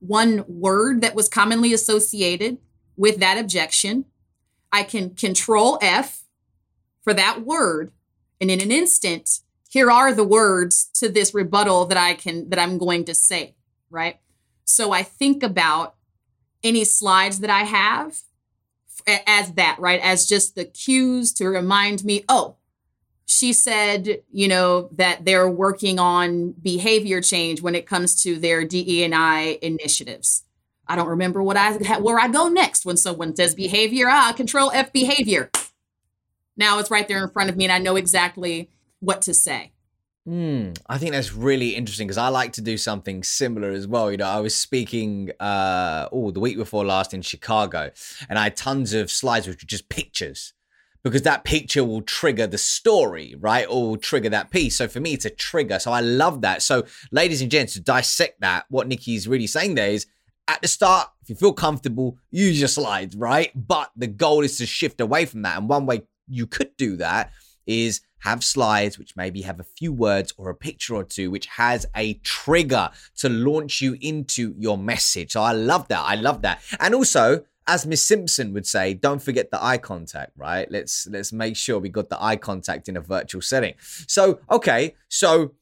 one 0.00 0.44
word 0.46 1.00
that 1.00 1.14
was 1.14 1.28
commonly 1.28 1.72
associated 1.72 2.58
with 2.96 3.18
that 3.20 3.38
objection. 3.38 4.04
I 4.70 4.82
can 4.82 5.14
control 5.14 5.78
F 5.80 6.24
for 7.02 7.14
that 7.14 7.42
word. 7.42 7.92
And 8.40 8.50
in 8.50 8.60
an 8.60 8.70
instant, 8.70 9.40
here 9.68 9.90
are 9.90 10.12
the 10.12 10.24
words 10.24 10.88
to 10.94 11.08
this 11.08 11.34
rebuttal 11.34 11.84
that 11.86 11.98
I 11.98 12.14
can 12.14 12.48
that 12.48 12.58
I'm 12.58 12.78
going 12.78 13.04
to 13.04 13.14
say, 13.14 13.54
right? 13.90 14.18
So 14.64 14.92
I 14.92 15.02
think 15.02 15.42
about 15.42 15.94
any 16.64 16.84
slides 16.84 17.40
that 17.40 17.50
I 17.50 17.64
have 17.64 18.20
as 19.26 19.52
that, 19.52 19.76
right? 19.78 20.00
As 20.00 20.26
just 20.26 20.54
the 20.54 20.64
cues 20.64 21.32
to 21.34 21.48
remind 21.48 22.04
me, 22.04 22.24
oh, 22.28 22.56
she 23.26 23.52
said, 23.52 24.22
you 24.32 24.48
know, 24.48 24.88
that 24.92 25.26
they're 25.26 25.50
working 25.50 25.98
on 25.98 26.52
behavior 26.52 27.20
change 27.20 27.60
when 27.60 27.74
it 27.74 27.86
comes 27.86 28.22
to 28.22 28.36
their 28.36 28.64
DE 28.64 29.04
and 29.04 29.14
I 29.14 29.58
initiatives. 29.60 30.44
I 30.86 30.96
don't 30.96 31.08
remember 31.08 31.42
what 31.42 31.58
I 31.58 31.72
where 31.98 32.18
I 32.18 32.28
go 32.28 32.48
next 32.48 32.86
when 32.86 32.96
someone 32.96 33.36
says 33.36 33.54
behavior. 33.54 34.06
Ah, 34.08 34.32
control 34.34 34.70
F 34.72 34.92
behavior. 34.94 35.50
Now 36.56 36.78
it's 36.78 36.90
right 36.90 37.06
there 37.06 37.22
in 37.22 37.28
front 37.28 37.50
of 37.50 37.56
me, 37.56 37.64
and 37.64 37.72
I 37.72 37.78
know 37.78 37.96
exactly 37.96 38.70
what 39.00 39.22
to 39.22 39.34
say. 39.34 39.72
Mm, 40.28 40.78
I 40.86 40.98
think 40.98 41.12
that's 41.12 41.32
really 41.32 41.70
interesting 41.70 42.06
because 42.06 42.18
I 42.18 42.28
like 42.28 42.52
to 42.54 42.60
do 42.60 42.76
something 42.76 43.22
similar 43.22 43.70
as 43.70 43.86
well. 43.86 44.10
You 44.10 44.18
know, 44.18 44.26
I 44.26 44.40
was 44.40 44.54
speaking 44.54 45.30
uh 45.40 46.08
oh 46.12 46.30
the 46.30 46.40
week 46.40 46.58
before 46.58 46.84
last 46.84 47.14
in 47.14 47.22
Chicago, 47.22 47.90
and 48.28 48.38
I 48.38 48.44
had 48.44 48.56
tons 48.56 48.92
of 48.92 49.10
slides 49.10 49.46
which 49.46 49.62
were 49.62 49.66
just 49.66 49.88
pictures 49.88 50.52
because 51.02 51.22
that 51.22 51.44
picture 51.44 51.84
will 51.84 52.02
trigger 52.02 52.46
the 52.46 52.58
story, 52.58 53.34
right? 53.38 53.66
Or 53.68 53.90
will 53.90 53.96
trigger 53.96 54.28
that 54.30 54.50
piece. 54.50 54.76
So 54.76 54.88
for 54.88 55.00
me, 55.00 55.14
it's 55.14 55.24
a 55.24 55.30
trigger. 55.30 55.78
So 55.78 55.92
I 55.92 56.00
love 56.00 56.42
that. 56.42 56.62
So, 56.62 56.84
ladies 57.10 57.40
and 57.40 57.50
gents, 57.50 57.74
to 57.74 57.80
dissect 57.80 58.40
that, 58.40 58.66
what 58.68 58.88
Nikki's 58.88 59.28
really 59.28 59.46
saying 59.46 59.74
there 59.74 59.90
is 59.90 60.06
at 60.48 60.60
the 60.62 60.68
start, 60.68 61.08
if 61.22 61.28
you 61.28 61.36
feel 61.36 61.52
comfortable, 61.52 62.18
use 62.30 62.58
your 62.58 62.68
slides, 62.68 63.14
right? 63.16 63.50
But 63.54 63.90
the 63.96 64.06
goal 64.06 64.42
is 64.42 64.58
to 64.58 64.66
shift 64.66 65.00
away 65.00 65.26
from 65.26 65.42
that. 65.42 65.58
And 65.58 65.68
one 65.68 65.86
way 65.86 66.02
you 66.26 66.46
could 66.46 66.76
do 66.76 66.96
that 66.96 67.32
is 67.66 68.00
have 68.20 68.42
slides 68.42 68.98
which 68.98 69.16
maybe 69.16 69.42
have 69.42 69.60
a 69.60 69.64
few 69.64 69.92
words 69.92 70.32
or 70.36 70.50
a 70.50 70.54
picture 70.54 70.94
or 70.94 71.04
two 71.04 71.30
which 71.30 71.46
has 71.46 71.86
a 71.96 72.14
trigger 72.14 72.90
to 73.16 73.28
launch 73.28 73.80
you 73.80 73.96
into 74.00 74.54
your 74.58 74.78
message. 74.78 75.32
So 75.32 75.42
I 75.42 75.52
love 75.52 75.88
that. 75.88 76.00
I 76.00 76.14
love 76.14 76.42
that. 76.42 76.62
And 76.80 76.94
also, 76.94 77.44
as 77.68 77.86
Miss 77.86 78.02
Simpson 78.02 78.52
would 78.54 78.66
say, 78.66 78.94
don't 78.94 79.22
forget 79.22 79.50
the 79.50 79.62
eye 79.62 79.76
contact, 79.76 80.32
right? 80.36 80.68
Let's 80.70 81.06
let's 81.10 81.32
make 81.32 81.54
sure 81.54 81.78
we 81.78 81.90
got 81.90 82.08
the 82.08 82.20
eye 82.20 82.36
contact 82.36 82.88
in 82.88 82.96
a 82.96 83.00
virtual 83.00 83.42
setting. 83.42 83.74
So, 83.78 84.40
okay, 84.50 84.94
so 85.08 85.52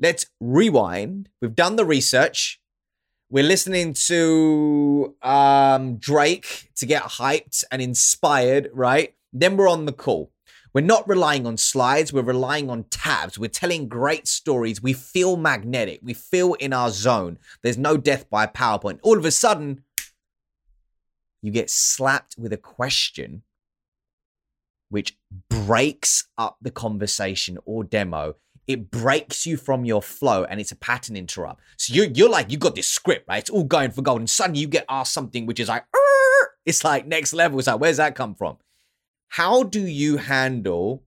let's 0.00 0.26
rewind. 0.40 1.28
We've 1.40 1.54
done 1.54 1.76
the 1.76 1.84
research. 1.84 2.60
We're 3.30 3.44
listening 3.44 3.94
to 4.06 5.14
um, 5.22 5.98
Drake 5.98 6.70
to 6.74 6.84
get 6.84 7.02
hyped 7.02 7.62
and 7.70 7.80
inspired, 7.80 8.68
right? 8.74 9.14
Then 9.32 9.56
we're 9.56 9.68
on 9.68 9.86
the 9.86 9.92
call. 9.92 10.32
We're 10.72 10.82
not 10.82 11.08
relying 11.08 11.46
on 11.46 11.56
slides, 11.56 12.12
we're 12.12 12.22
relying 12.22 12.70
on 12.70 12.84
tabs. 12.84 13.38
We're 13.38 13.48
telling 13.48 13.88
great 13.88 14.28
stories. 14.28 14.82
We 14.82 14.92
feel 14.92 15.36
magnetic, 15.36 16.00
we 16.02 16.14
feel 16.14 16.54
in 16.54 16.72
our 16.72 16.90
zone. 16.90 17.38
There's 17.62 17.78
no 17.78 17.96
death 17.96 18.30
by 18.30 18.46
PowerPoint. 18.46 19.00
All 19.02 19.18
of 19.18 19.24
a 19.24 19.30
sudden, 19.30 19.82
you 21.42 21.50
get 21.50 21.70
slapped 21.70 22.36
with 22.38 22.52
a 22.52 22.56
question 22.56 23.42
which 24.90 25.16
breaks 25.48 26.28
up 26.36 26.58
the 26.60 26.70
conversation 26.70 27.58
or 27.64 27.84
demo. 27.84 28.34
It 28.66 28.90
breaks 28.90 29.46
you 29.46 29.56
from 29.56 29.84
your 29.84 30.02
flow 30.02 30.44
and 30.44 30.60
it's 30.60 30.72
a 30.72 30.76
pattern 30.76 31.16
interrupt. 31.16 31.62
So 31.76 31.94
you're, 31.94 32.06
you're 32.06 32.28
like, 32.28 32.50
you 32.50 32.58
got 32.58 32.74
this 32.74 32.88
script, 32.88 33.26
right? 33.28 33.38
It's 33.38 33.50
all 33.50 33.64
going 33.64 33.92
for 33.92 34.02
gold. 34.02 34.20
And 34.20 34.30
suddenly 34.30 34.60
you 34.60 34.66
get 34.66 34.84
asked 34.88 35.14
something 35.14 35.46
which 35.46 35.60
is 35.60 35.68
like, 35.68 35.84
it's 36.66 36.84
like 36.84 37.06
next 37.06 37.32
level. 37.32 37.58
It's 37.58 37.68
like, 37.68 37.80
where's 37.80 37.96
that 37.96 38.14
come 38.14 38.34
from? 38.34 38.58
How 39.30 39.62
do 39.62 39.80
you 39.80 40.16
handle 40.16 41.04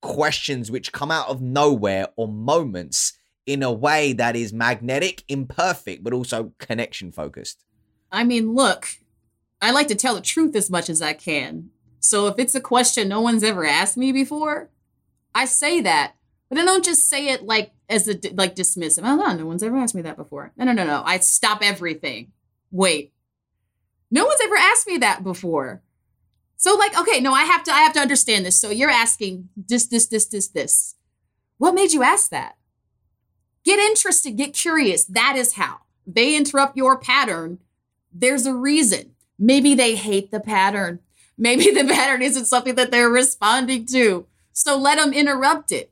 questions 0.00 0.70
which 0.70 0.92
come 0.92 1.10
out 1.10 1.28
of 1.28 1.42
nowhere 1.42 2.08
or 2.16 2.26
moments 2.26 3.12
in 3.44 3.62
a 3.62 3.70
way 3.70 4.14
that 4.14 4.34
is 4.34 4.50
magnetic, 4.50 5.22
imperfect, 5.28 6.02
but 6.02 6.14
also 6.14 6.54
connection 6.58 7.12
focused? 7.12 7.64
I 8.10 8.24
mean, 8.24 8.54
look, 8.54 8.88
I 9.60 9.72
like 9.72 9.88
to 9.88 9.94
tell 9.94 10.14
the 10.14 10.22
truth 10.22 10.56
as 10.56 10.70
much 10.70 10.88
as 10.88 11.02
I 11.02 11.12
can. 11.12 11.68
So 12.00 12.28
if 12.28 12.38
it's 12.38 12.54
a 12.54 12.62
question 12.62 13.08
no 13.08 13.20
one's 13.20 13.44
ever 13.44 13.66
asked 13.66 13.98
me 13.98 14.10
before, 14.10 14.70
I 15.34 15.44
say 15.44 15.82
that. 15.82 16.14
But 16.48 16.58
I 16.58 16.64
don't 16.64 16.84
just 16.84 17.06
say 17.10 17.28
it 17.28 17.42
like 17.42 17.72
as 17.90 18.08
a 18.08 18.18
like 18.32 18.56
dismissive. 18.56 19.02
Oh 19.04 19.16
no, 19.16 19.34
no 19.34 19.44
one's 19.44 19.62
ever 19.62 19.76
asked 19.76 19.94
me 19.94 20.02
that 20.02 20.16
before. 20.16 20.50
No, 20.56 20.64
no, 20.64 20.72
no, 20.72 20.86
no. 20.86 21.02
I 21.04 21.18
stop 21.18 21.58
everything. 21.62 22.32
Wait. 22.70 23.12
No 24.10 24.24
one's 24.24 24.40
ever 24.42 24.56
asked 24.56 24.86
me 24.86 24.96
that 24.98 25.22
before. 25.22 25.82
So 26.56 26.74
like, 26.74 26.98
okay, 26.98 27.20
no, 27.20 27.32
I 27.32 27.44
have 27.44 27.62
to 27.64 27.72
I 27.72 27.80
have 27.80 27.92
to 27.94 28.00
understand 28.00 28.46
this. 28.46 28.60
So 28.60 28.70
you're 28.70 28.90
asking 28.90 29.48
this, 29.56 29.86
this, 29.86 30.06
this, 30.06 30.26
this, 30.26 30.48
this. 30.48 30.94
What 31.58 31.74
made 31.74 31.92
you 31.92 32.02
ask 32.02 32.30
that? 32.30 32.56
Get 33.64 33.78
interested, 33.78 34.36
get 34.36 34.54
curious. 34.54 35.04
That 35.04 35.34
is 35.36 35.54
how. 35.54 35.80
They 36.06 36.36
interrupt 36.36 36.76
your 36.76 36.98
pattern. 36.98 37.58
There's 38.12 38.46
a 38.46 38.54
reason. 38.54 39.12
Maybe 39.38 39.74
they 39.74 39.96
hate 39.96 40.30
the 40.30 40.40
pattern. 40.40 41.00
Maybe 41.36 41.70
the 41.72 41.84
pattern 41.84 42.22
isn't 42.22 42.46
something 42.46 42.74
that 42.76 42.90
they're 42.90 43.10
responding 43.10 43.86
to. 43.86 44.26
So 44.52 44.76
let 44.76 44.98
them 44.98 45.12
interrupt 45.12 45.72
it. 45.72 45.90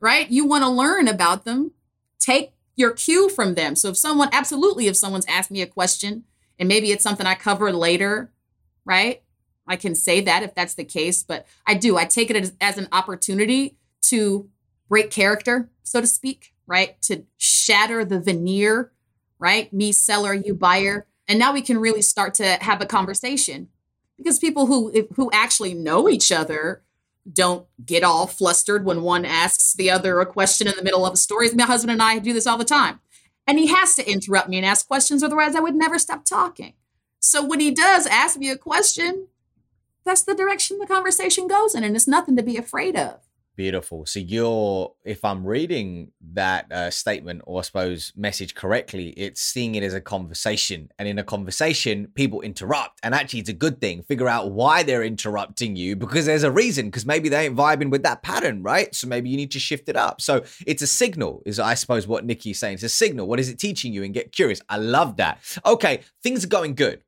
Right? 0.00 0.28
You 0.30 0.44
want 0.44 0.64
to 0.64 0.68
learn 0.68 1.06
about 1.06 1.44
them. 1.44 1.72
Take 2.18 2.52
your 2.74 2.90
cue 2.90 3.28
from 3.28 3.54
them. 3.54 3.76
So 3.76 3.90
if 3.90 3.96
someone, 3.96 4.28
absolutely, 4.32 4.88
if 4.88 4.96
someone's 4.96 5.26
asked 5.26 5.50
me 5.50 5.62
a 5.62 5.66
question 5.66 6.24
and 6.58 6.68
maybe 6.68 6.90
it's 6.90 7.02
something 7.02 7.26
I 7.26 7.34
cover 7.34 7.72
later, 7.72 8.32
right? 8.84 9.22
I 9.72 9.76
can 9.76 9.94
say 9.94 10.20
that 10.20 10.42
if 10.42 10.54
that's 10.54 10.74
the 10.74 10.84
case, 10.84 11.22
but 11.22 11.46
I 11.66 11.74
do. 11.74 11.96
I 11.96 12.04
take 12.04 12.30
it 12.30 12.36
as, 12.36 12.52
as 12.60 12.78
an 12.78 12.88
opportunity 12.92 13.76
to 14.02 14.48
break 14.88 15.10
character, 15.10 15.70
so 15.82 16.00
to 16.00 16.06
speak, 16.06 16.52
right? 16.66 17.00
To 17.02 17.24
shatter 17.38 18.04
the 18.04 18.20
veneer, 18.20 18.92
right? 19.38 19.72
Me 19.72 19.92
seller, 19.92 20.34
you 20.34 20.54
buyer. 20.54 21.06
And 21.26 21.38
now 21.38 21.52
we 21.52 21.62
can 21.62 21.78
really 21.78 22.02
start 22.02 22.34
to 22.34 22.58
have 22.60 22.80
a 22.80 22.86
conversation 22.86 23.68
because 24.18 24.38
people 24.38 24.66
who 24.66 25.08
who 25.14 25.30
actually 25.32 25.74
know 25.74 26.08
each 26.08 26.30
other 26.30 26.82
don't 27.32 27.66
get 27.84 28.02
all 28.02 28.26
flustered 28.26 28.84
when 28.84 29.02
one 29.02 29.24
asks 29.24 29.72
the 29.74 29.90
other 29.90 30.20
a 30.20 30.26
question 30.26 30.66
in 30.66 30.74
the 30.76 30.82
middle 30.82 31.06
of 31.06 31.14
a 31.14 31.16
story. 31.16 31.48
My 31.54 31.64
husband 31.64 31.92
and 31.92 32.02
I 32.02 32.18
do 32.18 32.32
this 32.32 32.46
all 32.46 32.58
the 32.58 32.64
time. 32.64 33.00
And 33.46 33.58
he 33.58 33.68
has 33.68 33.94
to 33.96 34.08
interrupt 34.08 34.48
me 34.48 34.56
and 34.56 34.66
ask 34.66 34.86
questions, 34.86 35.22
otherwise 35.22 35.54
I 35.54 35.60
would 35.60 35.74
never 35.74 35.98
stop 35.98 36.24
talking. 36.24 36.74
So 37.18 37.44
when 37.44 37.60
he 37.60 37.70
does 37.70 38.06
ask 38.06 38.38
me 38.38 38.50
a 38.50 38.56
question, 38.56 39.28
that's 40.04 40.22
the 40.22 40.34
direction 40.34 40.78
the 40.78 40.86
conversation 40.86 41.46
goes 41.46 41.74
in, 41.74 41.84
and 41.84 41.96
it's 41.96 42.08
nothing 42.08 42.36
to 42.36 42.42
be 42.42 42.56
afraid 42.56 42.96
of. 42.96 43.20
Beautiful. 43.54 44.06
So 44.06 44.18
you're, 44.18 44.94
if 45.04 45.26
I'm 45.26 45.46
reading 45.46 46.12
that 46.32 46.72
uh, 46.72 46.90
statement 46.90 47.42
or 47.44 47.58
I 47.58 47.62
suppose 47.62 48.10
message 48.16 48.54
correctly, 48.54 49.10
it's 49.10 49.42
seeing 49.42 49.74
it 49.74 49.82
as 49.82 49.92
a 49.92 50.00
conversation, 50.00 50.90
and 50.98 51.06
in 51.06 51.18
a 51.18 51.22
conversation, 51.22 52.08
people 52.14 52.40
interrupt, 52.40 52.98
and 53.02 53.14
actually, 53.14 53.40
it's 53.40 53.50
a 53.50 53.54
good 53.54 53.78
thing. 53.78 54.02
Figure 54.04 54.28
out 54.28 54.52
why 54.52 54.82
they're 54.82 55.02
interrupting 55.02 55.76
you 55.76 55.96
because 55.96 56.24
there's 56.24 56.44
a 56.44 56.50
reason. 56.50 56.86
Because 56.86 57.04
maybe 57.04 57.28
they 57.28 57.44
ain't 57.44 57.56
vibing 57.56 57.90
with 57.90 58.04
that 58.04 58.22
pattern, 58.22 58.62
right? 58.62 58.94
So 58.94 59.06
maybe 59.06 59.28
you 59.28 59.36
need 59.36 59.50
to 59.52 59.58
shift 59.58 59.90
it 59.90 59.96
up. 59.96 60.22
So 60.22 60.44
it's 60.66 60.82
a 60.82 60.86
signal, 60.86 61.42
is 61.44 61.60
I 61.60 61.74
suppose 61.74 62.06
what 62.06 62.24
Nikki's 62.24 62.58
saying. 62.58 62.74
It's 62.74 62.82
a 62.82 62.88
signal. 62.88 63.28
What 63.28 63.38
is 63.38 63.50
it 63.50 63.58
teaching 63.58 63.92
you? 63.92 64.02
And 64.02 64.14
get 64.14 64.32
curious. 64.32 64.62
I 64.70 64.78
love 64.78 65.16
that. 65.16 65.40
Okay, 65.66 66.00
things 66.22 66.42
are 66.42 66.48
going 66.48 66.74
good 66.74 67.02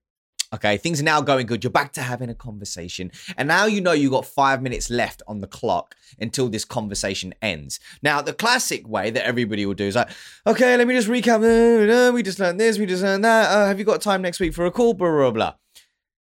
Okay, 0.55 0.77
things 0.77 1.01
are 1.01 1.05
now 1.05 1.21
going 1.21 1.47
good. 1.47 1.65
You're 1.65 1.73
back 1.73 1.93
to 1.95 2.03
having 2.03 2.31
a 2.31 2.35
conversation. 2.35 3.11
And 3.37 3.49
now 3.49 3.67
you 3.67 3.81
know 3.81 3.91
you've 3.91 4.13
got 4.13 4.25
five 4.25 4.63
minutes 4.63 4.89
left 4.89 5.21
on 5.27 5.41
the 5.41 5.49
clock 5.49 5.97
until 6.21 6.49
this 6.49 6.65
conversation 6.65 7.35
ends. 7.43 7.81
Now, 8.03 8.23
the 8.23 8.33
classic 8.33 8.87
way 8.87 9.11
that 9.11 9.27
everybody 9.27 9.67
will 9.67 9.75
do 9.75 9.87
is 9.87 9.97
like, 9.97 10.11
okay, 10.47 10.77
let 10.77 10.87
me 10.87 10.95
just 10.95 11.09
recap. 11.09 12.15
We 12.15 12.23
just 12.23 12.39
learned 12.39 12.61
this, 12.61 12.79
we 12.79 12.87
just 12.87 13.03
learned 13.03 13.25
that. 13.25 13.51
Uh, 13.51 13.67
have 13.67 13.81
you 13.81 13.85
got 13.85 14.01
time 14.01 14.23
next 14.23 14.39
week 14.39 14.55
for 14.55 14.65
a 14.65 14.71
call? 14.71 14.95
Blah, 14.95 15.11
blah, 15.11 15.31
blah. 15.33 15.55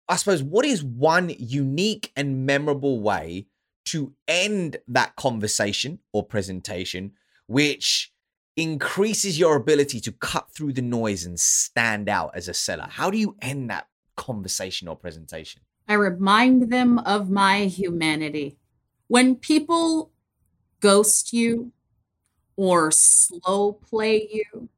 I 0.08 0.16
suppose, 0.16 0.42
what 0.42 0.66
is 0.66 0.82
one 0.82 1.34
unique 1.38 2.14
and 2.16 2.46
memorable 2.46 3.02
way 3.02 3.48
to 3.88 4.14
end 4.30 4.78
that 4.88 5.18
conversation 5.18 6.00
or 6.14 6.24
presentation, 6.24 7.12
which 7.48 8.14
increases 8.56 9.40
your 9.40 9.56
ability 9.58 10.00
to 10.02 10.12
cut 10.12 10.54
through 10.54 10.72
the 10.74 10.82
noise 10.82 11.26
and 11.26 11.38
stand 11.38 12.08
out 12.08 12.32
as 12.34 12.48
a 12.48 12.54
seller? 12.54 12.88
How 12.90 13.10
do 13.10 13.18
you 13.18 13.36
end 13.42 13.70
that 13.70 13.88
conversation 14.22 14.88
or 14.88 14.95
presentation? 14.95 15.61
I 15.88 15.95
remind 15.95 16.72
them 16.72 16.99
of 16.99 17.30
my 17.30 17.65
humanity. 17.65 18.57
When 19.07 19.36
people 19.36 20.11
ghost 20.80 21.34
you 21.34 21.72
or 22.55 22.91
slow 22.91 23.74
play 23.74 24.30
you, 24.32 24.69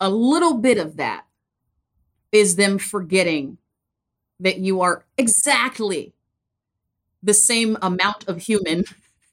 a 0.00 0.08
little 0.08 0.54
bit 0.54 0.78
of 0.78 0.96
that 0.96 1.24
is 2.32 2.56
them 2.56 2.78
forgetting 2.78 3.58
that 4.40 4.58
you 4.58 4.80
are 4.80 5.04
exactly 5.18 6.14
the 7.22 7.34
same 7.34 7.76
amount 7.82 8.28
of 8.28 8.42
human 8.42 8.84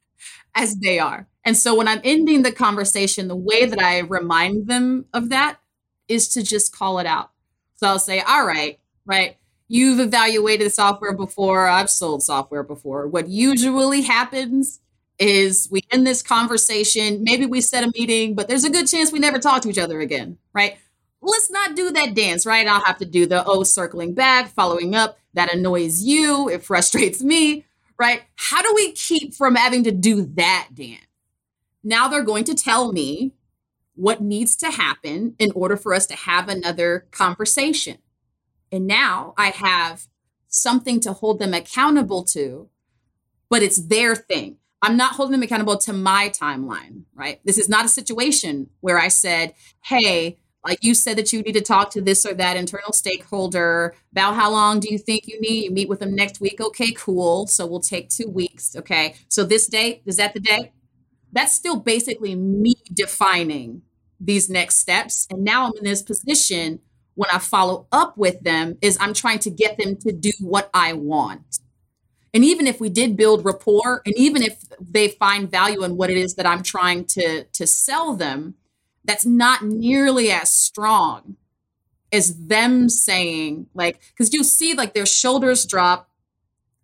as 0.56 0.76
they 0.76 1.00
are. 1.00 1.28
And 1.46 1.56
so 1.56 1.76
when 1.76 1.88
I'm 1.88 2.02
ending 2.04 2.44
the 2.44 2.52
conversation, 2.52 3.28
the 3.28 3.36
way 3.36 3.66
that 3.66 3.80
I 3.80 4.00
remind 4.00 4.68
them 4.68 5.06
of 5.14 5.30
that 5.30 5.60
is 6.08 6.28
to 6.30 6.44
just 6.44 6.76
call 6.76 7.00
it 7.00 7.06
out. 7.06 7.32
So 7.76 7.88
I'll 7.88 8.00
say, 8.00 8.20
All 8.20 8.46
right, 8.46 8.80
right? 9.12 9.36
You've 9.68 10.00
evaluated 10.00 10.72
software 10.72 11.14
before. 11.14 11.68
I've 11.68 11.90
sold 11.90 12.24
software 12.24 12.64
before. 12.64 13.08
What 13.08 13.28
usually 13.28 14.02
happens 14.02 14.80
is 15.20 15.68
we 15.70 15.82
end 15.92 16.08
this 16.08 16.22
conversation. 16.22 17.22
Maybe 17.22 17.46
we 17.46 17.60
set 17.60 17.84
a 17.84 17.92
meeting, 17.94 18.36
but 18.36 18.48
there's 18.48 18.64
a 18.64 18.70
good 18.70 18.88
chance 18.88 19.12
we 19.12 19.20
never 19.20 19.38
talk 19.38 19.64
to 19.64 19.70
each 19.70 19.78
other 19.78 20.00
again, 20.00 20.38
right? 20.54 20.78
Let's 21.22 21.52
not 21.52 21.76
do 21.76 21.92
that 21.92 22.16
dance, 22.16 22.46
right? 22.46 22.66
I'll 22.66 22.86
have 22.86 23.00
to 23.00 23.06
do 23.06 23.26
the 23.26 23.44
oh, 23.44 23.64
circling 23.64 24.14
back, 24.14 24.48
following 24.48 24.96
up. 24.96 25.18
That 25.34 25.54
annoys 25.54 26.02
you. 26.02 26.48
It 26.48 26.64
frustrates 26.64 27.22
me, 27.22 27.66
right? 28.00 28.22
How 28.36 28.62
do 28.62 28.72
we 28.74 28.94
keep 28.94 29.34
from 29.34 29.56
having 29.56 29.84
to 29.84 29.92
do 29.92 30.22
that 30.36 30.70
dance? 30.74 31.06
Now 31.84 32.08
they're 32.08 32.24
going 32.24 32.46
to 32.46 32.56
tell 32.56 32.94
me 32.94 33.34
what 33.96 34.22
needs 34.22 34.56
to 34.58 34.72
happen 34.72 35.36
in 35.38 35.52
order 35.52 35.76
for 35.76 35.94
us 35.94 36.06
to 36.08 36.16
have 36.16 36.48
another 36.48 37.08
conversation. 37.12 37.98
And 38.72 38.88
now 38.88 39.34
I 39.38 39.50
have 39.50 40.08
something 40.48 41.00
to 41.02 41.14
hold 41.14 41.40
them 41.40 41.54
accountable 41.54 42.24
to, 42.26 42.70
but 43.50 43.64
it's 43.64 43.78
their 43.78 44.16
thing. 44.16 44.58
I'm 44.82 44.98
not 44.98 45.14
holding 45.14 45.34
them 45.34 45.44
accountable 45.44 45.78
to 45.78 45.94
my 45.94 46.30
timeline, 46.30 47.04
right? 47.14 47.40
This 47.46 47.58
is 47.58 47.70
not 47.70 47.86
a 47.86 47.90
situation 47.90 48.70
where 48.80 48.98
I 48.98 49.10
said, 49.10 49.54
hey, 49.84 50.40
like 50.66 50.84
you 50.84 50.94
said 50.94 51.18
that 51.18 51.34
you 51.34 51.42
need 51.42 51.54
to 51.54 51.62
talk 51.62 51.90
to 51.92 52.02
this 52.02 52.26
or 52.26 52.34
that 52.36 52.58
internal 52.58 52.94
stakeholder 52.94 53.96
about 54.12 54.36
how 54.36 54.52
long 54.52 54.80
do 54.80 54.92
you 54.92 54.98
think 54.98 55.28
you 55.28 55.40
need? 55.42 55.66
You 55.66 55.72
meet 55.72 55.90
with 55.90 56.00
them 56.00 56.16
next 56.16 56.40
week? 56.40 56.62
Okay 56.62 56.92
cool. 56.94 57.48
So 57.48 57.66
we'll 57.66 57.80
take 57.80 58.10
two 58.10 58.28
weeks 58.28 58.76
okay? 58.76 59.16
So 59.28 59.44
this 59.44 59.68
date 59.68 60.04
is 60.06 60.18
that 60.18 60.34
the 60.34 60.40
day 60.40 60.72
that's 61.32 61.54
still 61.54 61.78
basically 61.80 62.36
me 62.36 62.76
defining 62.94 63.82
these 64.20 64.50
next 64.50 64.78
steps. 64.78 65.28
And 65.32 65.44
now 65.44 65.66
i'm 65.66 65.78
in 65.78 65.84
this 65.84 66.04
position 66.04 66.80
when 67.16 67.30
I 67.30 67.40
follow 67.40 67.88
up 67.92 68.18
with 68.18 68.42
them 68.42 68.78
is 68.82 68.98
I'm 69.00 69.14
trying 69.14 69.40
to 69.40 69.50
get 69.50 69.78
them 69.78 69.96
to 69.98 70.12
do 70.12 70.32
what 70.40 70.70
I 70.74 70.94
want. 70.94 71.60
And 72.34 72.46
even 72.46 72.66
if 72.66 72.80
we 72.80 72.90
did 72.90 73.18
build 73.18 73.44
rapport, 73.44 74.02
and 74.06 74.16
even 74.16 74.42
if 74.42 74.64
they 74.80 75.10
find 75.10 75.52
value 75.52 75.84
in 75.84 75.98
what 75.98 76.10
it 76.10 76.18
is 76.18 76.36
that 76.36 76.46
I'm 76.46 76.64
trying 76.64 77.06
to, 77.06 77.44
to 77.44 77.68
sell 77.68 78.16
them, 78.16 78.56
that's 79.04 79.26
not 79.26 79.64
nearly 79.64 80.32
as 80.32 80.52
strong 80.52 81.36
as 82.14 82.48
them 82.48 82.90
saying, 82.90 83.68
like, 83.74 84.00
because 84.10 84.34
you'll 84.34 84.44
see 84.44 84.74
like 84.74 84.94
their 84.94 85.06
shoulders 85.06 85.66
drop, 85.66 86.10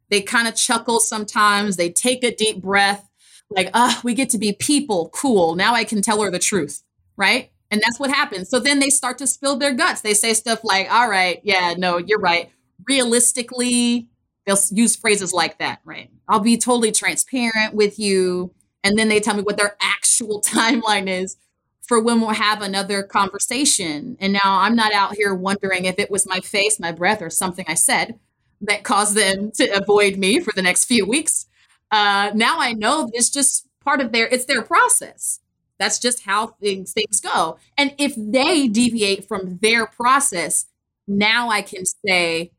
they 0.10 0.22
kind 0.22 0.48
of 0.48 0.56
chuckle 0.56 1.00
sometimes, 1.00 1.76
they 1.76 1.90
take 1.90 2.24
a 2.24 2.34
deep 2.34 2.62
breath, 2.62 3.10
like, 3.50 3.70
ah, 3.74 4.00
we 4.04 4.14
get 4.14 4.30
to 4.32 4.38
be 4.38 4.54
people, 4.54 5.10
cool. 5.14 5.56
Now 5.56 5.74
I 5.74 5.84
can 5.84 6.02
tell 6.02 6.22
her 6.22 6.32
the 6.32 6.40
truth, 6.40 6.84
right? 7.16 7.52
And 7.70 7.82
that's 7.82 8.00
what 8.00 8.10
happens. 8.10 8.50
So 8.50 8.60
then 8.60 8.80
they 8.80 8.90
start 8.90 9.18
to 9.18 9.28
spill 9.28 9.58
their 9.58 9.74
guts. 9.74 10.02
They 10.02 10.14
say 10.14 10.34
stuff 10.34 10.64
like, 10.64 10.92
all 10.92 11.10
right, 11.10 11.42
yeah, 11.44 11.74
no, 11.78 11.98
you're 11.98 12.20
right. 12.20 12.50
Realistically, 12.88 14.08
they'll 14.46 14.58
use 14.72 14.96
phrases 14.96 15.34
like 15.34 15.60
that, 15.60 15.82
right? 15.84 16.10
I'll 16.30 16.40
be 16.40 16.58
totally 16.58 16.92
transparent 16.92 17.74
with 17.74 18.00
you. 18.00 18.54
And 18.84 18.98
then 18.98 19.10
they 19.10 19.20
tell 19.20 19.36
me 19.36 19.44
what 19.44 19.58
their 19.58 19.76
actual 19.82 20.42
timeline 20.46 21.08
is 21.08 21.38
for 21.82 22.02
when 22.02 22.20
we'll 22.20 22.32
have 22.32 22.62
another 22.62 23.04
conversation. 23.04 24.18
And 24.20 24.34
now 24.34 24.42
I'm 24.62 24.76
not 24.76 24.94
out 24.94 25.16
here 25.16 25.34
wondering 25.34 25.86
if 25.86 26.00
it 26.00 26.12
was 26.12 26.28
my 26.28 26.40
face, 26.40 26.80
my 26.80 26.92
breath, 26.92 27.22
or 27.22 27.30
something 27.30 27.66
I 27.68 27.76
said 27.76 28.20
that 28.62 28.84
caused 28.84 29.16
them 29.16 29.52
to 29.56 29.70
avoid 29.70 30.18
me 30.18 30.40
for 30.40 30.52
the 30.54 30.62
next 30.62 30.86
few 30.86 31.06
weeks. 31.06 31.46
Uh, 31.92 32.32
now 32.34 32.60
I 32.60 32.74
know 32.74 33.10
it's 33.14 33.30
just 33.30 33.68
part 33.84 34.02
of 34.02 34.12
their, 34.12 34.28
it's 34.28 34.46
their 34.46 34.62
process. 34.62 35.40
That's 35.80 36.00
just 36.00 36.24
how 36.24 36.48
things 36.48 36.94
things 36.94 37.20
go. 37.20 37.58
And 37.78 37.94
if 37.98 38.14
they 38.18 38.68
deviate 38.68 39.28
from 39.28 39.60
their 39.62 39.86
process, 39.86 40.66
now 41.08 41.50
I 41.50 41.62
can 41.62 41.84
say, 42.06 42.52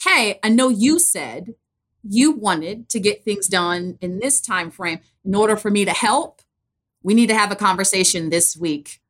"Hey, 0.00 0.38
I 0.42 0.48
know 0.48 0.68
you 0.68 0.98
said 0.98 1.54
you 2.02 2.32
wanted 2.32 2.88
to 2.90 3.00
get 3.00 3.24
things 3.24 3.48
done 3.48 3.98
in 4.00 4.18
this 4.18 4.40
time 4.40 4.70
frame. 4.70 5.00
In 5.24 5.34
order 5.34 5.56
for 5.56 5.70
me 5.70 5.84
to 5.84 5.92
help, 5.92 6.42
we 7.02 7.14
need 7.14 7.28
to 7.28 7.34
have 7.34 7.50
a 7.50 7.56
conversation 7.56 8.30
this 8.30 8.56
week. 8.56 9.00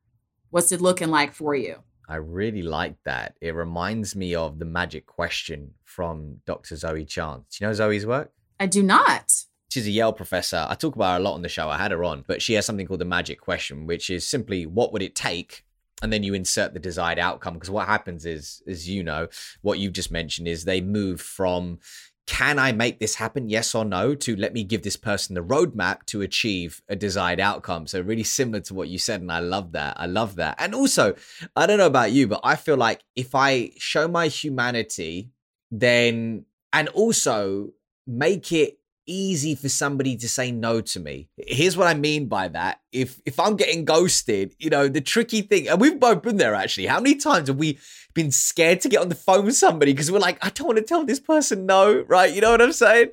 What's 0.49 0.71
it 0.71 0.81
looking 0.81 1.09
like 1.09 1.33
for 1.33 1.55
you?" 1.55 1.83
I 2.09 2.15
really 2.15 2.61
like 2.61 2.95
that. 3.03 3.35
It 3.41 3.53
reminds 3.53 4.15
me 4.15 4.33
of 4.33 4.59
the 4.59 4.65
magic 4.65 5.05
question 5.05 5.73
from 5.83 6.41
Dr. 6.45 6.77
Zoe 6.77 7.03
Chance. 7.03 7.57
Do 7.57 7.63
you 7.63 7.67
know 7.67 7.73
Zoe's 7.73 8.05
work? 8.05 8.31
I 8.59 8.65
do 8.65 8.81
not 8.81 9.46
she's 9.77 9.87
a 9.87 9.91
Yale 9.91 10.13
professor. 10.13 10.65
I 10.67 10.73
talk 10.73 10.95
about 10.95 11.11
her 11.11 11.17
a 11.17 11.23
lot 11.23 11.35
on 11.35 11.43
the 11.43 11.49
show. 11.49 11.69
I 11.69 11.77
had 11.77 11.91
her 11.91 12.03
on, 12.03 12.23
but 12.25 12.41
she 12.41 12.53
has 12.53 12.65
something 12.65 12.87
called 12.87 12.99
the 12.99 13.05
magic 13.05 13.39
question, 13.39 13.85
which 13.85 14.09
is 14.09 14.27
simply 14.27 14.65
what 14.65 14.91
would 14.91 15.03
it 15.03 15.13
take? 15.13 15.63
And 16.01 16.11
then 16.11 16.23
you 16.23 16.33
insert 16.33 16.73
the 16.73 16.79
desired 16.79 17.19
outcome. 17.19 17.53
Because 17.55 17.69
what 17.69 17.87
happens 17.87 18.25
is, 18.25 18.63
as 18.67 18.89
you 18.89 19.03
know, 19.03 19.27
what 19.61 19.77
you've 19.77 19.93
just 19.93 20.11
mentioned 20.11 20.47
is 20.47 20.63
they 20.63 20.81
move 20.81 21.21
from 21.21 21.79
can 22.25 22.59
I 22.59 22.71
make 22.71 22.99
this 22.99 23.15
happen? 23.15 23.49
Yes 23.49 23.73
or 23.73 23.85
no, 23.85 24.13
to 24.13 24.35
let 24.35 24.51
me 24.51 24.63
give 24.63 24.81
this 24.81 24.97
person 24.97 25.33
the 25.33 25.43
roadmap 25.43 26.03
to 26.07 26.21
achieve 26.21 26.81
a 26.89 26.95
desired 26.95 27.39
outcome. 27.39 27.87
So, 27.87 28.01
really 28.01 28.23
similar 28.23 28.59
to 28.61 28.73
what 28.73 28.89
you 28.89 28.97
said. 28.97 29.21
And 29.21 29.31
I 29.31 29.39
love 29.39 29.71
that. 29.73 29.95
I 29.97 30.07
love 30.07 30.35
that. 30.35 30.55
And 30.59 30.75
also, 30.75 31.15
I 31.55 31.67
don't 31.67 31.77
know 31.77 31.85
about 31.85 32.11
you, 32.11 32.27
but 32.27 32.41
I 32.43 32.55
feel 32.55 32.77
like 32.77 33.01
if 33.15 33.33
I 33.33 33.71
show 33.77 34.07
my 34.07 34.27
humanity, 34.27 35.29
then, 35.71 36.45
and 36.73 36.89
also 36.89 37.69
make 38.07 38.51
it 38.51 38.76
easy 39.07 39.55
for 39.55 39.69
somebody 39.69 40.15
to 40.17 40.29
say 40.29 40.51
no 40.51 40.81
to 40.81 40.99
me. 40.99 41.29
Here's 41.37 41.77
what 41.77 41.87
I 41.87 41.93
mean 41.93 42.27
by 42.27 42.49
that. 42.49 42.81
If 42.91 43.21
if 43.25 43.39
I'm 43.39 43.55
getting 43.55 43.85
ghosted, 43.85 44.55
you 44.59 44.69
know, 44.69 44.87
the 44.87 45.01
tricky 45.01 45.41
thing, 45.41 45.67
and 45.67 45.79
we've 45.79 45.99
both 45.99 46.21
been 46.21 46.37
there 46.37 46.55
actually. 46.55 46.87
How 46.87 46.99
many 46.99 47.15
times 47.15 47.47
have 47.47 47.57
we 47.57 47.79
been 48.17 48.31
scared 48.31 48.81
to 48.81 48.89
get 48.89 48.99
on 48.99 49.09
the 49.09 49.15
phone 49.15 49.45
with 49.45 49.55
somebody 49.55 49.93
because 49.93 50.11
we're 50.11 50.17
like, 50.17 50.43
I 50.43 50.49
don't 50.49 50.65
want 50.65 50.79
to 50.79 50.83
tell 50.83 51.05
this 51.05 51.19
person 51.19 51.67
no, 51.67 52.03
right? 52.07 52.33
You 52.33 52.41
know 52.41 52.49
what 52.49 52.63
I'm 52.63 52.71
saying? 52.71 53.09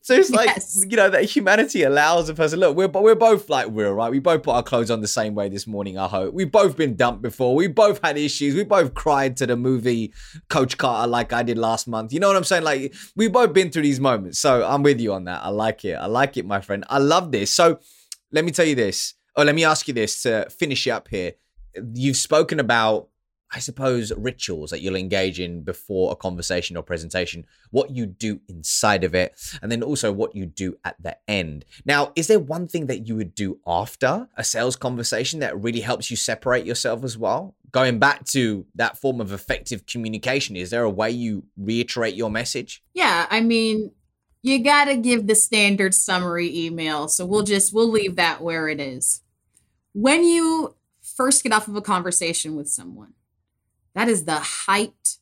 So 0.00 0.14
it's 0.14 0.30
like, 0.30 0.46
yes. 0.46 0.82
you 0.88 0.96
know, 0.96 1.10
that 1.10 1.24
humanity 1.24 1.82
allows 1.82 2.30
a 2.30 2.34
person, 2.34 2.60
look, 2.60 2.74
we're, 2.74 2.88
we're 2.88 3.14
both 3.14 3.50
like 3.50 3.66
real, 3.70 3.92
right? 3.92 4.10
We 4.10 4.18
both 4.18 4.42
put 4.42 4.52
our 4.52 4.62
clothes 4.62 4.90
on 4.90 5.02
the 5.02 5.08
same 5.08 5.34
way 5.34 5.50
this 5.50 5.66
morning, 5.66 5.98
I 5.98 6.08
hope. 6.08 6.32
We've 6.32 6.50
both 6.50 6.74
been 6.74 6.96
dumped 6.96 7.20
before. 7.20 7.54
We 7.54 7.68
both 7.68 8.00
had 8.02 8.16
issues. 8.16 8.54
We 8.54 8.64
both 8.64 8.94
cried 8.94 9.36
to 9.36 9.46
the 9.46 9.58
movie 9.58 10.14
Coach 10.48 10.78
Carter 10.78 11.06
like 11.06 11.34
I 11.34 11.42
did 11.42 11.58
last 11.58 11.86
month. 11.86 12.14
You 12.14 12.20
know 12.20 12.28
what 12.28 12.36
I'm 12.38 12.44
saying? 12.44 12.64
Like, 12.64 12.94
we've 13.14 13.32
both 13.32 13.52
been 13.52 13.70
through 13.70 13.82
these 13.82 14.00
moments. 14.00 14.38
So 14.38 14.66
I'm 14.66 14.82
with 14.82 15.00
you 15.00 15.12
on 15.12 15.24
that. 15.24 15.44
I 15.44 15.50
like 15.50 15.84
it. 15.84 15.96
I 15.96 16.06
like 16.06 16.38
it, 16.38 16.46
my 16.46 16.62
friend. 16.62 16.82
I 16.88 16.96
love 16.96 17.30
this. 17.30 17.50
So 17.50 17.78
let 18.32 18.44
me 18.44 18.50
tell 18.50 18.66
you 18.66 18.74
this, 18.74 19.14
or 19.36 19.44
let 19.44 19.54
me 19.54 19.64
ask 19.64 19.88
you 19.88 19.94
this 19.94 20.22
to 20.22 20.48
finish 20.50 20.86
up 20.86 21.08
here. 21.08 21.32
You've 21.94 22.16
spoken 22.16 22.60
about 22.60 23.08
I 23.52 23.60
suppose, 23.60 24.12
rituals 24.16 24.70
that 24.70 24.80
you'll 24.80 24.96
engage 24.96 25.38
in 25.38 25.62
before 25.62 26.12
a 26.12 26.16
conversation 26.16 26.76
or 26.76 26.82
presentation, 26.82 27.46
what 27.70 27.90
you 27.90 28.06
do 28.06 28.40
inside 28.48 29.04
of 29.04 29.14
it, 29.14 29.38
and 29.62 29.70
then 29.70 29.82
also 29.82 30.12
what 30.12 30.34
you 30.34 30.46
do 30.46 30.76
at 30.84 30.96
the 31.00 31.16
end. 31.28 31.64
Now, 31.84 32.12
is 32.16 32.26
there 32.26 32.40
one 32.40 32.66
thing 32.66 32.86
that 32.86 33.06
you 33.06 33.14
would 33.16 33.34
do 33.34 33.60
after 33.66 34.28
a 34.36 34.42
sales 34.42 34.76
conversation 34.76 35.40
that 35.40 35.60
really 35.60 35.80
helps 35.80 36.10
you 36.10 36.16
separate 36.16 36.66
yourself 36.66 37.04
as 37.04 37.16
well? 37.16 37.54
Going 37.70 37.98
back 37.98 38.24
to 38.26 38.66
that 38.74 38.98
form 38.98 39.20
of 39.20 39.32
effective 39.32 39.86
communication, 39.86 40.56
is 40.56 40.70
there 40.70 40.82
a 40.82 40.90
way 40.90 41.10
you 41.10 41.44
reiterate 41.56 42.14
your 42.14 42.30
message? 42.30 42.82
Yeah, 42.94 43.26
I 43.30 43.40
mean, 43.42 43.92
you 44.46 44.62
got 44.62 44.84
to 44.84 44.96
give 44.96 45.26
the 45.26 45.34
standard 45.34 45.94
summary 45.94 46.56
email. 46.56 47.08
So 47.08 47.26
we'll 47.26 47.42
just 47.42 47.74
we'll 47.74 47.90
leave 47.90 48.16
that 48.16 48.40
where 48.40 48.68
it 48.68 48.80
is. 48.80 49.22
When 49.92 50.24
you 50.24 50.76
first 51.02 51.42
get 51.42 51.52
off 51.52 51.68
of 51.68 51.76
a 51.76 51.82
conversation 51.82 52.54
with 52.54 52.68
someone, 52.68 53.14
that 53.94 54.08
is 54.08 54.24
the 54.24 54.38
height 54.38 55.16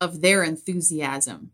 of 0.00 0.20
their 0.20 0.42
enthusiasm 0.42 1.50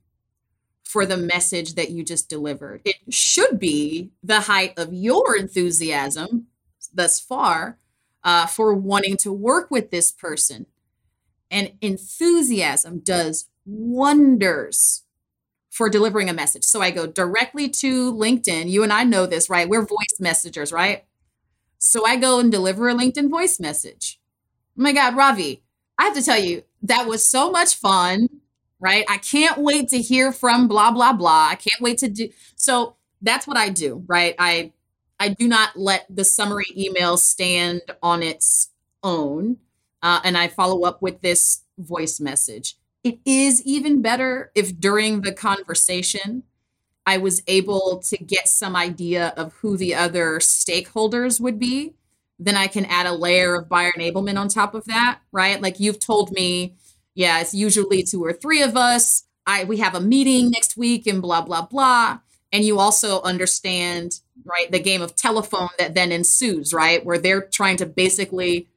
for 0.84 1.07
the 1.07 1.16
message 1.16 1.74
that 1.74 1.90
you 1.90 2.05
just 2.05 2.28
delivered. 2.28 2.82
It 2.84 2.96
should 3.09 3.59
be 3.59 4.11
the 4.22 4.42
height 4.42 4.74
of 4.78 4.92
your 4.92 5.36
enthusiasm 5.36 6.46
thus 6.92 7.18
far 7.18 7.78
uh, 8.22 8.46
for 8.46 8.74
wanting 8.74 9.16
to 9.18 9.32
work 9.32 9.70
with 9.70 9.90
this 9.90 10.12
person. 10.12 10.66
And 11.50 11.72
enthusiasm 11.80 12.98
does 13.00 13.48
wonders 13.64 15.01
for 15.73 15.89
delivering 15.89 16.29
a 16.29 16.35
message. 16.35 16.64
So 16.64 16.83
I 16.83 16.91
go 16.91 17.07
directly 17.07 17.68
to 17.70 18.12
LinkedIn. 18.12 18.68
You 18.68 18.83
and 18.83 18.93
I 18.93 19.05
know 19.05 19.25
this, 19.25 19.49
right? 19.49 19.68
We're 19.68 19.81
voice 19.87 20.20
messengers, 20.20 20.70
right? 20.70 21.05
So 21.79 22.07
I 22.07 22.16
go 22.16 22.39
and 22.39 22.53
deliver 22.53 22.91
a 22.91 22.95
LinkedIn 22.95 23.31
voice 23.31 23.59
message. 23.59 24.20
Oh 24.79 24.83
my 24.83 24.93
God, 24.93 25.16
Ravi, 25.16 25.62
I 25.99 26.05
have 26.05 26.14
to 26.14 26.23
tell 26.23 26.39
you, 26.39 26.62
that 26.83 27.07
was 27.07 27.27
so 27.27 27.51
much 27.51 27.75
fun, 27.75 28.29
right? 28.81 29.07
I 29.09 29.16
can't 29.16 29.59
wait 29.59 29.89
to 29.89 29.99
hear 29.99 30.31
from 30.31 30.68
blah, 30.68 30.91
blah, 30.91 31.14
blah. 31.14 31.49
I 31.51 31.55
can't 31.55 31.81
wait 31.81 31.99
to 31.99 32.09
do. 32.09 32.29
So 32.55 32.97
that's 33.23 33.47
what 33.47 33.57
I 33.57 33.70
do, 33.70 34.05
right? 34.07 34.35
I 34.39 34.73
I 35.18 35.29
do 35.29 35.47
not 35.49 35.77
let 35.77 36.05
the 36.11 36.25
summary 36.25 36.66
email 36.77 37.16
stand 37.16 37.83
on 38.03 38.23
its 38.23 38.70
own. 39.03 39.59
Uh, 40.03 40.20
and 40.25 40.37
I 40.37 40.49
follow 40.49 40.83
up 40.83 41.01
with 41.01 41.20
this 41.20 41.62
voice 41.79 42.18
message. 42.18 42.77
It 43.05 43.18
is 43.24 43.62
even 43.64 44.00
better 44.03 44.53
if 44.55 44.78
during 44.78 45.22
the 45.22 45.32
conversation, 45.32 46.44
I 47.05 47.18
was 47.18 47.42
able 47.48 48.00
to 48.09 48.16
get 48.16 48.46
some 48.48 48.76
idea 48.76 49.34
of 49.36 49.55
who 49.55 49.76
the 49.76 49.94
other 49.94 50.38
stakeholders 50.38 51.40
would 51.40 51.59
be. 51.59 51.94
Then 52.38 52.57
I 52.57 52.68
can 52.68 52.84
add 52.86 53.07
a 53.07 53.12
layer 53.12 53.55
of 53.57 53.68
buyer 53.68 53.92
enablement 53.92 54.38
on 54.38 54.48
top 54.48 54.74
of 54.74 54.84
that, 54.86 55.20
right? 55.32 55.61
Like 55.61 55.80
you've 55.80 55.98
told 55.98 56.32
me, 56.32 56.76
yeah, 57.14 57.40
it's 57.40 57.55
usually 57.55 58.03
two 58.05 58.24
or 58.24 58.32
three 58.32 58.62
of 58.62 58.76
us. 58.76 59.24
I 59.46 59.64
we 59.64 59.78
have 59.78 59.94
a 59.94 60.00
meeting 60.00 60.50
next 60.50 60.76
week 60.76 61.07
and 61.07 61.20
blah 61.20 61.42
blah 61.42 61.62
blah. 61.66 62.20
And 62.53 62.64
you 62.64 62.78
also 62.78 63.20
understand 63.22 64.20
right? 64.44 64.70
The 64.70 64.80
game 64.80 65.03
of 65.03 65.14
telephone 65.14 65.68
that 65.78 65.94
then 65.94 66.12
ensues, 66.12 66.72
right? 66.74 67.05
Where 67.05 67.18
they're 67.18 67.42
trying 67.42 67.76
to 67.78 67.86
basically 67.86 68.68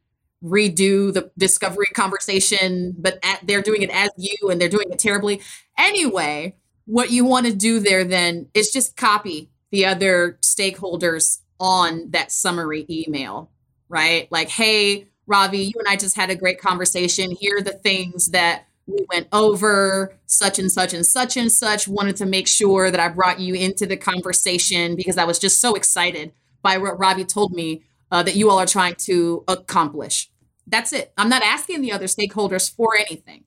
redo 0.46 1.14
the 1.14 1.32
discovery 1.38 1.88
conversation, 1.94 2.94
but 2.98 3.20
at, 3.24 3.40
they're 3.46 3.62
doing 3.62 3.82
it 3.82 3.90
as 3.90 4.10
you 4.18 4.50
and 4.50 4.62
they're 4.62 4.70
doing 4.70 4.92
it 4.92 5.00
terribly. 5.00 5.42
Anyway, 5.78 6.56
what 6.86 7.12
you 7.12 7.26
want 7.26 7.48
to 7.48 7.54
do 7.54 7.80
there 7.80 8.04
then 8.04 8.48
is 8.54 8.72
just 8.72 8.96
copy 8.96 9.50
the 9.72 9.86
other 9.86 10.38
stakeholders 10.42 11.40
on 11.60 12.12
that 12.12 12.32
summary 12.32 12.86
email, 12.90 13.50
right? 13.90 14.32
Like, 14.32 14.50
hey, 14.50 15.08
Ravi, 15.28 15.60
you 15.60 15.74
and 15.80 15.88
I 15.88 15.96
just 15.96 16.16
had 16.16 16.30
a 16.30 16.36
great 16.36 16.62
conversation. 16.62 17.32
Here 17.32 17.58
are 17.58 17.64
the 17.64 17.72
things 17.72 18.28
that 18.28 18.66
we 18.88 19.06
went 19.10 19.28
over 19.32 20.16
such 20.28 20.60
and 20.60 20.72
such 20.72 20.94
and 20.94 21.06
such 21.06 21.38
and 21.38 21.52
such 21.52 21.88
wanted 21.88 22.16
to 22.16 22.26
make 22.26 22.48
sure 22.48 22.92
that 22.92 23.00
i 23.00 23.08
brought 23.08 23.40
you 23.40 23.56
into 23.56 23.86
the 23.86 23.98
conversation 23.98 24.96
because 24.96 25.18
i 25.18 25.24
was 25.24 25.40
just 25.40 25.60
so 25.60 25.74
excited 25.74 26.32
by 26.62 26.78
what 26.78 27.00
ravi 27.00 27.26
told 27.26 27.52
me 27.52 27.84
uh, 28.12 28.22
that 28.22 28.36
you 28.36 28.50
all 28.50 28.60
are 28.60 28.68
trying 28.68 28.94
to 28.96 29.44
accomplish 29.48 30.30
that's 30.68 30.94
it. 30.94 31.14
I'm 31.18 31.30
not 31.30 31.44
asking 31.44 31.82
the 31.82 31.92
other 31.92 32.06
stakeholders 32.06 32.74
for 32.74 32.96
anything 32.96 33.46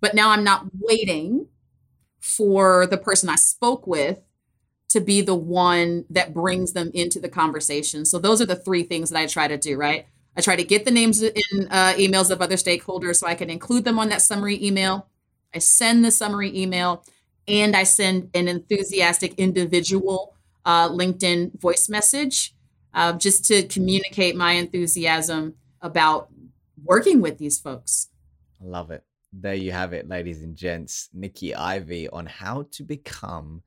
but 0.00 0.14
now 0.14 0.30
i'm 0.30 0.44
not 0.44 0.66
waiting 0.80 1.46
for 2.20 2.86
the 2.86 2.98
person 2.98 3.28
i 3.28 3.36
spoke 3.36 3.86
with 3.86 4.18
to 4.90 5.00
be 5.00 5.20
the 5.20 5.34
one 5.34 6.04
that 6.10 6.34
brings 6.34 6.72
them 6.72 6.90
into 6.92 7.20
the 7.20 7.28
conversation. 7.28 8.04
So 8.04 8.18
those 8.18 8.42
are 8.42 8.46
the 8.46 8.56
three 8.56 8.82
things 8.82 9.10
that 9.10 9.18
i 9.18 9.26
try 9.26 9.48
to 9.48 9.56
do 9.56 9.76
right? 9.76 10.06
I 10.36 10.40
try 10.42 10.56
to 10.56 10.64
get 10.64 10.84
the 10.84 10.90
names 10.90 11.22
in 11.22 11.32
uh, 11.70 11.94
emails 11.96 12.30
of 12.30 12.40
other 12.40 12.56
stakeholders 12.56 13.16
so 13.16 13.26
I 13.26 13.34
can 13.34 13.50
include 13.50 13.84
them 13.84 13.98
on 13.98 14.08
that 14.10 14.22
summary 14.22 14.64
email. 14.64 15.08
I 15.54 15.58
send 15.58 16.04
the 16.04 16.10
summary 16.10 16.56
email 16.56 17.04
and 17.48 17.76
I 17.76 17.82
send 17.82 18.30
an 18.34 18.48
enthusiastic 18.48 19.34
individual 19.38 20.34
uh, 20.64 20.88
LinkedIn 20.88 21.60
voice 21.60 21.88
message 21.88 22.54
uh, 22.94 23.12
just 23.14 23.44
to 23.46 23.64
communicate 23.64 24.36
my 24.36 24.52
enthusiasm 24.52 25.54
about 25.82 26.28
working 26.84 27.20
with 27.20 27.38
these 27.38 27.58
folks. 27.58 28.08
I 28.60 28.66
love 28.66 28.90
it. 28.90 29.04
There 29.32 29.54
you 29.54 29.72
have 29.72 29.92
it, 29.92 30.08
ladies 30.08 30.42
and 30.42 30.56
gents. 30.56 31.08
Nikki 31.12 31.54
Ivey 31.54 32.08
on 32.08 32.26
how 32.26 32.66
to 32.72 32.82
become 32.82 33.62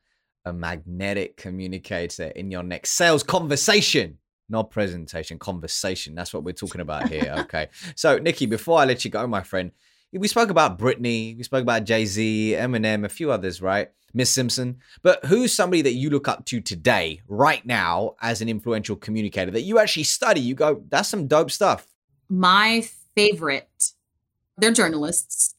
a 0.46 0.52
magnetic 0.52 1.38
communicator 1.38 2.28
in 2.28 2.52
your 2.52 2.64
next 2.64 2.92
sales 2.92 3.24
conversation 3.24 4.18
not 4.50 4.72
presentation, 4.72 5.40
conversation. 5.40 6.16
That's 6.16 6.34
what 6.34 6.44
we're 6.44 6.54
talking 6.54 6.82
about 6.82 7.10
here. 7.10 7.36
Okay. 7.44 7.70
so, 7.96 8.18
Nikki, 8.18 8.46
before 8.46 8.80
I 8.80 8.86
let 8.86 9.04
you 9.04 9.12
go, 9.12 9.26
my 9.28 9.42
friend, 9.42 9.72
we 10.14 10.28
spoke 10.28 10.50
about 10.50 10.78
Britney, 10.80 11.36
we 11.36 11.44
spoke 11.44 11.64
about 11.64 11.84
Jay 11.84 12.06
Z, 12.06 12.56
Eminem, 12.58 13.04
a 13.04 13.10
few 13.10 13.32
others, 13.32 13.62
right? 13.62 13.90
Miss 14.14 14.30
Simpson. 14.30 14.78
But 15.02 15.26
who's 15.26 15.54
somebody 15.54 15.82
that 15.82 15.94
you 15.94 16.10
look 16.10 16.28
up 16.28 16.46
to 16.46 16.62
today, 16.62 17.22
right 17.28 17.66
now, 17.66 18.16
as 18.22 18.42
an 18.42 18.50
influential 18.50 18.96
communicator 18.96 19.52
that 19.52 19.62
you 19.62 19.80
actually 19.80 20.04
study? 20.04 20.40
You 20.40 20.54
go, 20.54 20.84
that's 20.90 21.10
some 21.10 21.28
dope 21.28 21.52
stuff. 21.52 21.88
My 22.30 22.88
favorite, 23.16 23.94
they're 24.58 24.72
journalists, 24.72 25.56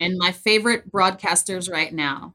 and 0.00 0.18
my 0.18 0.32
favorite 0.32 0.90
broadcasters 0.90 1.70
right 1.70 1.92
now 1.92 2.34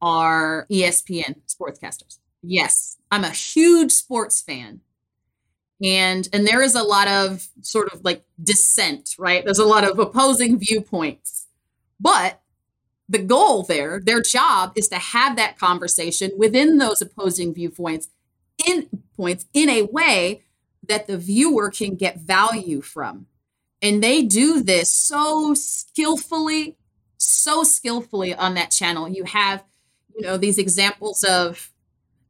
are 0.00 0.66
ESPN 0.70 1.36
sportscasters. 1.48 2.18
Yes, 2.42 2.98
I'm 3.10 3.24
a 3.24 3.30
huge 3.30 3.92
sports 3.92 4.40
fan. 4.42 4.80
And 5.82 6.28
and 6.32 6.46
there 6.46 6.62
is 6.62 6.74
a 6.74 6.82
lot 6.82 7.08
of 7.08 7.48
sort 7.62 7.92
of 7.92 8.04
like 8.04 8.24
dissent 8.42 9.16
right? 9.18 9.44
There's 9.44 9.58
a 9.58 9.64
lot 9.64 9.88
of 9.88 9.98
opposing 9.98 10.58
viewpoints. 10.58 11.46
But 12.00 12.40
the 13.08 13.18
goal 13.18 13.62
there 13.64 14.00
their 14.00 14.22
job 14.22 14.72
is 14.76 14.88
to 14.88 14.96
have 14.96 15.36
that 15.36 15.58
conversation 15.58 16.32
within 16.38 16.78
those 16.78 17.02
opposing 17.02 17.54
viewpoints 17.54 18.08
in 18.66 18.88
points 19.16 19.46
in 19.52 19.68
a 19.68 19.82
way 19.82 20.42
that 20.86 21.06
the 21.06 21.18
viewer 21.18 21.70
can 21.70 21.96
get 21.96 22.18
value 22.18 22.80
from 22.80 23.26
and 23.84 24.02
they 24.02 24.22
do 24.22 24.62
this 24.62 24.90
so 24.90 25.54
skillfully 25.54 26.76
so 27.18 27.62
skillfully 27.64 28.34
on 28.34 28.54
that 28.54 28.70
channel. 28.70 29.08
You 29.08 29.24
have 29.24 29.64
you 30.16 30.22
know 30.22 30.36
these 30.36 30.58
examples 30.58 31.24
of 31.24 31.70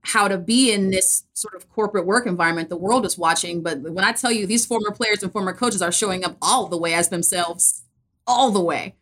how 0.02 0.28
to 0.28 0.36
be 0.36 0.70
in 0.70 0.90
this 0.90 1.24
sort 1.32 1.54
of 1.54 1.68
corporate 1.70 2.04
work 2.04 2.26
environment 2.26 2.68
the 2.68 2.76
world 2.76 3.06
is 3.06 3.16
watching 3.16 3.62
but 3.62 3.80
when 3.80 4.04
i 4.04 4.12
tell 4.12 4.30
you 4.30 4.46
these 4.46 4.66
former 4.66 4.90
players 4.90 5.22
and 5.22 5.32
former 5.32 5.54
coaches 5.54 5.80
are 5.80 5.90
showing 5.90 6.24
up 6.24 6.36
all 6.42 6.66
the 6.66 6.76
way 6.76 6.92
as 6.92 7.08
themselves 7.08 7.84
all 8.26 8.50
the 8.50 8.60
way. 8.60 8.96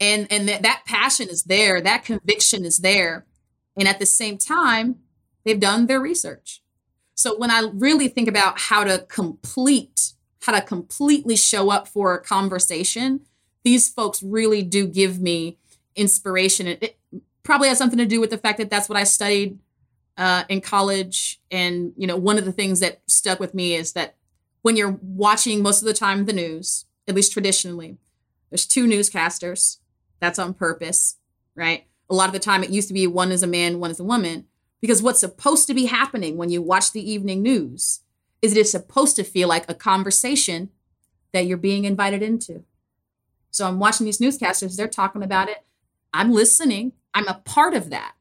And 0.00 0.26
and 0.30 0.48
that, 0.48 0.62
that 0.62 0.82
passion 0.86 1.28
is 1.28 1.44
there 1.44 1.80
that 1.80 2.04
conviction 2.04 2.64
is 2.64 2.78
there. 2.78 3.26
And 3.78 3.88
at 3.88 3.98
the 3.98 4.06
same 4.06 4.38
time 4.38 4.96
they've 5.44 5.60
done 5.60 5.86
their 5.86 6.00
research. 6.00 6.62
So 7.14 7.36
when 7.38 7.50
i 7.50 7.68
really 7.72 8.08
think 8.08 8.28
about 8.28 8.60
how 8.60 8.84
to 8.84 9.06
complete 9.08 10.12
how 10.42 10.52
to 10.52 10.60
completely 10.60 11.36
show 11.36 11.70
up 11.70 11.88
for 11.88 12.14
a 12.14 12.22
conversation 12.22 13.20
these 13.64 13.88
folks 13.88 14.22
really 14.22 14.62
do 14.62 14.86
give 14.86 15.20
me 15.20 15.58
inspiration 15.94 16.66
it, 16.66 16.82
it 16.82 16.98
probably 17.42 17.68
has 17.68 17.78
something 17.78 17.98
to 17.98 18.06
do 18.06 18.20
with 18.20 18.30
the 18.30 18.38
fact 18.38 18.58
that 18.58 18.70
that's 18.70 18.88
what 18.88 18.98
i 18.98 19.04
studied 19.04 19.58
uh, 20.16 20.44
in 20.48 20.60
college. 20.60 21.40
And, 21.50 21.92
you 21.96 22.06
know, 22.06 22.16
one 22.16 22.38
of 22.38 22.44
the 22.44 22.52
things 22.52 22.80
that 22.80 23.00
stuck 23.06 23.40
with 23.40 23.54
me 23.54 23.74
is 23.74 23.92
that 23.92 24.16
when 24.62 24.76
you're 24.76 24.98
watching 25.02 25.62
most 25.62 25.80
of 25.80 25.86
the 25.86 25.94
time 25.94 26.24
the 26.24 26.32
news, 26.32 26.86
at 27.06 27.14
least 27.14 27.32
traditionally, 27.32 27.98
there's 28.50 28.66
two 28.66 28.86
newscasters. 28.86 29.78
That's 30.18 30.38
on 30.38 30.54
purpose, 30.54 31.18
right? 31.54 31.86
A 32.08 32.14
lot 32.14 32.28
of 32.28 32.32
the 32.32 32.38
time 32.38 32.64
it 32.64 32.70
used 32.70 32.88
to 32.88 32.94
be 32.94 33.06
one 33.06 33.30
is 33.30 33.42
a 33.42 33.46
man, 33.46 33.80
one 33.80 33.90
is 33.90 34.00
a 34.00 34.04
woman, 34.04 34.46
because 34.80 35.02
what's 35.02 35.20
supposed 35.20 35.66
to 35.66 35.74
be 35.74 35.86
happening 35.86 36.36
when 36.36 36.50
you 36.50 36.62
watch 36.62 36.92
the 36.92 37.10
evening 37.10 37.42
news 37.42 38.00
is 38.42 38.56
it 38.56 38.68
supposed 38.68 39.16
to 39.16 39.24
feel 39.24 39.48
like 39.48 39.68
a 39.68 39.74
conversation 39.74 40.70
that 41.32 41.46
you're 41.46 41.58
being 41.58 41.84
invited 41.84 42.22
into. 42.22 42.64
So 43.50 43.66
I'm 43.66 43.78
watching 43.78 44.06
these 44.06 44.18
newscasters, 44.18 44.76
they're 44.76 44.88
talking 44.88 45.22
about 45.22 45.48
it. 45.48 45.64
I'm 46.12 46.32
listening. 46.32 46.92
I'm 47.14 47.28
a 47.28 47.42
part 47.44 47.74
of 47.74 47.90
that. 47.90 48.14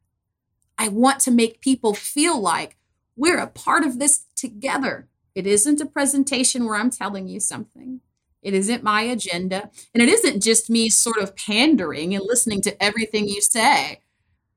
I 0.78 0.90
want 0.90 1.20
to 1.22 1.32
make 1.32 1.62
people 1.62 1.94
feel 1.94 2.40
like 2.40 2.78
we're 3.16 3.40
a 3.40 3.48
part 3.48 3.84
of 3.84 4.00
this 4.00 4.26
together. 4.36 5.08
It 5.34 5.48
isn't 5.48 5.82
a 5.82 5.86
presentation 5.86 6.66
where 6.66 6.76
I'm 6.76 6.90
telling 6.90 7.28
you 7.28 7.40
something. 7.40 8.02
It 8.42 8.54
isn't 8.54 8.84
my 8.84 9.02
agenda. 9.02 9.70
And 9.94 10.04
it 10.04 10.10
isn't 10.10 10.44
just 10.44 10.70
me 10.70 10.90
sort 10.90 11.18
of 11.18 11.36
pandering 11.36 12.14
and 12.14 12.24
listening 12.26 12.62
to 12.62 12.84
everything 12.84 13.28
you 13.28 13.42
say. 13.42 14.02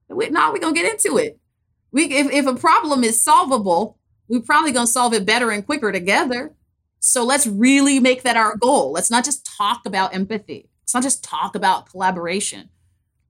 We, 0.09 0.31
no, 0.31 0.53
we're 0.53 0.59
going 0.59 0.75
to 0.75 0.81
get 0.81 0.93
into 0.93 1.17
it. 1.19 1.39
We, 1.91 2.05
if, 2.05 2.31
if 2.33 2.47
a 2.47 2.55
problem 2.55 3.05
is 3.05 3.23
solvable, 3.23 3.98
we're 4.29 4.41
probably 4.41 4.73
going 4.73 4.87
to 4.87 4.93
solve 4.93 5.15
it 5.15 5.27
better 5.27 5.51
and 5.51 5.65
quicker 5.65 5.93
together. 5.93 6.55
So 7.01 7.25
let's 7.25 7.47
really 7.47 8.01
make 8.01 8.23
that 8.23 8.37
our 8.37 8.57
goal. 8.57 8.93
Let's 8.93 9.11
not 9.11 9.25
just 9.25 9.47
talk 9.47 9.87
about 9.87 10.15
empathy. 10.15 10.69
Let's 10.83 10.95
not 10.95 11.03
just 11.03 11.25
talk 11.25 11.55
about 11.55 11.89
collaboration. 11.91 12.71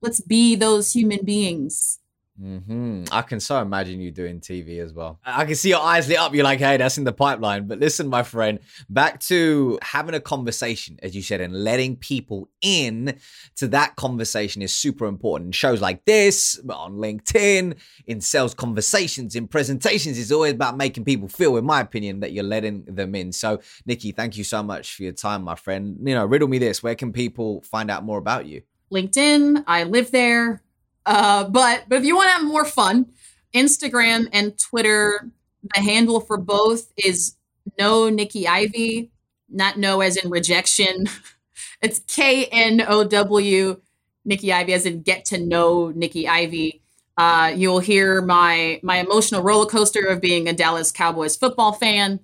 Let's 0.00 0.20
be 0.20 0.54
those 0.54 0.92
human 0.92 1.24
beings 1.24 1.98
hmm 2.38 3.04
I 3.10 3.22
can 3.22 3.40
so 3.40 3.60
imagine 3.60 4.00
you 4.00 4.12
doing 4.12 4.40
TV 4.40 4.78
as 4.78 4.92
well. 4.92 5.18
I 5.24 5.44
can 5.44 5.56
see 5.56 5.70
your 5.70 5.80
eyes 5.80 6.08
lit 6.08 6.18
up. 6.18 6.34
You're 6.34 6.44
like, 6.44 6.60
hey, 6.60 6.76
that's 6.76 6.96
in 6.96 7.04
the 7.04 7.12
pipeline. 7.12 7.66
But 7.66 7.80
listen, 7.80 8.08
my 8.08 8.22
friend, 8.22 8.60
back 8.88 9.18
to 9.22 9.78
having 9.82 10.14
a 10.14 10.20
conversation, 10.20 10.98
as 11.02 11.16
you 11.16 11.22
said, 11.22 11.40
and 11.40 11.64
letting 11.64 11.96
people 11.96 12.48
in 12.62 13.18
to 13.56 13.66
that 13.68 13.96
conversation 13.96 14.62
is 14.62 14.72
super 14.72 15.06
important. 15.06 15.54
Shows 15.54 15.80
like 15.80 16.04
this, 16.04 16.60
on 16.70 16.94
LinkedIn, 16.96 17.76
in 18.06 18.20
sales 18.20 18.54
conversations, 18.54 19.34
in 19.34 19.48
presentations, 19.48 20.16
is 20.16 20.30
always 20.30 20.52
about 20.52 20.76
making 20.76 21.04
people 21.04 21.26
feel, 21.26 21.56
in 21.56 21.64
my 21.64 21.80
opinion, 21.80 22.20
that 22.20 22.32
you're 22.32 22.44
letting 22.44 22.84
them 22.84 23.16
in. 23.16 23.32
So, 23.32 23.60
Nikki, 23.84 24.12
thank 24.12 24.36
you 24.36 24.44
so 24.44 24.62
much 24.62 24.94
for 24.94 25.02
your 25.02 25.12
time, 25.12 25.42
my 25.42 25.56
friend. 25.56 25.96
You 26.04 26.14
know, 26.14 26.24
riddle 26.24 26.48
me 26.48 26.58
this: 26.58 26.84
where 26.84 26.94
can 26.94 27.12
people 27.12 27.62
find 27.62 27.90
out 27.90 28.04
more 28.04 28.18
about 28.18 28.46
you? 28.46 28.62
LinkedIn. 28.92 29.64
I 29.66 29.84
live 29.84 30.12
there. 30.12 30.62
Uh, 31.08 31.48
but 31.48 31.84
but 31.88 31.96
if 31.96 32.04
you 32.04 32.14
want 32.14 32.28
to 32.28 32.34
have 32.34 32.44
more 32.44 32.66
fun, 32.66 33.06
Instagram 33.54 34.28
and 34.30 34.58
Twitter, 34.58 35.30
the 35.74 35.80
handle 35.80 36.20
for 36.20 36.36
both 36.36 36.92
is 36.98 37.34
no 37.78 38.10
Nikki 38.10 38.46
Ivey, 38.46 39.10
not 39.48 39.78
no 39.78 40.02
as 40.02 40.18
in 40.18 40.28
rejection. 40.28 41.06
it's 41.82 42.00
K 42.00 42.44
N 42.52 42.84
O 42.86 43.04
W 43.04 43.80
Nikki 44.26 44.52
Ivey 44.52 44.74
as 44.74 44.84
in 44.84 45.00
get 45.00 45.24
to 45.26 45.38
know 45.38 45.88
Nikki 45.88 46.28
Ivey. 46.28 46.82
Uh, 47.16 47.54
you'll 47.56 47.80
hear 47.80 48.20
my 48.20 48.78
my 48.82 48.98
emotional 48.98 49.42
roller 49.42 49.64
coaster 49.64 50.04
of 50.04 50.20
being 50.20 50.46
a 50.46 50.52
Dallas 50.52 50.92
Cowboys 50.92 51.36
football 51.36 51.72
fan. 51.72 52.20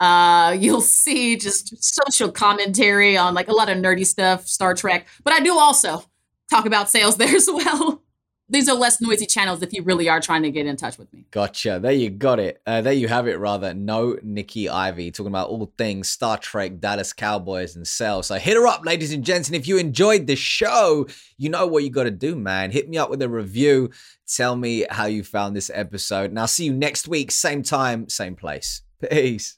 Uh, 0.00 0.54
you'll 0.60 0.82
see 0.82 1.38
just 1.38 1.82
social 1.82 2.30
commentary 2.30 3.16
on 3.16 3.32
like 3.32 3.48
a 3.48 3.54
lot 3.54 3.70
of 3.70 3.78
nerdy 3.78 4.04
stuff, 4.06 4.46
Star 4.46 4.74
Trek. 4.74 5.08
But 5.24 5.32
I 5.32 5.40
do 5.40 5.58
also 5.58 6.04
talk 6.50 6.66
about 6.66 6.90
sales 6.90 7.16
there 7.16 7.34
as 7.34 7.48
well 7.50 8.02
these 8.48 8.68
are 8.68 8.74
less 8.74 9.00
noisy 9.00 9.26
channels 9.26 9.62
if 9.62 9.72
you 9.72 9.82
really 9.82 10.08
are 10.08 10.20
trying 10.20 10.42
to 10.42 10.50
get 10.50 10.66
in 10.66 10.76
touch 10.76 10.98
with 10.98 11.12
me. 11.12 11.26
Gotcha. 11.30 11.78
There 11.80 11.92
you 11.92 12.10
got 12.10 12.40
it. 12.40 12.60
Uh, 12.66 12.80
there 12.80 12.92
you 12.92 13.08
have 13.08 13.28
it, 13.28 13.38
rather. 13.38 13.74
No 13.74 14.16
Nikki 14.22 14.68
Ivey 14.68 15.10
talking 15.10 15.28
about 15.28 15.48
all 15.48 15.72
things 15.76 16.08
Star 16.08 16.38
Trek, 16.38 16.80
Dallas 16.80 17.12
Cowboys, 17.12 17.76
and 17.76 17.86
sales. 17.86 18.28
So 18.28 18.36
hit 18.36 18.56
her 18.56 18.66
up, 18.66 18.84
ladies 18.84 19.12
and 19.12 19.24
gents. 19.24 19.48
And 19.48 19.56
if 19.56 19.68
you 19.68 19.76
enjoyed 19.78 20.26
the 20.26 20.36
show, 20.36 21.06
you 21.36 21.50
know 21.50 21.66
what 21.66 21.84
you 21.84 21.90
got 21.90 22.04
to 22.04 22.10
do, 22.10 22.36
man. 22.36 22.70
Hit 22.70 22.88
me 22.88 22.96
up 22.96 23.10
with 23.10 23.22
a 23.22 23.28
review. 23.28 23.90
Tell 24.26 24.56
me 24.56 24.86
how 24.90 25.06
you 25.06 25.22
found 25.22 25.54
this 25.54 25.70
episode. 25.74 26.30
And 26.30 26.38
I'll 26.38 26.48
see 26.48 26.64
you 26.64 26.72
next 26.72 27.08
week, 27.08 27.30
same 27.30 27.62
time, 27.62 28.08
same 28.08 28.36
place. 28.36 28.82
Peace. 29.10 29.56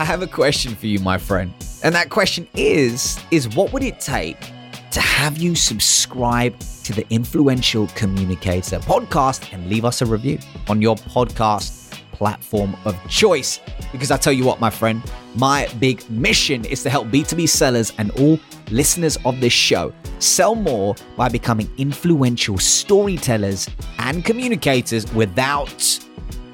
I 0.00 0.04
have 0.04 0.22
a 0.22 0.26
question 0.26 0.74
for 0.74 0.86
you, 0.86 0.98
my 1.00 1.18
friend. 1.18 1.52
And 1.84 1.94
that 1.94 2.08
question 2.08 2.48
is 2.54 3.20
is 3.30 3.54
what 3.54 3.70
would 3.74 3.82
it 3.82 4.00
take 4.00 4.40
to 4.92 4.98
have 4.98 5.36
you 5.36 5.54
subscribe 5.54 6.58
to 6.84 6.94
the 6.94 7.06
Influential 7.10 7.86
Communicator 7.88 8.78
podcast 8.78 9.52
and 9.52 9.68
leave 9.68 9.84
us 9.84 10.00
a 10.00 10.06
review 10.06 10.38
on 10.70 10.80
your 10.80 10.96
podcast 10.96 12.00
platform 12.12 12.74
of 12.86 12.96
choice? 13.10 13.60
Because 13.92 14.10
I 14.10 14.16
tell 14.16 14.32
you 14.32 14.46
what, 14.46 14.58
my 14.58 14.70
friend, 14.70 15.02
my 15.34 15.68
big 15.78 16.08
mission 16.08 16.64
is 16.64 16.82
to 16.84 16.88
help 16.88 17.08
B2B 17.08 17.46
sellers 17.46 17.92
and 17.98 18.10
all 18.12 18.40
listeners 18.70 19.18
of 19.26 19.38
this 19.42 19.52
show 19.52 19.92
sell 20.18 20.54
more 20.54 20.94
by 21.14 21.28
becoming 21.28 21.70
influential 21.76 22.56
storytellers 22.56 23.68
and 23.98 24.24
communicators 24.24 25.12
without 25.12 26.00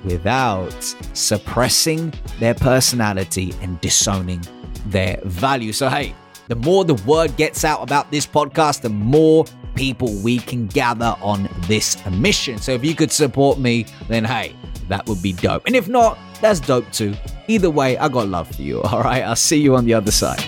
without 0.07 0.73
suppressing 1.13 2.15
their 2.41 2.55
personality 2.55 3.53
and 3.61 3.79
disowning 3.81 4.41
their 4.87 5.21
value. 5.25 5.73
So, 5.73 5.89
hey, 5.89 6.15
the 6.49 6.55
more 6.55 6.85
the 6.85 6.95
word 6.95 7.37
gets 7.37 7.65
out 7.65 7.83
about 7.83 8.11
this 8.11 8.27
podcast, 8.27 8.81
the 8.81 8.89
more 8.89 9.45
people 9.75 10.15
we 10.23 10.39
can 10.39 10.69
gather 10.69 11.15
on 11.21 11.49
this 11.63 12.05
mission. 12.11 12.59
So, 12.59 12.73
if 12.73 12.85
you 12.85 12.95
could 12.95 13.13
support 13.13 13.59
me, 13.59 13.87
then 14.09 14.25
hey, 14.25 14.55
that 14.89 15.07
would 15.09 15.21
be 15.23 15.33
dope. 15.33 15.67
And 15.67 15.77
if 15.77 15.89
not, 15.89 16.19
that's 16.41 16.61
dope 16.61 16.91
too. 16.93 17.15
Either 17.49 17.71
way, 17.71 17.99
I 17.99 18.09
got 18.09 18.29
love 18.29 18.55
for 18.55 18.63
you. 18.63 18.81
All 18.83 19.03
right, 19.03 19.23
I'll 19.23 19.37
see 19.37 19.61
you 19.61 19.75
on 19.75 19.85
the 19.85 19.95
other 19.95 20.13
side. 20.13 20.45